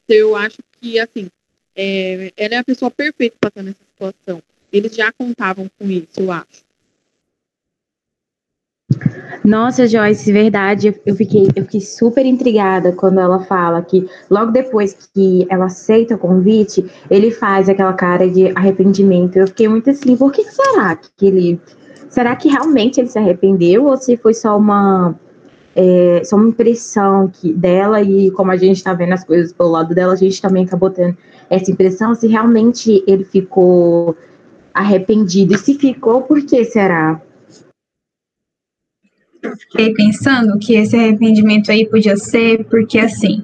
Então, 0.04 0.16
eu 0.16 0.36
acho 0.36 0.58
que, 0.80 0.98
assim, 0.98 1.28
é, 1.74 2.32
ela 2.36 2.54
é 2.56 2.58
a 2.58 2.64
pessoa 2.64 2.90
perfeita 2.90 3.36
para 3.40 3.48
estar 3.48 3.62
nessa 3.62 3.84
situação. 3.84 4.42
Eles 4.72 4.94
já 4.94 5.12
contavam 5.12 5.70
com 5.78 5.90
isso, 5.90 6.08
eu 6.18 6.30
acho. 6.30 6.70
Nossa, 9.44 9.86
Joyce, 9.86 10.32
verdade, 10.32 10.94
eu 11.06 11.14
fiquei, 11.14 11.48
eu 11.56 11.64
fiquei 11.64 11.80
super 11.80 12.26
intrigada 12.26 12.92
quando 12.92 13.20
ela 13.20 13.40
fala 13.40 13.80
que 13.82 14.06
logo 14.28 14.50
depois 14.50 15.10
que 15.14 15.46
ela 15.48 15.66
aceita 15.66 16.14
o 16.14 16.18
convite, 16.18 16.84
ele 17.08 17.30
faz 17.30 17.68
aquela 17.68 17.92
cara 17.92 18.28
de 18.28 18.48
arrependimento. 18.54 19.36
Eu 19.36 19.46
fiquei 19.46 19.68
muito 19.68 19.88
assim, 19.90 20.16
por 20.16 20.32
que 20.32 20.44
será 20.44 20.96
que 20.96 21.26
ele. 21.26 21.60
Será 22.08 22.34
que 22.34 22.48
realmente 22.48 23.00
ele 23.00 23.08
se 23.08 23.18
arrependeu 23.18 23.84
ou 23.86 23.96
se 23.96 24.16
foi 24.16 24.34
só 24.34 24.58
uma. 24.58 25.14
É, 25.74 26.22
só 26.24 26.34
uma 26.34 26.48
impressão 26.48 27.28
que, 27.28 27.52
dela 27.52 28.02
e 28.02 28.30
como 28.32 28.50
a 28.50 28.56
gente 28.56 28.76
está 28.76 28.92
vendo 28.92 29.12
as 29.12 29.24
coisas 29.24 29.52
pelo 29.52 29.70
lado 29.70 29.94
dela, 29.94 30.12
a 30.12 30.16
gente 30.16 30.42
também 30.42 30.64
acabou 30.64 30.90
tendo 30.90 31.16
essa 31.48 31.70
impressão, 31.70 32.12
se 32.14 32.26
realmente 32.26 33.04
ele 33.06 33.24
ficou 33.24 34.16
arrependido. 34.74 35.54
E 35.54 35.58
se 35.58 35.74
ficou, 35.74 36.22
por 36.22 36.44
que 36.44 36.64
será? 36.64 37.20
fiquei 39.58 39.92
pensando 39.94 40.58
que 40.58 40.74
esse 40.74 40.96
arrependimento 40.96 41.70
aí 41.70 41.88
podia 41.88 42.16
ser 42.16 42.64
porque, 42.64 42.98
assim, 42.98 43.42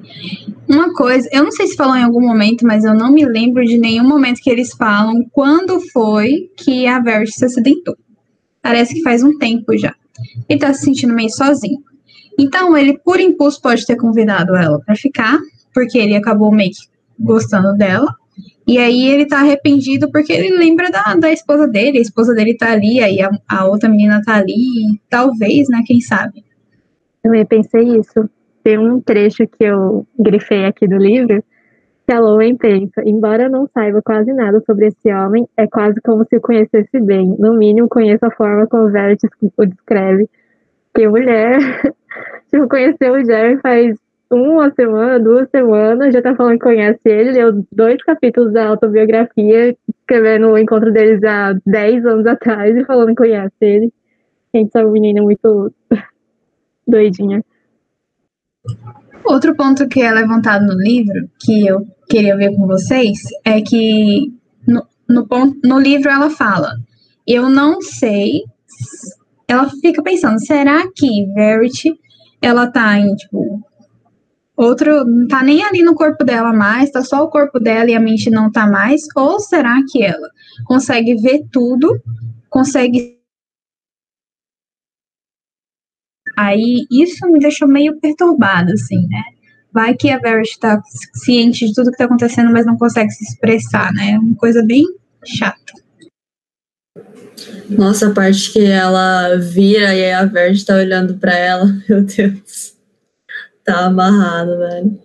uma 0.67 0.93
coisa, 0.93 1.27
eu 1.31 1.43
não 1.43 1.51
sei 1.51 1.67
se 1.67 1.75
falou 1.75 1.95
em 1.95 2.03
algum 2.03 2.21
momento, 2.21 2.65
mas 2.65 2.83
eu 2.83 2.93
não 2.93 3.11
me 3.11 3.25
lembro 3.25 3.65
de 3.65 3.77
nenhum 3.77 4.07
momento 4.07 4.41
que 4.41 4.49
eles 4.49 4.73
falam 4.73 5.25
quando 5.31 5.79
foi 5.91 6.51
que 6.57 6.85
a 6.87 6.99
Verity 6.99 7.31
se 7.31 7.45
acidentou. 7.45 7.97
Parece 8.61 8.93
que 8.93 9.03
faz 9.03 9.23
um 9.23 9.37
tempo 9.37 9.77
já. 9.77 9.95
Ele 10.47 10.59
tá 10.59 10.73
se 10.73 10.85
sentindo 10.85 11.13
meio 11.13 11.29
sozinho. 11.29 11.79
Então, 12.39 12.77
ele, 12.77 12.97
por 12.99 13.19
impulso, 13.19 13.61
pode 13.61 13.85
ter 13.85 13.95
convidado 13.95 14.55
ela 14.55 14.79
para 14.79 14.95
ficar, 14.95 15.39
porque 15.73 15.97
ele 15.97 16.15
acabou 16.15 16.51
meio 16.51 16.71
que 16.71 16.77
gostando 17.19 17.73
dela. 17.75 18.13
E 18.67 18.77
aí 18.77 19.07
ele 19.07 19.25
tá 19.25 19.39
arrependido 19.39 20.11
porque 20.11 20.33
ele 20.33 20.57
lembra 20.57 20.89
da, 20.89 21.15
da 21.15 21.31
esposa 21.31 21.65
dele, 21.67 21.99
a 21.99 22.01
esposa 22.01 22.33
dele 22.33 22.57
tá 22.57 22.73
ali, 22.73 23.01
aí 23.01 23.21
a, 23.21 23.29
a 23.47 23.65
outra 23.65 23.87
menina 23.87 24.21
tá 24.21 24.35
ali, 24.35 24.99
talvez, 25.09 25.69
né, 25.69 25.83
quem 25.85 26.01
sabe. 26.01 26.43
Também 27.23 27.45
pensei 27.45 27.97
isso. 27.97 28.29
Tem 28.63 28.77
um 28.77 28.99
trecho 28.99 29.47
que 29.47 29.63
eu 29.63 30.05
grifei 30.19 30.65
aqui 30.65 30.85
do 30.85 30.97
livro, 30.97 31.41
que 32.05 32.13
a 32.13 32.19
Lowen 32.19 32.57
pensa, 32.57 33.01
embora 33.05 33.43
eu 33.43 33.49
não 33.49 33.69
saiba 33.73 34.01
quase 34.01 34.33
nada 34.33 34.61
sobre 34.65 34.87
esse 34.87 35.13
homem, 35.13 35.47
é 35.55 35.65
quase 35.65 36.01
como 36.01 36.25
se 36.25 36.35
o 36.35 36.41
conhecesse 36.41 36.99
bem. 36.99 37.35
No 37.39 37.57
mínimo, 37.57 37.87
conheço 37.87 38.25
a 38.25 38.31
forma 38.31 38.67
como 38.67 38.87
o 38.87 38.91
Verity 38.91 39.27
o 39.57 39.65
descreve. 39.65 40.29
Que 40.93 41.07
mulher, 41.07 41.57
tipo, 42.51 42.67
conheceu 42.67 43.13
o 43.13 43.23
Jerry 43.23 43.59
faz 43.61 43.97
uma 44.31 44.71
semana, 44.73 45.19
duas 45.19 45.49
semanas, 45.49 46.13
já 46.13 46.21
tá 46.21 46.35
falando 46.35 46.53
que 46.53 46.65
conhece 46.65 46.99
ele, 47.05 47.31
leu 47.31 47.65
dois 47.71 48.01
capítulos 48.03 48.53
da 48.53 48.67
autobiografia, 48.67 49.75
escrevendo 49.87 50.49
o 50.49 50.57
encontro 50.57 50.91
deles 50.91 51.23
há 51.23 51.55
10 51.65 52.05
anos 52.05 52.25
atrás 52.25 52.75
e 52.75 52.85
falando 52.85 53.09
que 53.09 53.15
conhece 53.15 53.55
ele. 53.61 53.93
Gente, 54.53 54.69
essa 54.69 54.83
menina 54.83 55.21
muito 55.21 55.71
doidinha. 56.87 57.43
Outro 59.25 59.55
ponto 59.55 59.87
que 59.87 60.01
é 60.01 60.11
levantado 60.11 60.65
no 60.65 60.73
livro, 60.73 61.29
que 61.39 61.67
eu 61.67 61.85
queria 62.09 62.35
ver 62.35 62.55
com 62.55 62.65
vocês, 62.67 63.19
é 63.45 63.61
que 63.61 64.33
no, 64.65 64.85
no, 65.07 65.27
ponto, 65.27 65.57
no 65.63 65.79
livro 65.79 66.09
ela 66.09 66.29
fala, 66.29 66.75
eu 67.25 67.49
não 67.49 67.81
sei, 67.81 68.43
ela 69.47 69.69
fica 69.81 70.01
pensando, 70.01 70.39
será 70.39 70.83
que 70.95 71.25
Verity, 71.33 71.93
ela 72.41 72.71
tá 72.71 72.97
em, 72.99 73.13
tipo, 73.15 73.61
outro 74.57 75.05
não 75.05 75.27
tá 75.27 75.43
nem 75.43 75.63
ali 75.63 75.83
no 75.83 75.93
corpo 75.93 76.23
dela 76.23 76.51
mais, 76.51 76.91
tá 76.91 77.03
só 77.03 77.23
o 77.23 77.29
corpo 77.29 77.59
dela 77.59 77.89
e 77.89 77.95
a 77.95 77.99
mente 77.99 78.29
não 78.29 78.51
tá 78.51 78.65
mais? 78.65 79.03
Ou 79.15 79.39
será 79.39 79.79
que 79.89 80.03
ela 80.03 80.29
consegue 80.65 81.15
ver 81.15 81.43
tudo, 81.51 82.01
consegue. 82.49 83.15
Aí 86.35 86.85
isso 86.91 87.25
me 87.27 87.39
deixou 87.39 87.67
meio 87.67 87.99
perturbada, 87.99 88.73
assim, 88.73 89.07
né? 89.07 89.23
Vai 89.71 89.95
que 89.95 90.09
a 90.09 90.17
Verity 90.17 90.59
tá 90.59 90.81
ciente 91.13 91.67
de 91.67 91.73
tudo 91.73 91.91
que 91.91 91.97
tá 91.97 92.05
acontecendo, 92.05 92.51
mas 92.51 92.65
não 92.65 92.77
consegue 92.77 93.11
se 93.11 93.23
expressar, 93.23 93.93
né? 93.93 94.17
Uma 94.17 94.35
coisa 94.35 94.63
bem 94.63 94.83
chata. 95.25 95.73
Nossa, 97.69 98.07
a 98.07 98.13
parte 98.13 98.53
que 98.53 98.65
ela 98.65 99.35
vira 99.37 99.93
e 99.93 100.11
a 100.11 100.25
Verity 100.25 100.65
tá 100.65 100.75
olhando 100.75 101.17
para 101.17 101.35
ela, 101.35 101.65
meu 101.87 102.01
Deus. 102.03 102.76
Tá 103.67 103.87
amarrado, 103.87 104.57
velho. 104.59 104.97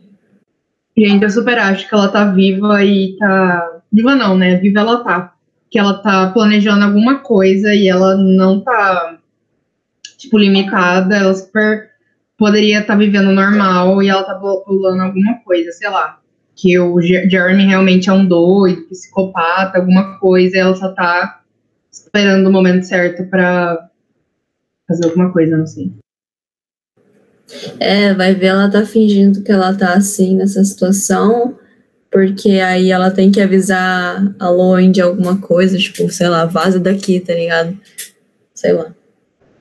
Gente, 0.96 1.25
eu 1.25 1.31
super 1.31 1.59
acho 1.59 1.88
que 1.88 1.92
ela 1.92 2.07
tá 2.07 2.27
viva 2.27 2.85
e 2.85 3.16
tá. 3.16 3.81
Viva 3.92 4.14
não, 4.14 4.38
né? 4.38 4.57
Viva 4.59 4.79
ela 4.79 5.03
tá. 5.03 5.35
Que 5.68 5.81
ela 5.81 5.94
tá 5.94 6.31
planejando 6.31 6.85
alguma 6.85 7.18
coisa 7.18 7.75
e 7.75 7.88
ela 7.88 8.16
não 8.16 8.61
tá, 8.61 9.18
tipo, 10.16 10.38
limitada. 10.38 11.16
Ela 11.16 11.35
super 11.35 11.90
poderia 12.38 12.79
estar 12.81 12.92
tá 12.92 12.98
vivendo 12.98 13.33
normal 13.33 14.01
e 14.01 14.09
ela 14.09 14.22
tá 14.22 14.35
pulando 14.37 15.01
alguma 15.01 15.40
coisa, 15.40 15.72
sei 15.72 15.90
lá. 15.90 16.20
Que 16.55 16.79
o 16.79 17.01
Jeremy 17.01 17.64
realmente 17.64 18.11
é 18.11 18.12
um 18.12 18.25
doido, 18.25 18.87
psicopata, 18.88 19.79
alguma 19.79 20.18
coisa, 20.18 20.57
e 20.57 20.61
ela 20.61 20.77
só 20.77 20.92
tá 20.92 21.42
esperando 21.90 22.46
o 22.46 22.53
momento 22.53 22.85
certo 22.85 23.29
para 23.29 23.88
fazer 24.87 25.07
alguma 25.07 25.33
coisa, 25.33 25.57
não 25.57 25.66
sei. 25.66 25.92
É, 27.79 28.15
vai 28.15 28.35
ver, 28.35 28.47
ela 28.47 28.71
tá 28.71 28.85
fingindo 28.85 29.43
que 29.43 29.53
ela 29.53 29.75
tá 29.75 29.95
assim 29.95 30.37
nessa 30.37 30.65
situação, 30.65 31.57
porque 32.11 32.51
aí 32.61 32.91
ela 32.91 33.11
tem 33.11 33.31
que 33.31 33.41
avisar 33.41 34.35
a 34.38 34.51
Loen 34.51 34.91
de 34.91 35.01
alguma 35.01 35.38
coisa, 35.38 35.79
tipo, 35.79 36.11
sei 36.11 36.29
lá, 36.29 36.45
vaza 36.45 36.79
daqui, 36.79 37.21
tá 37.21 37.35
ligado? 37.35 37.77
Sei 38.55 38.73
lá. 38.73 38.95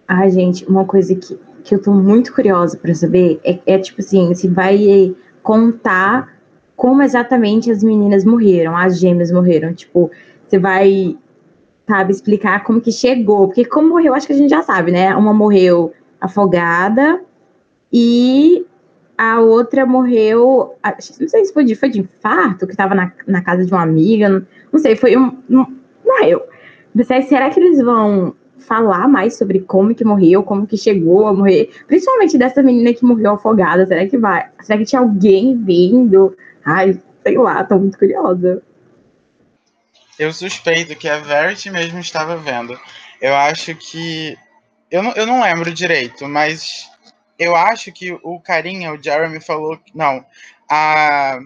Ah, 0.08 0.30
gente, 0.30 0.66
uma 0.66 0.86
coisa 0.86 1.16
que, 1.16 1.38
que 1.64 1.74
eu 1.74 1.82
tô 1.82 1.94
muito 1.94 2.34
curiosa 2.34 2.78
para 2.78 2.94
saber 2.94 3.40
é, 3.44 3.60
é, 3.66 3.80
tipo 3.80 4.02
assim, 4.02 4.34
se 4.34 4.48
vai 4.48 5.16
contar 5.42 6.42
como 6.76 7.02
exatamente 7.02 7.70
as 7.70 7.84
meninas 7.84 8.26
morreram, 8.26 8.76
as 8.76 9.00
gêmeas 9.00 9.32
morreram. 9.32 9.74
Tipo, 9.74 10.10
você 10.48 10.58
vai, 10.58 11.16
sabe, 11.88 12.12
explicar 12.12 12.64
como 12.64 12.82
que 12.82 12.92
chegou. 12.92 13.48
Porque 13.48 13.64
como 13.64 13.90
morreu, 13.90 14.14
acho 14.14 14.28
que 14.28 14.34
a 14.34 14.36
gente 14.36 14.50
já 14.50 14.64
sabe, 14.64 14.92
né? 14.92 15.16
Uma 15.16 15.34
morreu 15.34 15.94
afogada, 16.20 17.22
e 17.92 18.66
a 19.18 19.40
outra 19.40 19.86
morreu, 19.86 20.76
não 21.20 21.28
sei 21.28 21.46
se 21.46 21.54
foi 21.54 21.64
de, 21.64 21.76
foi 21.76 21.90
de 21.90 22.00
infarto, 22.00 22.66
que 22.66 22.74
estava 22.74 22.96
na, 22.96 23.12
na 23.28 23.42
casa 23.42 23.66
de 23.66 23.72
uma 23.72 23.84
amiga, 23.84 24.30
não, 24.30 24.48
não 24.72 24.80
sei, 24.80 24.96
foi 24.96 25.16
um, 25.16 25.38
um 25.50 25.66
morreu. 26.06 26.44
Mas 26.94 27.08
será 27.08 27.50
que 27.50 27.60
eles 27.60 27.82
vão 27.84 28.36
falar 28.62 29.08
mais 29.08 29.38
sobre 29.38 29.60
como 29.60 29.94
que 29.94 30.06
morreu, 30.06 30.44
como 30.44 30.68
que 30.68 30.78
chegou 30.78 31.28
a 31.28 31.34
morrer, 31.34 31.70
principalmente 31.88 32.38
dessa 32.38 32.62
menina 32.62 32.94
que 32.94 33.04
morreu 33.04 33.34
afogada. 33.34 33.86
Será 33.86 34.08
que 34.08 34.18
vai? 34.18 34.50
Será 34.62 34.80
que 34.80 34.86
tinha 34.86 35.02
alguém 35.02 35.62
vindo? 35.64 36.36
Ai, 36.64 37.00
sei 37.24 37.38
lá, 37.38 37.64
tô 37.64 37.78
muito 37.78 37.98
curiosa. 37.98 38.62
Eu 40.18 40.32
suspeito 40.32 40.96
que 40.96 41.10
a 41.10 41.18
Verity 41.18 41.72
mesmo 41.72 42.00
estava 42.00 42.38
vendo. 42.38 42.80
Eu 43.22 43.36
acho 43.36 43.76
que. 43.76 44.38
Eu 44.90 45.02
não, 45.02 45.12
eu 45.14 45.26
não 45.26 45.42
lembro 45.42 45.74
direito, 45.74 46.28
mas 46.28 46.91
eu 47.42 47.56
acho 47.56 47.92
que 47.92 48.12
o 48.22 48.40
carinha, 48.40 48.94
o 48.94 49.02
Jeremy, 49.02 49.42
falou. 49.42 49.80
Não, 49.96 50.24
a 50.70 51.40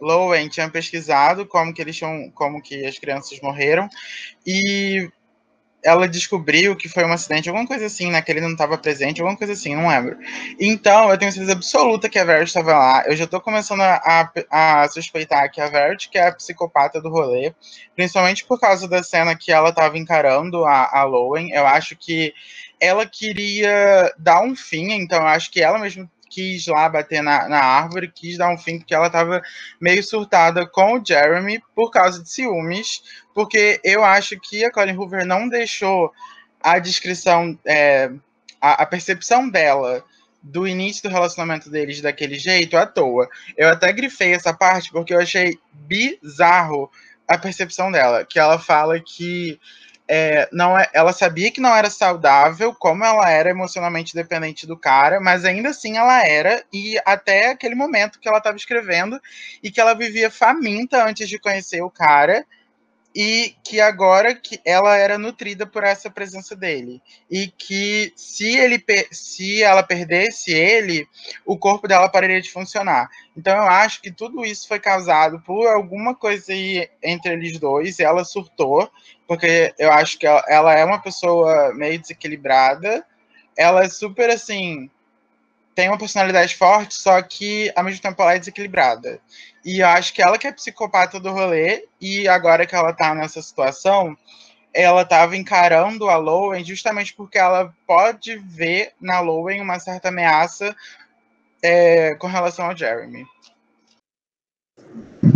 Lowen 0.00 0.48
tinha 0.48 0.70
pesquisado 0.70 1.46
como 1.46 1.74
que 1.74 1.82
eles 1.82 1.96
tinham, 1.96 2.30
como 2.30 2.62
que 2.62 2.86
as 2.86 2.98
crianças 2.98 3.38
morreram 3.42 3.86
e 4.46 5.10
ela 5.84 6.08
descobriu 6.08 6.74
que 6.74 6.88
foi 6.88 7.04
um 7.04 7.12
acidente, 7.12 7.50
alguma 7.50 7.66
coisa 7.66 7.84
assim, 7.84 8.10
né? 8.10 8.22
Que 8.22 8.32
ele 8.32 8.40
não 8.40 8.52
estava 8.52 8.78
presente, 8.78 9.20
alguma 9.20 9.36
coisa 9.36 9.52
assim, 9.52 9.76
não 9.76 9.88
lembro. 9.88 10.16
Então, 10.58 11.10
eu 11.10 11.18
tenho 11.18 11.30
certeza 11.30 11.52
absoluta 11.52 12.08
que 12.08 12.18
a 12.18 12.24
Verity 12.24 12.46
estava 12.46 12.72
lá. 12.72 13.04
Eu 13.06 13.14
já 13.14 13.24
estou 13.24 13.38
começando 13.38 13.82
a, 13.82 14.00
a, 14.50 14.82
a, 14.82 14.88
suspeitar 14.88 15.52
que 15.52 15.60
a 15.60 15.68
Verity 15.68 16.08
que 16.08 16.16
é 16.16 16.28
a 16.28 16.32
psicopata 16.32 17.02
do 17.02 17.10
rolê, 17.10 17.54
principalmente 17.94 18.46
por 18.46 18.58
causa 18.58 18.88
da 18.88 19.02
cena 19.02 19.36
que 19.36 19.52
ela 19.52 19.68
estava 19.68 19.98
encarando 19.98 20.64
a, 20.64 21.00
a 21.00 21.04
Lowen. 21.04 21.52
Eu 21.52 21.66
acho 21.66 21.94
que 21.94 22.32
ela 22.84 23.06
queria 23.06 24.12
dar 24.18 24.42
um 24.42 24.54
fim, 24.54 24.92
então 24.92 25.26
acho 25.26 25.50
que 25.50 25.62
ela 25.62 25.78
mesma 25.78 26.10
quis 26.34 26.66
lá 26.66 26.88
bater 26.88 27.22
na, 27.22 27.48
na 27.48 27.60
árvore, 27.60 28.10
quis 28.12 28.36
dar 28.36 28.50
um 28.50 28.58
fim, 28.58 28.78
porque 28.78 28.94
ela 28.94 29.06
estava 29.06 29.40
meio 29.80 30.02
surtada 30.02 30.66
com 30.66 30.98
o 30.98 31.04
Jeremy 31.04 31.62
por 31.74 31.90
causa 31.90 32.22
de 32.22 32.28
ciúmes, 32.28 33.02
porque 33.32 33.80
eu 33.84 34.04
acho 34.04 34.38
que 34.40 34.64
a 34.64 34.72
Colin 34.72 34.96
Hoover 34.96 35.24
não 35.24 35.48
deixou 35.48 36.12
a 36.60 36.78
descrição, 36.78 37.56
é, 37.64 38.10
a, 38.60 38.82
a 38.82 38.86
percepção 38.86 39.48
dela 39.48 40.04
do 40.42 40.66
início 40.66 41.04
do 41.04 41.12
relacionamento 41.12 41.70
deles 41.70 42.02
daquele 42.02 42.38
jeito 42.38 42.76
à 42.76 42.84
toa. 42.84 43.28
Eu 43.56 43.68
até 43.68 43.92
grifei 43.92 44.34
essa 44.34 44.52
parte 44.52 44.90
porque 44.90 45.14
eu 45.14 45.20
achei 45.20 45.58
bizarro 45.72 46.90
a 47.26 47.38
percepção 47.38 47.90
dela, 47.90 48.24
que 48.24 48.38
ela 48.38 48.58
fala 48.58 49.00
que 49.00 49.58
é, 50.06 50.48
não 50.52 50.78
é, 50.78 50.88
ela 50.92 51.12
sabia 51.12 51.50
que 51.50 51.60
não 51.60 51.74
era 51.74 51.88
saudável, 51.88 52.74
como 52.74 53.04
ela 53.04 53.30
era 53.30 53.50
emocionalmente 53.50 54.14
dependente 54.14 54.66
do 54.66 54.76
cara, 54.76 55.20
mas 55.20 55.44
ainda 55.44 55.70
assim 55.70 55.96
ela 55.96 56.26
era, 56.26 56.62
e 56.72 56.98
até 57.04 57.50
aquele 57.50 57.74
momento 57.74 58.18
que 58.20 58.28
ela 58.28 58.38
estava 58.38 58.56
escrevendo, 58.56 59.20
e 59.62 59.70
que 59.70 59.80
ela 59.80 59.94
vivia 59.94 60.30
faminta 60.30 61.04
antes 61.04 61.28
de 61.28 61.38
conhecer 61.38 61.82
o 61.82 61.90
cara, 61.90 62.46
e 63.14 63.54
que 63.62 63.80
agora 63.80 64.34
que 64.34 64.60
ela 64.64 64.96
era 64.96 65.16
nutrida 65.16 65.64
por 65.64 65.84
essa 65.84 66.10
presença 66.10 66.56
dele. 66.56 67.00
E 67.30 67.46
que 67.46 68.12
se 68.16 68.56
ele 68.56 68.82
se 69.12 69.62
ela 69.62 69.82
perdesse 69.84 70.52
ele 70.52 71.06
o 71.46 71.56
corpo 71.56 71.86
dela 71.86 72.08
pararia 72.08 72.42
de 72.42 72.50
funcionar. 72.50 73.08
Então 73.36 73.56
eu 73.56 73.62
acho 73.62 74.02
que 74.02 74.10
tudo 74.10 74.44
isso 74.44 74.66
foi 74.66 74.80
causado 74.80 75.40
por 75.40 75.66
alguma 75.68 76.14
coisa 76.14 76.52
aí 76.52 76.88
entre 77.02 77.32
eles 77.34 77.58
dois. 77.58 78.00
Ela 78.00 78.24
surtou 78.24 78.90
porque 79.28 79.72
eu 79.78 79.92
acho 79.92 80.18
que 80.18 80.26
ela 80.26 80.74
é 80.74 80.84
uma 80.84 81.00
pessoa 81.00 81.72
meio 81.74 82.00
desequilibrada. 82.00 83.06
Ela 83.56 83.84
é 83.84 83.88
super 83.88 84.28
assim 84.28 84.90
tem 85.74 85.88
uma 85.88 85.98
personalidade 85.98 86.56
forte, 86.56 86.94
só 86.94 87.20
que 87.20 87.72
ao 87.74 87.84
mesmo 87.84 88.00
tempo 88.00 88.20
ela 88.22 88.34
é 88.34 88.38
desequilibrada. 88.38 89.20
E 89.64 89.80
eu 89.80 89.88
acho 89.88 90.12
que 90.12 90.22
ela 90.22 90.38
que 90.38 90.46
é 90.46 90.52
psicopata 90.52 91.18
do 91.18 91.32
rolê, 91.32 91.86
e 92.00 92.28
agora 92.28 92.66
que 92.66 92.74
ela 92.74 92.92
tá 92.92 93.14
nessa 93.14 93.42
situação, 93.42 94.16
ela 94.72 95.04
tava 95.04 95.36
encarando 95.36 96.08
a 96.08 96.16
Lowen 96.16 96.64
justamente 96.64 97.14
porque 97.14 97.38
ela 97.38 97.72
pode 97.86 98.36
ver 98.36 98.92
na 99.00 99.20
Lowen 99.20 99.60
uma 99.60 99.78
certa 99.78 100.08
ameaça 100.08 100.76
é, 101.62 102.14
com 102.16 102.26
relação 102.26 102.66
ao 102.66 102.76
Jeremy. 102.76 103.24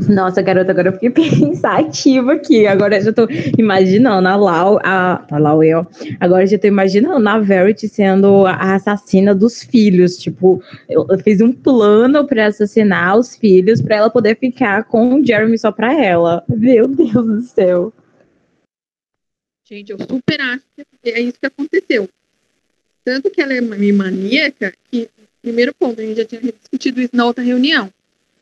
Nossa, 0.07 0.41
garota, 0.43 0.71
agora 0.71 0.89
eu 0.89 0.93
fiquei 0.93 1.11
pensativa 1.11 2.35
aqui. 2.35 2.67
Agora 2.67 2.97
eu 2.97 3.03
já 3.03 3.13
tô 3.13 3.27
imaginando 3.59 4.29
a 4.29 4.37
Lau, 4.37 4.79
a, 4.85 5.25
a 5.31 5.39
Lau 5.39 5.65
eu. 5.65 5.87
Agora 6.21 6.45
eu 6.45 6.47
já 6.47 6.59
tô 6.59 6.67
imaginando 6.67 7.29
a 7.29 7.39
Verity 7.39 7.89
sendo 7.89 8.47
a 8.47 8.75
assassina 8.75 9.35
dos 9.35 9.63
filhos. 9.63 10.17
Tipo, 10.17 10.63
eu, 10.89 11.07
eu 11.09 11.19
fiz 11.19 11.41
um 11.41 11.53
plano 11.53 12.27
para 12.27 12.47
assassinar 12.47 13.19
os 13.19 13.35
filhos 13.37 13.83
para 13.83 13.97
ela 13.97 14.11
poder 14.11 14.39
ficar 14.39 14.85
com 14.85 15.17
o 15.17 15.25
Jeremy 15.25 15.59
só 15.59 15.73
pra 15.73 15.93
ela. 15.93 16.45
Meu 16.49 16.87
Deus 16.87 17.13
do 17.13 17.43
céu. 17.43 17.93
Gente, 19.65 19.93
eu 19.93 19.99
super 19.99 20.41
acho 20.41 20.65
que 21.03 21.11
é 21.11 21.21
isso 21.21 21.39
que 21.39 21.47
aconteceu. 21.47 22.09
Tanto 23.05 23.31
que 23.31 23.41
ela 23.41 23.55
é 23.55 23.61
maníaca 23.61 24.73
que, 24.91 25.09
primeiro 25.43 25.75
ponto, 25.75 26.01
a 26.01 26.05
gente 26.05 26.19
já 26.19 26.25
tinha 26.25 26.41
discutido 26.41 27.01
isso 27.01 27.15
na 27.15 27.27
outra 27.27 27.43
reunião 27.43 27.91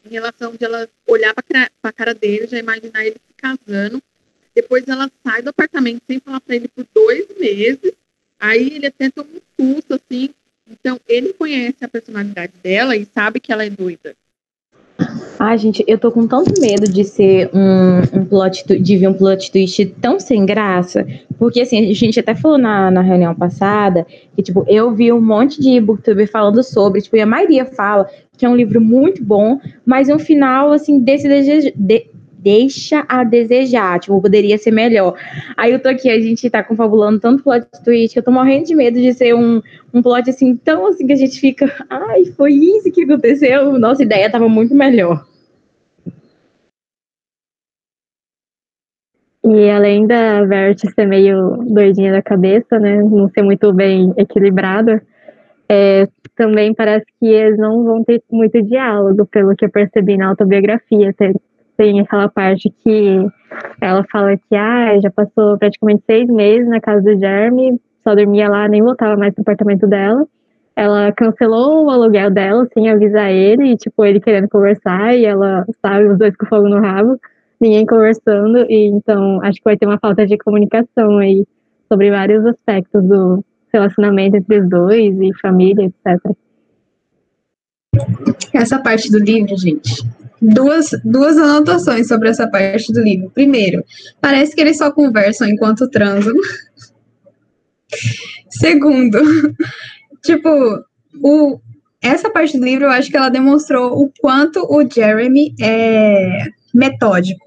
em 0.07 0.13
relação 0.13 0.55
de 0.55 0.65
ela 0.65 0.89
olhar 1.07 1.35
para 1.35 1.71
a 1.83 1.93
cara 1.93 2.15
dele, 2.15 2.47
já 2.47 2.59
imaginar 2.59 3.05
ele 3.05 3.17
se 3.17 3.35
casando. 3.37 4.03
Depois 4.55 4.87
ela 4.89 5.11
sai 5.23 5.43
do 5.43 5.51
apartamento 5.51 6.03
sem 6.07 6.19
falar 6.19 6.41
para 6.41 6.57
ele 6.57 6.69
por 6.69 6.87
dois 6.95 7.27
meses. 7.39 7.93
Aí 8.41 8.75
ele 8.75 8.87
até 8.87 9.11
toma 9.11 9.29
um 9.31 9.75
susto, 9.75 9.95
assim. 9.95 10.35
Então 10.69 11.01
ele 11.07 11.33
conhece 11.33 11.85
a 11.85 11.89
personalidade 11.89 12.53
dela 12.63 12.97
e 12.97 13.07
sabe 13.07 13.41
que 13.41 13.53
ela 13.53 13.65
é 13.65 13.71
doida. 13.71 14.17
Ai, 15.39 15.59
gente, 15.59 15.85
eu 15.87 15.99
tô 15.99 16.11
com 16.11 16.27
tanto 16.27 16.61
medo 16.61 16.91
de 16.91 17.05
ser 17.05 17.51
um, 17.53 18.21
um 18.21 18.25
plot 18.25 18.65
de 18.79 18.97
ver 18.97 19.09
um 19.09 19.15
plot 19.15 19.51
twist 19.51 19.85
tão 20.01 20.19
sem 20.19 20.47
graça. 20.47 21.07
Porque 21.39 21.61
assim, 21.61 21.91
a 21.91 21.95
gente 21.95 22.19
até 22.19 22.35
falou 22.35 22.59
na, 22.59 22.91
na 22.91 23.03
reunião 23.03 23.35
passada 23.35 24.07
que, 24.35 24.43
tipo, 24.43 24.65
eu 24.67 24.93
vi 24.95 25.13
um 25.13 25.21
monte 25.21 25.61
de 25.61 25.81
booktuber 25.81 26.31
falando 26.31 26.63
sobre, 26.63 27.03
tipo, 27.03 27.17
e 27.17 27.21
a 27.21 27.27
maioria 27.27 27.65
fala 27.65 28.09
que 28.37 28.45
é 28.45 28.49
um 28.49 28.57
livro 28.57 28.81
muito 28.81 29.25
bom, 29.25 29.59
mas 29.85 30.09
um 30.09 30.19
final, 30.19 30.73
assim, 30.73 30.99
desse 30.99 31.27
de, 31.75 32.07
deixa 32.47 33.05
a 33.09 33.25
desejar, 33.25 33.99
tipo, 33.99 34.23
poderia 34.23 34.57
ser 34.57 34.71
melhor. 34.71 35.19
Aí 35.57 35.73
eu 35.73 35.81
tô 35.81 35.89
aqui, 35.89 36.09
a 36.09 36.21
gente 36.21 36.49
tá 36.49 36.63
confabulando 36.63 37.19
tanto 37.19 37.43
plot 37.43 37.67
twist 37.85 38.13
que 38.13 38.21
eu 38.21 38.23
tô 38.23 38.31
morrendo 38.31 38.67
de 38.67 38.75
medo 38.77 39.01
de 39.01 39.13
ser 39.13 39.35
um, 39.35 39.61
um 39.93 40.01
plot 40.01 40.31
assim, 40.31 40.55
tão 40.57 40.87
assim 40.87 41.09
que 41.09 41.13
a 41.13 41.17
gente 41.17 41.41
fica, 41.41 41.67
ai, 41.91 42.27
foi 42.37 42.53
isso 42.53 42.93
que 42.93 43.03
aconteceu, 43.03 43.77
nossa 43.81 44.05
ideia 44.05 44.31
tava 44.31 44.49
muito 44.49 44.77
melhor. 44.77 45.27
E 49.45 49.71
além 49.71 50.07
da 50.07 50.45
Vert 50.45 50.79
ser 50.95 51.07
meio 51.07 51.57
doidinha 51.69 52.13
da 52.13 52.23
cabeça, 52.23 52.79
né, 52.79 53.03
não 53.03 53.29
ser 53.29 53.43
muito 53.43 53.73
bem 53.73 54.15
equilibrada, 54.17 55.03
é, 55.69 56.07
também 56.37 56.73
parece 56.73 57.07
que 57.19 57.27
eles 57.27 57.59
não 57.59 57.83
vão 57.85 58.05
ter 58.05 58.23
muito 58.31 58.63
diálogo, 58.63 59.27
pelo 59.27 59.57
que 59.57 59.65
eu 59.65 59.71
percebi 59.71 60.17
na 60.17 60.29
autobiografia. 60.29 61.13
Tem, 61.77 62.01
aquela 62.01 62.29
parte 62.29 62.71
que 62.71 63.27
ela 63.81 64.05
fala 64.11 64.37
que 64.37 64.57
ah, 64.57 64.99
já 65.01 65.11
passou 65.11 65.59
praticamente 65.59 66.03
seis 66.07 66.29
meses 66.29 66.69
na 66.69 66.81
casa 66.81 67.03
do 67.03 67.19
Jeremy, 67.19 67.79
só 68.03 68.15
dormia 68.15 68.49
lá, 68.49 68.69
nem 68.69 68.83
voltava 68.83 69.17
mais 69.17 69.35
pro 69.35 69.43
apartamento 69.43 69.87
dela. 69.87 70.27
Ela 70.75 71.13
cancelou 71.13 71.87
o 71.87 71.91
aluguel 71.91 72.31
dela 72.31 72.67
sem 72.73 72.89
avisar 72.91 73.31
ele, 73.31 73.73
e, 73.73 73.77
tipo, 73.77 74.05
ele 74.05 74.21
querendo 74.21 74.49
conversar, 74.49 75.17
e 75.17 75.25
ela, 75.25 75.65
sabe, 75.81 76.09
os 76.09 76.19
dois 76.19 76.37
com 76.37 76.47
fogo 76.47 76.69
no 76.69 76.81
rabo, 76.81 77.19
ninguém 77.61 77.87
conversando, 77.87 78.59
e 78.69 78.87
então 78.87 79.41
acho 79.43 79.59
que 79.59 79.65
vai 79.65 79.77
ter 79.77 79.87
uma 79.87 79.99
falta 79.99 80.27
de 80.27 80.37
comunicação 80.37 81.19
aí 81.19 81.47
sobre 81.91 82.11
vários 82.11 82.45
aspectos 82.45 83.03
do 83.03 83.45
relacionamento 83.73 84.37
entre 84.37 84.61
os 84.61 84.69
dois 84.69 85.19
e 85.21 85.31
família, 85.41 85.85
etc. 85.85 86.37
Essa 88.53 88.79
parte 88.79 89.11
do 89.11 89.19
livro, 89.19 89.57
gente, 89.57 90.05
duas, 90.41 90.91
duas 91.05 91.37
anotações 91.37 92.09
sobre 92.09 92.29
essa 92.29 92.49
parte 92.49 92.93
do 92.93 93.01
livro. 93.01 93.31
Primeiro, 93.31 93.85
parece 94.21 94.55
que 94.55 94.61
eles 94.61 94.79
só 94.79 94.91
conversam 94.91 95.49
enquanto 95.49 95.89
transam. 95.89 96.35
Segundo, 98.51 99.19
tipo, 100.23 100.49
o, 101.23 101.61
essa 102.03 102.31
parte 102.31 102.59
do 102.59 102.65
livro 102.65 102.87
eu 102.87 102.91
acho 102.91 103.11
que 103.11 103.17
ela 103.17 103.29
demonstrou 103.29 104.01
o 104.01 104.11
quanto 104.21 104.67
o 104.69 104.89
Jeremy 104.89 105.55
é 105.61 106.47
metódico. 106.75 107.45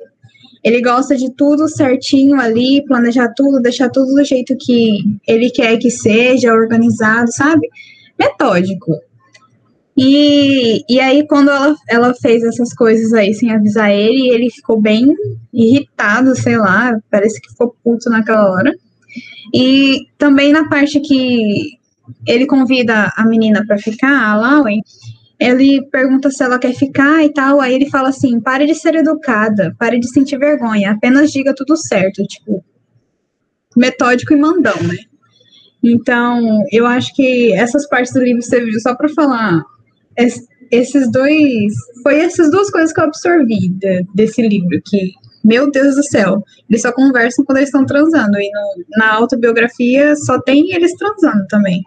Ele 0.63 0.81
gosta 0.81 1.15
de 1.15 1.33
tudo 1.35 1.69
certinho 1.69 2.39
ali, 2.39 2.83
planejar 2.85 3.33
tudo, 3.35 3.61
deixar 3.61 3.89
tudo 3.89 4.13
do 4.13 4.25
jeito 4.25 4.55
que 4.59 4.99
ele 5.25 5.49
quer 5.49 5.77
que 5.77 5.89
seja, 5.89 6.53
organizado, 6.53 7.31
sabe? 7.31 7.69
Metódico. 8.19 8.93
E, 10.01 10.85
e 10.87 10.97
aí, 10.97 11.27
quando 11.27 11.51
ela, 11.51 11.75
ela 11.89 12.13
fez 12.13 12.41
essas 12.41 12.73
coisas 12.73 13.11
aí 13.11 13.33
sem 13.33 13.51
avisar 13.51 13.91
ele, 13.91 14.29
ele 14.29 14.49
ficou 14.49 14.79
bem 14.79 15.13
irritado, 15.53 16.33
sei 16.37 16.55
lá, 16.55 16.97
parece 17.11 17.41
que 17.41 17.49
ficou 17.49 17.75
puto 17.83 18.09
naquela 18.09 18.49
hora. 18.49 18.73
E 19.53 20.07
também 20.17 20.53
na 20.53 20.69
parte 20.69 21.01
que 21.01 21.77
ele 22.25 22.45
convida 22.45 23.11
a 23.13 23.25
menina 23.25 23.65
para 23.67 23.77
ficar, 23.77 24.23
a 24.23 24.37
Lauen, 24.37 24.79
ele 25.37 25.85
pergunta 25.91 26.31
se 26.31 26.41
ela 26.43 26.57
quer 26.57 26.73
ficar 26.73 27.25
e 27.25 27.33
tal, 27.33 27.59
aí 27.59 27.73
ele 27.73 27.89
fala 27.89 28.07
assim, 28.07 28.39
pare 28.39 28.65
de 28.65 28.75
ser 28.75 28.95
educada, 28.95 29.75
pare 29.77 29.99
de 29.99 30.07
sentir 30.07 30.37
vergonha, 30.37 30.91
apenas 30.91 31.29
diga 31.29 31.53
tudo 31.53 31.75
certo, 31.75 32.23
tipo, 32.23 32.63
metódico 33.75 34.33
e 34.33 34.37
mandão, 34.37 34.81
né? 34.81 34.95
Então, 35.83 36.63
eu 36.71 36.87
acho 36.87 37.13
que 37.13 37.51
essas 37.51 37.85
partes 37.89 38.13
do 38.13 38.23
livro 38.23 38.41
serviu 38.41 38.79
só 38.79 38.95
para 38.95 39.09
falar. 39.09 39.61
Es- 40.19 40.47
Esses 40.71 41.11
dois. 41.11 41.73
Foi 42.03 42.19
essas 42.19 42.51
duas 42.51 42.69
coisas 42.69 42.93
que 42.93 42.99
eu 42.99 43.05
absorvi 43.05 43.69
de- 43.69 44.05
desse 44.13 44.39
livro, 44.47 44.79
que, 44.85 45.13
meu 45.43 45.71
Deus 45.71 45.95
do 45.95 46.03
céu, 46.03 46.43
eles 46.69 46.83
só 46.83 46.91
conversam 46.91 47.43
quando 47.43 47.57
eles 47.57 47.69
estão 47.69 47.83
transando. 47.87 48.37
E 48.37 48.51
no- 48.51 48.85
na 48.99 49.13
autobiografia 49.13 50.15
só 50.15 50.39
tem 50.39 50.71
eles 50.71 50.93
transando 50.93 51.43
também. 51.47 51.83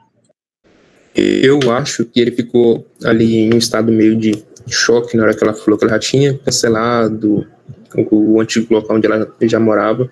Eu 1.14 1.60
acho 1.70 2.04
que 2.06 2.20
ele 2.20 2.32
ficou 2.32 2.84
ali 3.04 3.36
em 3.36 3.54
um 3.54 3.58
estado 3.58 3.92
meio 3.92 4.16
de 4.16 4.42
choque 4.68 5.16
na 5.16 5.24
hora 5.24 5.34
que 5.36 5.44
ela 5.44 5.54
falou 5.54 5.78
que 5.78 5.84
ela 5.84 5.92
já 5.94 5.98
tinha 6.00 6.38
cancelado 6.38 7.46
o, 7.96 8.34
o 8.34 8.40
antigo 8.40 8.74
local 8.74 8.96
onde 8.96 9.06
ela 9.06 9.32
já 9.42 9.60
morava. 9.60 10.10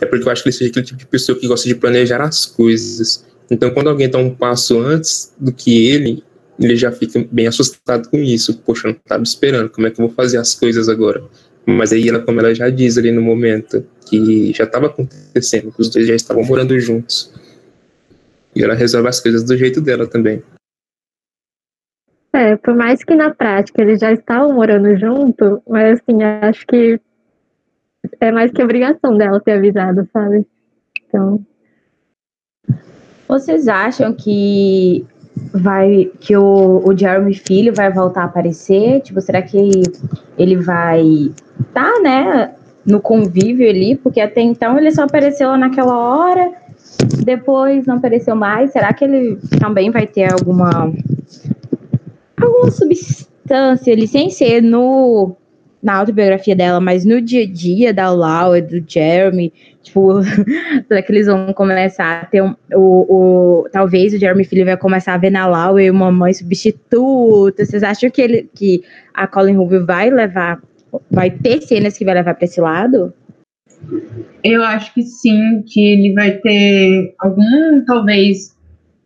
É 0.00 0.06
porque 0.06 0.26
eu 0.26 0.32
acho 0.32 0.42
que 0.42 0.48
ele 0.48 0.56
seja 0.56 0.70
aquele 0.70 0.86
tipo 0.86 0.98
de 0.98 1.06
pessoa 1.06 1.38
que 1.38 1.46
gosta 1.46 1.68
de 1.68 1.74
planejar 1.74 2.20
as 2.22 2.46
coisas. 2.46 3.24
Então, 3.50 3.70
quando 3.70 3.88
alguém 3.90 4.08
dá 4.08 4.18
um 4.18 4.34
passo 4.34 4.80
antes 4.80 5.32
do 5.38 5.52
que 5.52 5.86
ele, 5.86 6.24
ele 6.58 6.76
já 6.76 6.90
fica 6.90 7.24
bem 7.30 7.46
assustado 7.46 8.08
com 8.08 8.18
isso. 8.18 8.58
Poxa, 8.58 8.88
eu 8.88 8.92
não 8.92 8.98
estava 8.98 9.22
esperando, 9.22 9.70
como 9.70 9.86
é 9.86 9.90
que 9.90 10.00
eu 10.00 10.06
vou 10.06 10.14
fazer 10.14 10.38
as 10.38 10.54
coisas 10.54 10.88
agora? 10.88 11.22
Mas 11.66 11.92
aí, 11.92 12.08
ela, 12.08 12.20
como 12.20 12.40
ela 12.40 12.54
já 12.54 12.70
diz 12.70 12.96
ali 12.96 13.12
no 13.12 13.20
momento, 13.20 13.84
que 14.08 14.52
já 14.52 14.64
estava 14.64 14.86
acontecendo, 14.86 15.70
que 15.70 15.80
os 15.80 15.90
dois 15.90 16.06
já 16.06 16.14
estavam 16.14 16.42
morando 16.42 16.78
juntos. 16.80 17.32
E 18.56 18.62
ela 18.62 18.74
resolve 18.74 19.08
as 19.08 19.20
coisas 19.20 19.44
do 19.44 19.56
jeito 19.56 19.80
dela 19.80 20.06
também. 20.06 20.42
É, 22.32 22.56
por 22.56 22.74
mais 22.74 23.02
que 23.04 23.14
na 23.14 23.34
prática 23.34 23.82
eles 23.82 24.00
já 24.00 24.12
estavam 24.12 24.52
morando 24.52 24.96
junto, 24.96 25.62
mas 25.68 26.00
assim, 26.00 26.22
acho 26.22 26.66
que 26.66 27.00
é 28.20 28.30
mais 28.30 28.50
que 28.50 28.62
obrigação 28.62 29.16
dela 29.16 29.40
ter 29.40 29.52
avisado, 29.52 30.08
sabe? 30.12 30.46
Então, 31.06 31.44
Vocês 33.26 33.68
acham 33.68 34.14
que 34.14 35.04
vai 35.52 36.10
que 36.20 36.36
o, 36.36 36.82
o 36.84 36.96
Jeremy 36.96 37.34
filho 37.34 37.74
vai 37.74 37.92
voltar 37.92 38.22
a 38.22 38.24
aparecer? 38.24 39.00
Tipo, 39.00 39.20
será 39.20 39.42
que 39.42 39.82
ele 40.36 40.56
vai 40.56 41.30
tá, 41.72 42.00
né, 42.00 42.52
no 42.84 43.00
convívio 43.00 43.68
ali? 43.68 43.96
Porque 43.96 44.20
até 44.20 44.40
então 44.40 44.78
ele 44.78 44.90
só 44.90 45.04
apareceu 45.04 45.48
lá 45.48 45.58
naquela 45.58 45.96
hora, 45.96 46.52
depois 47.24 47.86
não 47.86 47.96
apareceu 47.96 48.34
mais. 48.34 48.72
Será 48.72 48.92
que 48.92 49.04
ele 49.04 49.38
também 49.58 49.90
vai 49.90 50.06
ter 50.06 50.32
alguma 50.32 50.92
alguma 52.40 52.70
substância 52.70 53.92
ali, 53.92 54.06
sem 54.06 54.30
ser 54.30 54.62
no 54.62 55.36
na 55.82 55.94
autobiografia 55.94 56.56
dela, 56.56 56.80
mas 56.80 57.04
no 57.04 57.20
dia 57.20 57.44
a 57.44 57.46
dia 57.46 57.94
da 57.94 58.10
Laura, 58.10 58.60
do 58.60 58.82
Jeremy, 58.86 59.52
tipo, 59.82 60.22
será 60.88 61.02
que 61.02 61.12
eles 61.12 61.26
vão 61.26 61.52
começar 61.52 62.22
a 62.22 62.24
ter 62.24 62.42
um, 62.42 62.54
o, 62.74 63.62
o 63.62 63.68
talvez 63.70 64.12
o 64.12 64.18
Jeremy 64.18 64.44
Filho 64.44 64.64
vai 64.64 64.76
começar 64.76 65.14
a 65.14 65.18
ver 65.18 65.30
na 65.30 65.46
Laura 65.46 65.90
uma 65.92 66.10
mãe 66.10 66.34
substituta. 66.34 67.64
Vocês 67.64 67.82
acham 67.82 68.10
que 68.10 68.20
ele 68.20 68.50
que 68.54 68.82
a 69.14 69.26
Colin 69.26 69.56
Rubio 69.56 69.86
vai 69.86 70.10
levar 70.10 70.60
vai 71.10 71.30
ter 71.30 71.60
cenas 71.62 71.96
que 71.96 72.04
vai 72.04 72.14
levar 72.14 72.34
para 72.34 72.44
esse 72.44 72.60
lado? 72.60 73.12
Eu 74.42 74.62
acho 74.62 74.92
que 74.94 75.02
sim, 75.02 75.62
que 75.66 75.80
ele 75.80 76.14
vai 76.14 76.32
ter 76.32 77.14
algum, 77.18 77.84
talvez, 77.84 78.56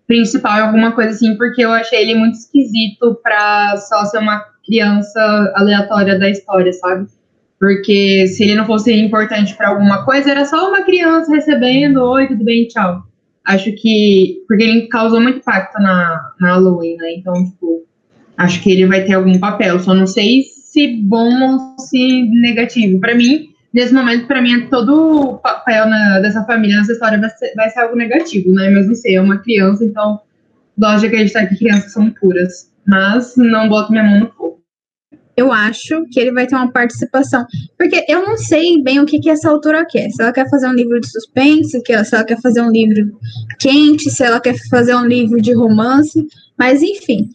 principal, 0.06 0.62
alguma 0.62 0.92
coisa 0.92 1.10
assim, 1.10 1.36
porque 1.36 1.64
eu 1.64 1.70
achei 1.70 2.00
ele 2.00 2.14
muito 2.14 2.34
esquisito 2.34 3.18
pra 3.22 3.76
só 3.76 4.04
ser 4.04 4.18
uma 4.18 4.44
criança 4.66 5.52
aleatória 5.56 6.18
da 6.18 6.28
história, 6.30 6.72
sabe? 6.72 7.06
Porque 7.58 8.26
se 8.26 8.42
ele 8.42 8.56
não 8.56 8.66
fosse 8.66 8.92
importante 8.92 9.56
pra 9.56 9.68
alguma 9.68 10.04
coisa, 10.04 10.30
era 10.30 10.44
só 10.44 10.68
uma 10.68 10.82
criança 10.82 11.32
recebendo, 11.32 12.02
oi, 12.02 12.26
tudo 12.26 12.44
bem, 12.44 12.66
tchau. 12.66 13.02
Acho 13.46 13.72
que. 13.72 14.42
Porque 14.48 14.62
ele 14.64 14.88
causou 14.88 15.20
muito 15.20 15.38
impacto 15.38 15.80
na, 15.80 16.32
na 16.40 16.54
Halloween, 16.54 16.96
né? 16.96 17.14
Então, 17.16 17.32
tipo, 17.34 17.84
acho 18.36 18.60
que 18.62 18.72
ele 18.72 18.86
vai 18.86 19.04
ter 19.04 19.14
algum 19.14 19.38
papel. 19.38 19.78
Só 19.78 19.94
não 19.94 20.06
sei 20.06 20.42
se 20.42 20.96
bom 21.02 21.30
ou 21.42 21.78
se 21.78 22.22
negativo. 22.40 22.98
Pra 22.98 23.14
mim, 23.14 23.50
nesse 23.72 23.92
momento, 23.92 24.26
pra 24.26 24.42
mim, 24.42 24.54
é 24.54 24.66
todo 24.66 25.20
o 25.20 25.38
papel 25.38 25.86
na- 25.86 26.20
dessa 26.20 26.44
família 26.44 26.78
nessa 26.78 26.92
história 26.92 27.18
vai 27.20 27.30
ser, 27.30 27.52
vai 27.54 27.70
ser 27.70 27.80
algo 27.80 27.96
negativo, 27.96 28.52
né? 28.52 28.70
Mas 28.70 28.86
não 28.86 28.94
sei, 28.94 29.16
é 29.16 29.20
uma 29.20 29.38
criança, 29.38 29.84
então 29.84 30.20
gosto 30.78 31.00
de 31.00 31.06
acreditar 31.06 31.46
que 31.46 31.58
crianças 31.58 31.92
são 31.92 32.10
puras. 32.10 32.71
Mas 32.86 33.36
não 33.36 33.68
boto 33.68 33.92
minha 33.92 34.04
mão 34.04 34.20
no 34.20 34.30
fogo. 34.32 34.62
Eu 35.36 35.50
acho 35.50 36.04
que 36.10 36.20
ele 36.20 36.32
vai 36.32 36.46
ter 36.46 36.54
uma 36.54 36.70
participação. 36.70 37.46
Porque 37.78 38.04
eu 38.08 38.26
não 38.26 38.36
sei 38.36 38.82
bem 38.82 39.00
o 39.00 39.06
que, 39.06 39.18
que 39.18 39.30
essa 39.30 39.50
autora 39.50 39.84
quer. 39.86 40.10
Se 40.10 40.22
ela 40.22 40.32
quer 40.32 40.48
fazer 40.50 40.68
um 40.68 40.74
livro 40.74 41.00
de 41.00 41.10
suspense, 41.10 41.80
se 41.80 42.14
ela 42.14 42.24
quer 42.24 42.40
fazer 42.40 42.60
um 42.60 42.70
livro 42.70 43.18
quente, 43.58 44.10
se 44.10 44.22
ela 44.22 44.40
quer 44.40 44.56
fazer 44.68 44.94
um 44.94 45.06
livro 45.06 45.40
de 45.40 45.54
romance. 45.54 46.26
Mas, 46.58 46.82
enfim. 46.82 47.30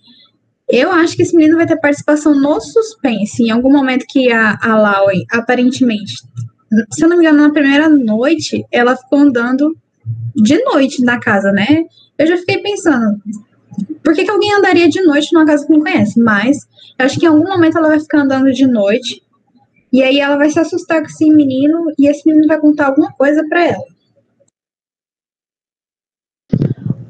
Eu 0.69 0.91
acho 0.91 1.15
que 1.15 1.21
esse 1.21 1.35
menino 1.35 1.57
vai 1.57 1.65
ter 1.65 1.79
participação 1.79 2.35
no 2.35 2.59
suspense. 2.59 3.43
Em 3.43 3.49
algum 3.49 3.71
momento 3.71 4.05
que 4.07 4.31
a, 4.31 4.57
a 4.61 4.77
Laue, 4.77 5.25
aparentemente, 5.31 6.17
se 6.91 7.03
eu 7.03 7.09
não 7.09 7.17
me 7.17 7.23
engano, 7.23 7.41
na 7.41 7.53
primeira 7.53 7.89
noite, 7.89 8.65
ela 8.71 8.95
ficou 8.95 9.19
andando 9.19 9.75
de 10.35 10.61
noite 10.63 11.01
na 11.03 11.19
casa, 11.19 11.51
né? 11.51 11.85
Eu 12.17 12.27
já 12.27 12.37
fiquei 12.37 12.57
pensando, 12.59 13.19
por 14.03 14.13
que, 14.13 14.23
que 14.23 14.31
alguém 14.31 14.53
andaria 14.53 14.87
de 14.87 15.01
noite 15.01 15.33
numa 15.33 15.45
casa 15.45 15.65
que 15.65 15.73
não 15.73 15.81
conhece? 15.81 16.19
Mas 16.19 16.57
eu 16.97 17.05
acho 17.05 17.19
que 17.19 17.25
em 17.25 17.29
algum 17.29 17.47
momento 17.47 17.77
ela 17.77 17.89
vai 17.89 17.99
ficar 17.99 18.21
andando 18.21 18.51
de 18.51 18.65
noite. 18.65 19.21
E 19.91 20.03
aí 20.03 20.19
ela 20.19 20.37
vai 20.37 20.49
se 20.49 20.59
assustar 20.59 21.01
com 21.01 21.07
esse 21.07 21.29
menino 21.29 21.91
e 21.97 22.07
esse 22.07 22.27
menino 22.27 22.47
vai 22.47 22.59
contar 22.59 22.87
alguma 22.87 23.11
coisa 23.13 23.45
pra 23.47 23.65
ela. 23.65 23.83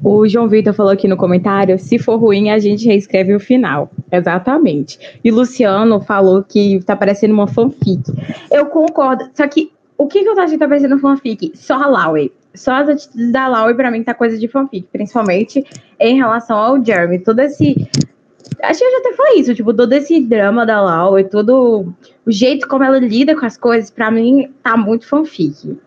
O 0.02 0.26
João 0.28 0.48
Vitor 0.48 0.72
falou 0.72 0.92
aqui 0.92 1.08
no 1.08 1.16
comentário: 1.16 1.78
se 1.78 1.98
for 1.98 2.16
ruim, 2.16 2.50
a 2.50 2.58
gente 2.58 2.86
reescreve 2.86 3.34
o 3.34 3.40
final. 3.40 3.90
Exatamente. 4.10 4.98
E 5.24 5.30
Luciano 5.30 6.00
falou 6.00 6.42
que 6.42 6.80
tá 6.84 6.96
parecendo 6.96 7.34
uma 7.34 7.46
fanfic. 7.46 8.02
Eu 8.50 8.66
concordo. 8.66 9.28
Só 9.34 9.46
que 9.48 9.72
o 9.96 10.06
que, 10.06 10.22
que 10.22 10.28
eu 10.28 10.32
achando 10.32 10.50
que 10.50 10.58
tá 10.58 10.68
parecendo 10.68 10.98
fanfic? 10.98 11.52
Só 11.54 11.74
a 11.74 11.86
Laue. 11.86 12.32
Só 12.54 12.74
as 12.74 12.88
atitudes 12.88 13.30
da 13.32 13.46
Laue, 13.46 13.74
pra 13.74 13.90
mim, 13.90 14.02
tá 14.02 14.14
coisa 14.14 14.38
de 14.38 14.48
fanfic. 14.48 14.88
Principalmente 14.90 15.64
em 15.98 16.16
relação 16.16 16.56
ao 16.56 16.84
Jeremy. 16.84 17.20
Todo 17.20 17.40
esse. 17.40 17.88
Acho 18.62 18.78
que 18.80 18.84
eu 18.84 18.90
já 18.90 18.98
até 18.98 19.12
falei 19.14 19.40
isso, 19.40 19.54
tipo, 19.54 19.74
todo 19.74 19.92
esse 19.92 20.20
drama 20.20 20.66
da 20.66 20.80
Laue, 20.80 21.24
todo 21.24 21.94
o 22.26 22.30
jeito 22.30 22.66
como 22.66 22.82
ela 22.82 22.98
lida 22.98 23.38
com 23.38 23.46
as 23.46 23.56
coisas, 23.56 23.90
pra 23.90 24.10
mim, 24.10 24.52
tá 24.62 24.76
muito 24.76 25.06
fanfic. 25.06 25.78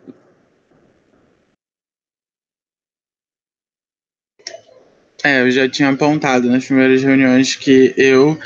É, 5.23 5.41
eu 5.41 5.51
já 5.51 5.69
tinha 5.69 5.89
apontado 5.89 6.49
nas 6.49 6.65
primeiras 6.65 7.03
reuniões 7.03 7.55
que 7.55 7.93
eu 7.95 8.39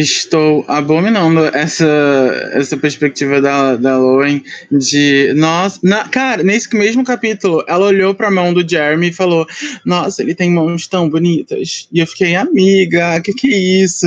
estou 0.00 0.64
abominando 0.68 1.46
essa, 1.46 2.50
essa 2.52 2.76
perspectiva 2.76 3.40
da, 3.40 3.76
da 3.76 3.98
Loen 3.98 4.44
de. 4.70 5.32
Nossa, 5.34 5.80
na, 5.82 6.08
cara, 6.08 6.42
nesse 6.42 6.74
mesmo 6.76 7.04
capítulo, 7.04 7.64
ela 7.66 7.86
olhou 7.86 8.14
pra 8.14 8.30
mão 8.30 8.52
do 8.52 8.68
Jeremy 8.68 9.08
e 9.08 9.12
falou: 9.12 9.46
Nossa, 9.84 10.22
ele 10.22 10.34
tem 10.34 10.50
mãos 10.50 10.86
tão 10.86 11.08
bonitas. 11.08 11.88
E 11.92 12.00
eu 12.00 12.06
fiquei, 12.06 12.36
amiga, 12.36 13.20
que 13.20 13.32
que 13.32 13.52
é 13.52 13.58
isso? 13.58 14.06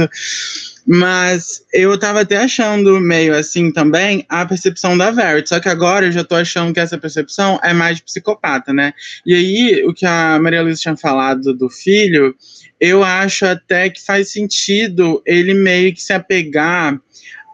Mas 0.88 1.64
eu 1.72 1.98
tava 1.98 2.22
até 2.22 2.38
achando 2.38 3.00
meio 3.00 3.36
assim 3.36 3.72
também 3.72 4.26
a 4.28 4.46
percepção 4.46 4.98
da 4.98 5.12
Verity. 5.12 5.50
Só 5.50 5.60
que 5.60 5.70
agora 5.70 6.08
eu 6.08 6.12
já 6.12 6.24
tô 6.24 6.36
achando 6.36 6.74
que 6.74 6.80
essa 6.80 6.98
percepção 6.98 7.60
é 7.64 7.74
mais 7.74 8.00
psicopata, 8.00 8.74
né? 8.74 8.94
E 9.26 9.34
aí, 9.34 9.86
o 9.86 9.94
que 9.94 10.06
a 10.06 10.40
Maria 10.40 10.64
Luísa 10.64 10.82
tinha 10.82 10.98
falado 10.98 11.54
do 11.54 11.70
filho, 11.70 12.36
eu 12.82 13.04
acho 13.04 13.46
até 13.46 13.92
que 13.92 14.04
faz 14.04 14.32
sentido 14.32 15.22
ele 15.24 15.54
meio 15.54 15.94
que 15.94 16.02
se 16.02 16.12
apegar 16.12 17.00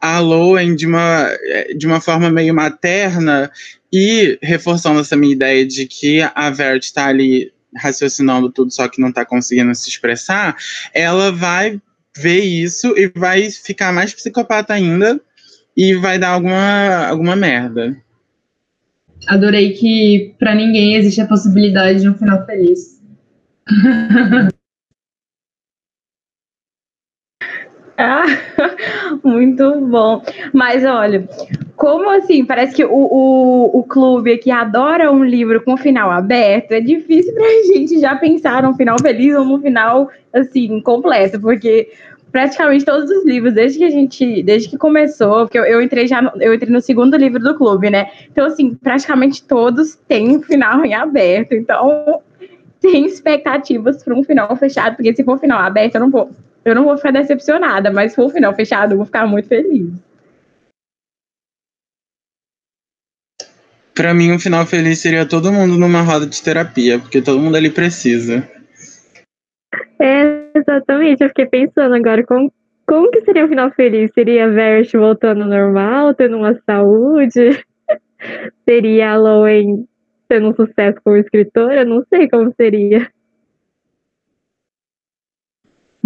a 0.01 0.19
Loen 0.19 0.73
de 0.73 0.87
uma, 0.87 1.29
de 1.75 1.85
uma 1.85 1.99
forma 1.99 2.29
meio 2.29 2.53
materna 2.53 3.51
e 3.91 4.39
reforçando 4.41 5.01
essa 5.01 5.17
minha 5.17 5.33
ideia 5.33 5.65
de 5.65 5.85
que 5.85 6.21
a 6.21 6.49
Verity 6.49 6.93
tá 6.93 7.07
ali 7.07 7.51
raciocinando 7.75 8.49
tudo, 8.49 8.73
só 8.73 8.87
que 8.87 9.01
não 9.01 9.11
tá 9.11 9.25
conseguindo 9.25 9.75
se 9.75 9.89
expressar, 9.89 10.55
ela 10.93 11.31
vai 11.31 11.81
ver 12.15 12.39
isso 12.39 12.97
e 12.97 13.11
vai 13.13 13.51
ficar 13.51 13.91
mais 13.91 14.13
psicopata 14.13 14.73
ainda 14.73 15.19
e 15.75 15.93
vai 15.93 16.17
dar 16.17 16.29
alguma, 16.29 17.07
alguma 17.07 17.35
merda. 17.35 17.95
Adorei 19.27 19.73
que 19.73 20.35
pra 20.39 20.55
ninguém 20.55 20.95
existe 20.95 21.19
a 21.19 21.27
possibilidade 21.27 22.01
de 22.01 22.09
um 22.09 22.17
final 22.17 22.45
feliz. 22.45 23.01
Ah, 27.97 28.25
muito 29.23 29.81
bom. 29.81 30.21
Mas 30.53 30.85
olha, 30.85 31.27
como 31.75 32.09
assim? 32.11 32.45
Parece 32.45 32.75
que 32.75 32.85
o, 32.85 32.91
o, 32.91 33.79
o 33.79 33.83
clube 33.83 34.33
aqui 34.33 34.51
adora 34.51 35.11
um 35.11 35.23
livro 35.23 35.63
com 35.63 35.75
final 35.75 36.11
aberto. 36.11 36.73
É 36.73 36.79
difícil 36.79 37.33
pra 37.33 37.45
gente 37.73 37.99
já 37.99 38.15
pensar 38.15 38.61
num 38.61 38.75
final 38.75 38.97
feliz 39.01 39.35
ou 39.35 39.43
num 39.43 39.59
final 39.59 40.11
assim, 40.31 40.79
completo, 40.81 41.41
porque 41.41 41.89
praticamente 42.31 42.85
todos 42.85 43.09
os 43.09 43.25
livros, 43.25 43.53
desde 43.53 43.79
que 43.79 43.85
a 43.85 43.89
gente, 43.89 44.43
desde 44.43 44.69
que 44.69 44.77
começou, 44.77 45.45
porque 45.45 45.57
eu, 45.57 45.65
eu 45.65 45.81
entrei 45.81 46.05
já, 46.05 46.21
no, 46.21 46.31
eu 46.39 46.53
entrei 46.53 46.71
no 46.71 46.81
segundo 46.81 47.17
livro 47.17 47.39
do 47.39 47.55
clube, 47.55 47.89
né? 47.89 48.11
Então, 48.31 48.45
assim, 48.45 48.75
praticamente 48.75 49.43
todos 49.43 49.95
têm 50.07 50.37
um 50.37 50.41
final 50.43 50.85
em 50.85 50.93
aberto. 50.93 51.53
Então, 51.53 52.21
tenho 52.79 53.07
expectativas 53.07 54.03
para 54.03 54.13
um 54.13 54.23
final 54.23 54.55
fechado, 54.55 54.97
porque 54.97 55.15
se 55.15 55.23
for 55.23 55.33
um 55.33 55.39
final 55.39 55.59
aberto, 55.59 55.95
eu 55.95 56.01
não 56.01 56.11
vou, 56.11 56.29
eu 56.69 56.75
não 56.75 56.85
vou 56.85 56.97
ficar 56.97 57.11
decepcionada, 57.11 57.91
mas 57.91 58.11
se 58.11 58.15
for 58.15 58.25
um 58.25 58.29
final 58.29 58.53
fechado, 58.53 58.93
eu 58.93 58.97
vou 58.97 59.05
ficar 59.05 59.25
muito 59.25 59.47
feliz. 59.47 59.91
Pra 63.95 64.13
mim, 64.13 64.31
um 64.31 64.39
final 64.39 64.65
feliz 64.65 64.99
seria 64.99 65.27
todo 65.27 65.51
mundo 65.51 65.77
numa 65.77 66.01
roda 66.01 66.27
de 66.27 66.43
terapia, 66.43 66.99
porque 66.99 67.21
todo 67.21 67.39
mundo 67.39 67.57
ali 67.57 67.69
precisa. 67.69 68.47
É, 69.99 70.51
exatamente. 70.55 71.23
Eu 71.23 71.29
fiquei 71.29 71.47
pensando 71.47 71.95
agora 71.95 72.23
como, 72.23 72.53
como 72.85 73.09
que 73.09 73.21
seria 73.21 73.45
um 73.45 73.49
final 73.49 73.71
feliz? 73.71 74.11
Seria 74.13 74.45
a 74.45 74.49
Vert 74.49 74.91
voltando 74.93 75.43
ao 75.43 75.49
normal, 75.49 76.13
tendo 76.13 76.37
uma 76.37 76.53
saúde? 76.63 77.63
seria 78.69 79.13
a 79.13 79.17
Loen 79.17 79.87
tendo 80.29 80.49
um 80.49 80.55
sucesso 80.55 80.99
como 81.03 81.17
escritora? 81.17 81.83
Não 81.83 82.03
sei 82.07 82.29
como 82.29 82.53
seria. 82.55 83.09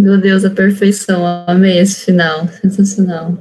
Meu 0.01 0.17
Deus, 0.19 0.43
a 0.43 0.49
perfeição. 0.49 1.23
Amei 1.45 1.77
esse 1.77 2.05
final. 2.05 2.47
Sensacional. 2.47 3.37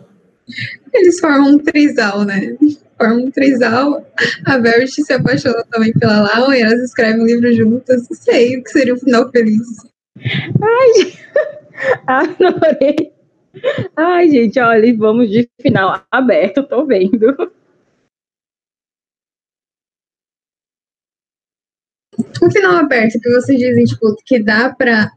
Eles 0.92 1.18
formam 1.18 1.52
um 1.52 1.58
trisal, 1.58 2.22
né? 2.26 2.54
Formam 2.98 3.24
um 3.24 3.30
trisal. 3.30 4.06
A 4.44 4.58
Verity 4.58 5.02
se 5.02 5.10
apaixona 5.14 5.64
também 5.70 5.90
pela 5.94 6.20
Lau 6.20 6.52
e 6.52 6.60
elas 6.60 6.82
escrevem 6.82 7.22
um 7.22 7.24
livro 7.24 7.50
juntas. 7.54 8.06
Não 8.10 8.14
sei 8.14 8.58
o 8.58 8.62
que 8.62 8.70
seria 8.72 8.92
um 8.92 8.98
final 8.98 9.30
feliz. 9.30 9.66
Ai, 10.62 11.14
adorei. 12.06 13.10
Ai, 13.96 14.28
gente, 14.30 14.60
olha, 14.60 14.96
vamos 14.98 15.30
de 15.30 15.48
final 15.62 16.04
aberto, 16.10 16.62
tô 16.64 16.84
vendo. 16.84 17.50
Um 22.42 22.50
final 22.50 22.76
aberto 22.76 23.18
que 23.18 23.30
vocês 23.30 23.58
dizem, 23.58 23.84
tipo, 23.86 24.14
que 24.26 24.42
dá 24.42 24.74
pra 24.74 25.10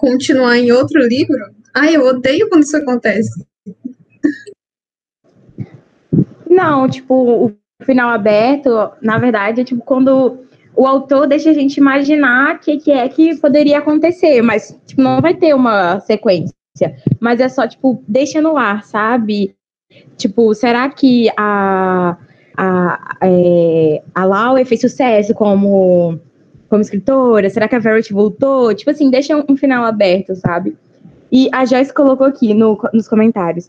continuar 0.00 0.56
em 0.56 0.72
outro 0.72 0.98
livro. 1.06 1.36
Ai, 1.74 1.94
eu 1.94 2.06
odeio 2.06 2.48
quando 2.48 2.62
isso 2.62 2.76
acontece. 2.76 3.44
Não, 6.48 6.88
tipo, 6.88 7.46
o 7.46 7.84
final 7.84 8.08
aberto, 8.08 8.90
na 9.00 9.18
verdade, 9.18 9.60
é 9.60 9.64
tipo 9.64 9.82
quando 9.84 10.40
o 10.74 10.86
autor 10.86 11.26
deixa 11.26 11.50
a 11.50 11.52
gente 11.52 11.76
imaginar 11.76 12.56
o 12.56 12.58
que, 12.58 12.78
que 12.78 12.90
é 12.90 13.08
que 13.08 13.36
poderia 13.36 13.78
acontecer, 13.78 14.42
mas 14.42 14.76
tipo, 14.86 15.02
não 15.02 15.20
vai 15.20 15.34
ter 15.34 15.54
uma 15.54 16.00
sequência. 16.00 16.54
Mas 17.20 17.40
é 17.40 17.48
só, 17.48 17.68
tipo, 17.68 18.02
deixa 18.08 18.40
no 18.40 18.56
ar, 18.56 18.84
sabe? 18.84 19.54
Tipo, 20.16 20.54
será 20.54 20.88
que 20.88 21.28
a, 21.36 22.16
a, 22.56 23.16
é, 23.22 24.02
a 24.14 24.24
Laue 24.24 24.64
fez 24.64 24.80
sucesso 24.80 25.34
como, 25.34 26.18
como 26.70 26.80
escritora? 26.80 27.50
Será 27.50 27.68
que 27.68 27.74
a 27.74 27.80
Verity 27.80 28.12
voltou? 28.12 28.72
Tipo 28.72 28.92
assim, 28.92 29.10
deixa 29.10 29.44
um, 29.48 29.56
final 29.56 29.84
aberto, 29.84 30.36
sabe? 30.36 30.76
E 31.30 31.48
a 31.52 31.64
Joyce 31.64 31.92
colocou 31.92 32.26
aqui 32.26 32.54
no, 32.54 32.80
nos 32.94 33.08
comentários. 33.08 33.68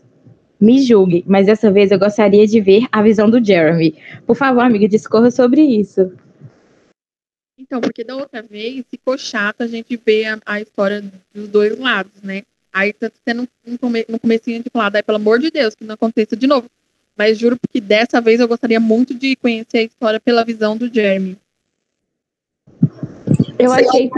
Me 0.60 0.80
julgue, 0.80 1.24
mas 1.26 1.46
dessa 1.46 1.70
vez 1.72 1.90
eu 1.90 1.98
gostaria 1.98 2.46
de 2.46 2.60
ver 2.60 2.86
a 2.92 3.02
visão 3.02 3.28
do 3.28 3.44
Jeremy. 3.44 3.96
Por 4.24 4.36
favor, 4.36 4.60
amiga, 4.60 4.88
discorra 4.88 5.30
sobre 5.32 5.60
isso. 5.60 6.12
Então, 7.58 7.80
porque 7.80 8.04
da 8.04 8.14
outra 8.14 8.40
vez 8.40 8.84
ficou 8.88 9.18
chato 9.18 9.62
a 9.62 9.66
gente 9.66 9.96
ver 9.96 10.26
a, 10.26 10.38
a 10.46 10.60
história 10.60 11.02
dos 11.34 11.48
dois 11.48 11.76
lados, 11.76 12.22
né? 12.22 12.42
Aí 12.72 12.92
tá 12.92 13.10
tendo 13.24 13.48
um, 13.66 13.76
come, 13.76 14.06
no 14.08 14.18
comecinho 14.18 14.62
de 14.62 14.70
falar, 14.70 14.90
daí, 14.90 15.02
pelo 15.02 15.16
amor 15.16 15.40
de 15.40 15.50
Deus, 15.50 15.74
que 15.74 15.84
não 15.84 15.94
aconteça 15.94 16.36
de 16.36 16.46
novo. 16.46 16.70
Mas 17.16 17.38
juro 17.38 17.58
que 17.70 17.80
dessa 17.80 18.20
vez 18.20 18.40
eu 18.40 18.48
gostaria 18.48 18.80
muito 18.80 19.12
de 19.12 19.34
conhecer 19.36 19.78
a 19.78 19.82
história 19.82 20.20
pela 20.20 20.44
visão 20.44 20.76
do 20.76 20.92
Jeremy. 20.92 21.36
Eu 23.58 23.72
achei 23.72 24.10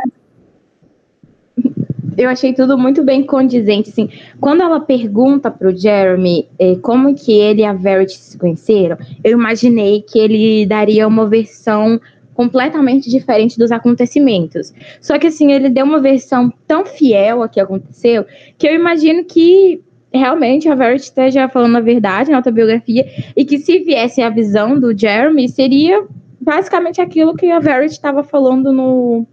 eu 2.16 2.30
achei 2.30 2.52
tudo 2.52 2.78
muito 2.78 3.02
bem 3.02 3.24
condizente, 3.24 3.90
assim. 3.90 4.08
Quando 4.40 4.62
ela 4.62 4.80
pergunta 4.80 5.50
pro 5.50 5.76
Jeremy 5.76 6.46
eh, 6.58 6.76
como 6.76 7.14
que 7.14 7.32
ele 7.32 7.62
e 7.62 7.64
a 7.64 7.72
Verity 7.72 8.16
se 8.16 8.38
conheceram, 8.38 8.96
eu 9.22 9.32
imaginei 9.32 10.02
que 10.02 10.18
ele 10.18 10.66
daria 10.66 11.08
uma 11.08 11.26
versão 11.26 12.00
completamente 12.34 13.08
diferente 13.08 13.58
dos 13.58 13.70
acontecimentos. 13.70 14.72
Só 15.00 15.18
que 15.18 15.28
assim, 15.28 15.52
ele 15.52 15.70
deu 15.70 15.84
uma 15.84 16.00
versão 16.00 16.52
tão 16.66 16.84
fiel 16.84 17.42
ao 17.42 17.48
que 17.48 17.60
aconteceu, 17.60 18.24
que 18.58 18.66
eu 18.66 18.74
imagino 18.74 19.24
que 19.24 19.80
realmente 20.12 20.68
a 20.68 20.74
Verity 20.74 21.04
esteja 21.04 21.48
falando 21.48 21.76
a 21.76 21.80
verdade 21.80 22.30
na 22.30 22.36
autobiografia, 22.36 23.04
e 23.36 23.44
que 23.44 23.58
se 23.58 23.80
viesse 23.80 24.22
a 24.22 24.30
visão 24.30 24.78
do 24.78 24.96
Jeremy, 24.96 25.48
seria 25.48 26.06
basicamente 26.44 27.00
aquilo 27.00 27.34
que 27.34 27.50
a 27.50 27.58
Verity 27.58 27.94
estava 27.94 28.22
falando 28.22 28.72
no, 28.72 29.26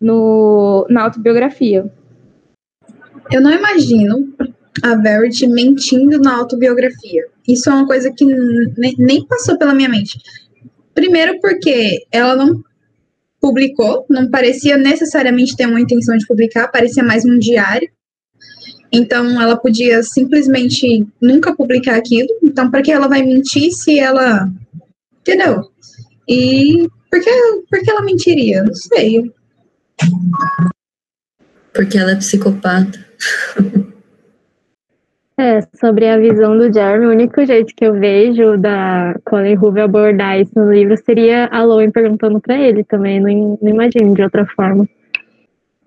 no, 0.00 0.86
na 0.88 1.02
autobiografia. 1.02 1.92
Eu 3.30 3.42
não 3.42 3.52
imagino 3.52 4.32
a 4.82 4.94
Verity 4.94 5.46
mentindo 5.46 6.18
na 6.18 6.36
autobiografia. 6.36 7.26
Isso 7.46 7.68
é 7.68 7.74
uma 7.74 7.86
coisa 7.86 8.10
que 8.10 8.24
nem 8.24 9.26
passou 9.26 9.58
pela 9.58 9.74
minha 9.74 9.88
mente. 9.88 10.18
Primeiro, 10.94 11.38
porque 11.40 12.06
ela 12.10 12.34
não 12.34 12.62
publicou, 13.40 14.04
não 14.08 14.30
parecia 14.30 14.76
necessariamente 14.76 15.56
ter 15.56 15.66
uma 15.66 15.80
intenção 15.80 16.16
de 16.16 16.26
publicar, 16.26 16.68
parecia 16.68 17.02
mais 17.02 17.24
um 17.24 17.38
diário. 17.38 17.88
Então, 18.90 19.40
ela 19.40 19.56
podia 19.56 20.02
simplesmente 20.02 21.06
nunca 21.20 21.54
publicar 21.54 21.96
aquilo. 21.96 22.28
Então, 22.42 22.70
para 22.70 22.82
que 22.82 22.90
ela 22.90 23.06
vai 23.06 23.22
mentir 23.22 23.70
se 23.72 23.98
ela. 23.98 24.50
Entendeu? 25.20 25.70
E 26.28 26.88
por 27.10 27.20
que, 27.20 27.30
por 27.70 27.80
que 27.80 27.90
ela 27.90 28.02
mentiria? 28.02 28.62
Não 28.62 28.74
sei. 28.74 29.32
Porque 31.72 31.96
ela 31.96 32.12
é 32.12 32.16
psicopata. 32.16 33.06
É, 35.40 35.60
sobre 35.80 36.08
a 36.08 36.18
visão 36.18 36.58
do 36.58 36.72
Jeremy, 36.72 37.06
o 37.06 37.10
único 37.10 37.46
jeito 37.46 37.72
que 37.76 37.84
eu 37.84 37.94
vejo 37.94 38.58
da 38.58 39.14
Colin 39.24 39.56
Hoover 39.56 39.84
abordar 39.84 40.40
isso 40.40 40.52
no 40.56 40.72
livro 40.72 40.96
seria 40.96 41.46
a 41.46 41.62
Lowen 41.62 41.92
perguntando 41.92 42.40
para 42.40 42.58
ele 42.58 42.82
também, 42.82 43.20
não, 43.20 43.56
não, 43.62 43.70
imagino 43.70 44.16
de 44.16 44.22
outra 44.22 44.44
forma. 44.46 44.84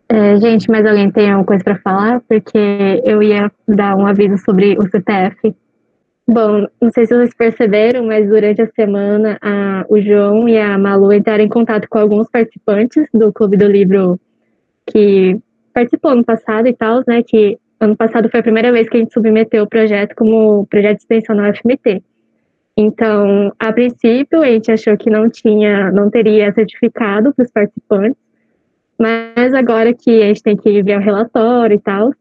É, 0.07 0.37
gente, 0.39 0.69
mas 0.71 0.85
alguém 0.85 1.11
tem 1.11 1.29
alguma 1.29 1.45
coisa 1.45 1.63
para 1.65 1.79
falar? 1.79 2.21
Porque 2.29 3.01
eu 3.03 3.21
ia 3.21 3.51
dar 3.67 3.97
um 3.97 4.07
aviso 4.07 4.37
sobre 4.37 4.77
o 4.77 4.83
CTF. 4.83 5.53
Bom, 6.33 6.65
não 6.81 6.89
sei 6.93 7.05
se 7.05 7.13
vocês 7.13 7.33
perceberam, 7.33 8.05
mas 8.05 8.25
durante 8.25 8.61
a 8.61 8.67
semana 8.67 9.37
a, 9.41 9.85
o 9.89 9.99
João 9.99 10.47
e 10.47 10.57
a 10.57 10.77
Malu 10.77 11.11
entraram 11.11 11.43
em 11.43 11.49
contato 11.49 11.89
com 11.89 11.99
alguns 11.99 12.29
participantes 12.29 13.05
do 13.13 13.33
Clube 13.33 13.57
do 13.57 13.67
Livro 13.67 14.17
que 14.87 15.37
participou 15.73 16.15
no 16.15 16.23
passado 16.23 16.69
e 16.69 16.73
tal, 16.73 17.03
né? 17.05 17.21
Que 17.21 17.59
ano 17.81 17.97
passado 17.97 18.29
foi 18.29 18.39
a 18.39 18.43
primeira 18.43 18.71
vez 18.71 18.87
que 18.87 18.95
a 18.95 18.99
gente 19.01 19.11
submeteu 19.11 19.63
o 19.63 19.67
projeto 19.67 20.15
como 20.15 20.65
projeto 20.67 20.99
de 20.99 21.03
extensão 21.03 21.35
na 21.35 21.49
UFMT. 21.49 22.01
Então, 22.77 23.51
a 23.59 23.73
princípio, 23.73 24.41
a 24.41 24.45
gente 24.45 24.71
achou 24.71 24.95
que 24.95 25.09
não 25.09 25.29
tinha, 25.29 25.91
não 25.91 26.09
teria 26.09 26.53
certificado 26.53 27.33
para 27.33 27.43
os 27.43 27.51
participantes, 27.51 28.17
mas 28.97 29.53
agora 29.53 29.93
que 29.93 30.23
a 30.23 30.27
gente 30.27 30.43
tem 30.43 30.55
que 30.55 30.69
enviar 30.69 31.01
o 31.01 31.03
relatório 31.03 31.75
e 31.75 31.79
tal, 31.79 32.13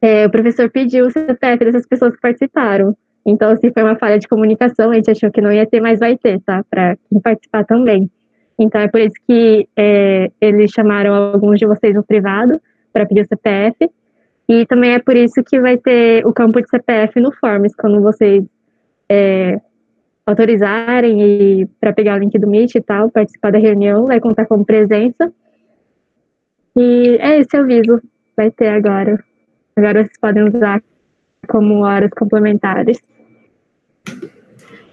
é, 0.00 0.26
o 0.26 0.30
professor 0.30 0.70
pediu 0.70 1.06
o 1.06 1.10
CPF 1.10 1.64
dessas 1.64 1.86
pessoas 1.86 2.14
que 2.14 2.20
participaram. 2.20 2.96
Então, 3.26 3.56
se 3.56 3.70
foi 3.72 3.82
uma 3.82 3.96
falha 3.96 4.18
de 4.18 4.28
comunicação, 4.28 4.90
a 4.90 4.94
gente 4.94 5.10
achou 5.10 5.30
que 5.30 5.40
não 5.40 5.52
ia 5.52 5.66
ter, 5.66 5.80
mas 5.80 5.98
vai 5.98 6.16
ter, 6.16 6.40
tá? 6.40 6.64
Para 6.70 6.96
participar 7.22 7.64
também. 7.64 8.10
Então, 8.58 8.80
é 8.80 8.88
por 8.88 9.00
isso 9.00 9.14
que 9.26 9.68
é, 9.76 10.30
eles 10.40 10.70
chamaram 10.70 11.14
alguns 11.14 11.58
de 11.58 11.66
vocês 11.66 11.94
no 11.94 12.02
privado 12.02 12.60
para 12.92 13.06
pedir 13.06 13.22
o 13.22 13.28
CPF. 13.28 13.90
E 14.48 14.64
também 14.66 14.92
é 14.92 14.98
por 14.98 15.14
isso 15.14 15.42
que 15.44 15.60
vai 15.60 15.76
ter 15.76 16.26
o 16.26 16.32
campo 16.32 16.60
de 16.60 16.68
CPF 16.68 17.20
no 17.20 17.30
Forms, 17.32 17.74
quando 17.76 18.00
vocês 18.00 18.44
é, 19.08 19.60
autorizarem 20.24 21.22
e 21.22 21.66
para 21.80 21.92
pegar 21.92 22.16
o 22.16 22.18
link 22.18 22.38
do 22.38 22.48
Meet 22.48 22.74
e 22.74 22.80
tal, 22.80 23.10
participar 23.10 23.52
da 23.52 23.58
reunião, 23.58 24.06
vai 24.06 24.20
contar 24.20 24.46
como 24.46 24.64
presença. 24.64 25.32
E 26.74 27.18
é 27.20 27.38
esse 27.40 27.56
aviso, 27.56 28.00
vai 28.36 28.50
ter 28.50 28.68
agora. 28.68 29.22
Agora 29.78 30.02
vocês 30.02 30.18
podem 30.20 30.42
usar 30.42 30.82
como 31.46 31.84
horas 31.84 32.10
complementares. 32.10 32.98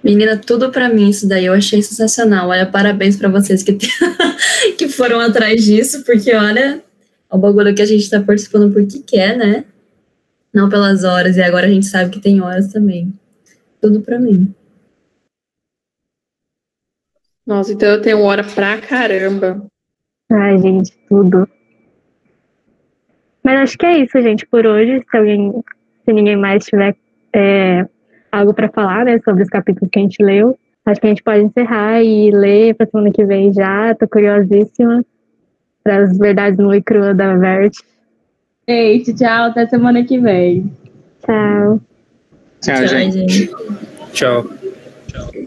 Menina, 0.04 0.38
tudo 0.38 0.72
para 0.72 0.88
mim 0.88 1.10
isso 1.10 1.28
daí 1.28 1.46
eu 1.46 1.54
achei 1.54 1.82
sensacional. 1.82 2.50
Olha, 2.50 2.68
parabéns 2.68 3.18
para 3.18 3.28
vocês 3.28 3.64
que, 3.64 3.76
que 4.78 4.88
foram 4.88 5.20
atrás 5.20 5.64
disso, 5.64 6.04
porque 6.06 6.36
olha, 6.36 6.84
é 7.32 7.36
um 7.36 7.40
bagulho 7.40 7.74
que 7.74 7.82
a 7.82 7.86
gente 7.86 8.08
tá 8.08 8.22
participando 8.22 8.72
porque 8.72 9.00
quer, 9.00 9.36
né? 9.36 9.66
Não 10.54 10.70
pelas 10.70 11.04
horas, 11.04 11.36
e 11.36 11.42
agora 11.42 11.66
a 11.66 11.70
gente 11.70 11.88
sabe 11.88 12.12
que 12.12 12.20
tem 12.20 12.40
horas 12.40 12.72
também. 12.72 13.12
Tudo 13.82 14.02
para 14.02 14.20
mim. 14.20 14.54
Nossa, 17.44 17.74
então 17.74 17.90
eu 17.90 18.02
tenho 18.04 18.22
hora 18.22 18.44
pra 18.44 18.80
caramba. 18.80 19.66
Ai, 20.32 20.60
gente, 20.60 20.96
tudo. 21.10 21.50
Mas 23.46 23.60
acho 23.60 23.78
que 23.78 23.86
é 23.86 24.00
isso, 24.00 24.20
gente, 24.24 24.44
por 24.48 24.66
hoje. 24.66 25.04
Se 25.08 25.16
alguém, 25.16 25.54
se 26.04 26.12
ninguém 26.12 26.36
mais 26.36 26.66
tiver 26.66 26.96
é, 27.32 27.86
algo 28.32 28.56
para 28.56 28.70
falar, 28.70 29.06
né, 29.06 29.20
sobre 29.24 29.44
os 29.44 29.50
capítulos 29.50 29.88
que 29.92 30.00
a 30.00 30.02
gente 30.02 30.24
leu, 30.24 30.58
acho 30.84 31.00
que 31.00 31.06
a 31.06 31.10
gente 31.12 31.22
pode 31.22 31.44
encerrar 31.44 32.02
e 32.02 32.32
ler 32.32 32.74
para 32.74 32.88
semana 32.88 33.12
que 33.12 33.24
vem 33.24 33.54
já. 33.54 33.94
Tô 33.94 34.08
curiosíssima 34.08 35.06
para 35.84 36.06
as 36.06 36.18
verdades 36.18 36.58
no 36.58 36.74
e 36.74 36.82
crua 36.82 37.14
da 37.14 37.36
Vert. 37.36 37.76
Gente, 38.68 39.14
tchau, 39.14 39.50
até 39.50 39.68
semana 39.68 40.04
que 40.04 40.18
vem. 40.18 40.72
Tchau. 41.24 41.80
Tchau, 42.62 42.88
gente. 42.88 43.52
Tchau. 44.12 44.50
Tchau. 45.08 45.46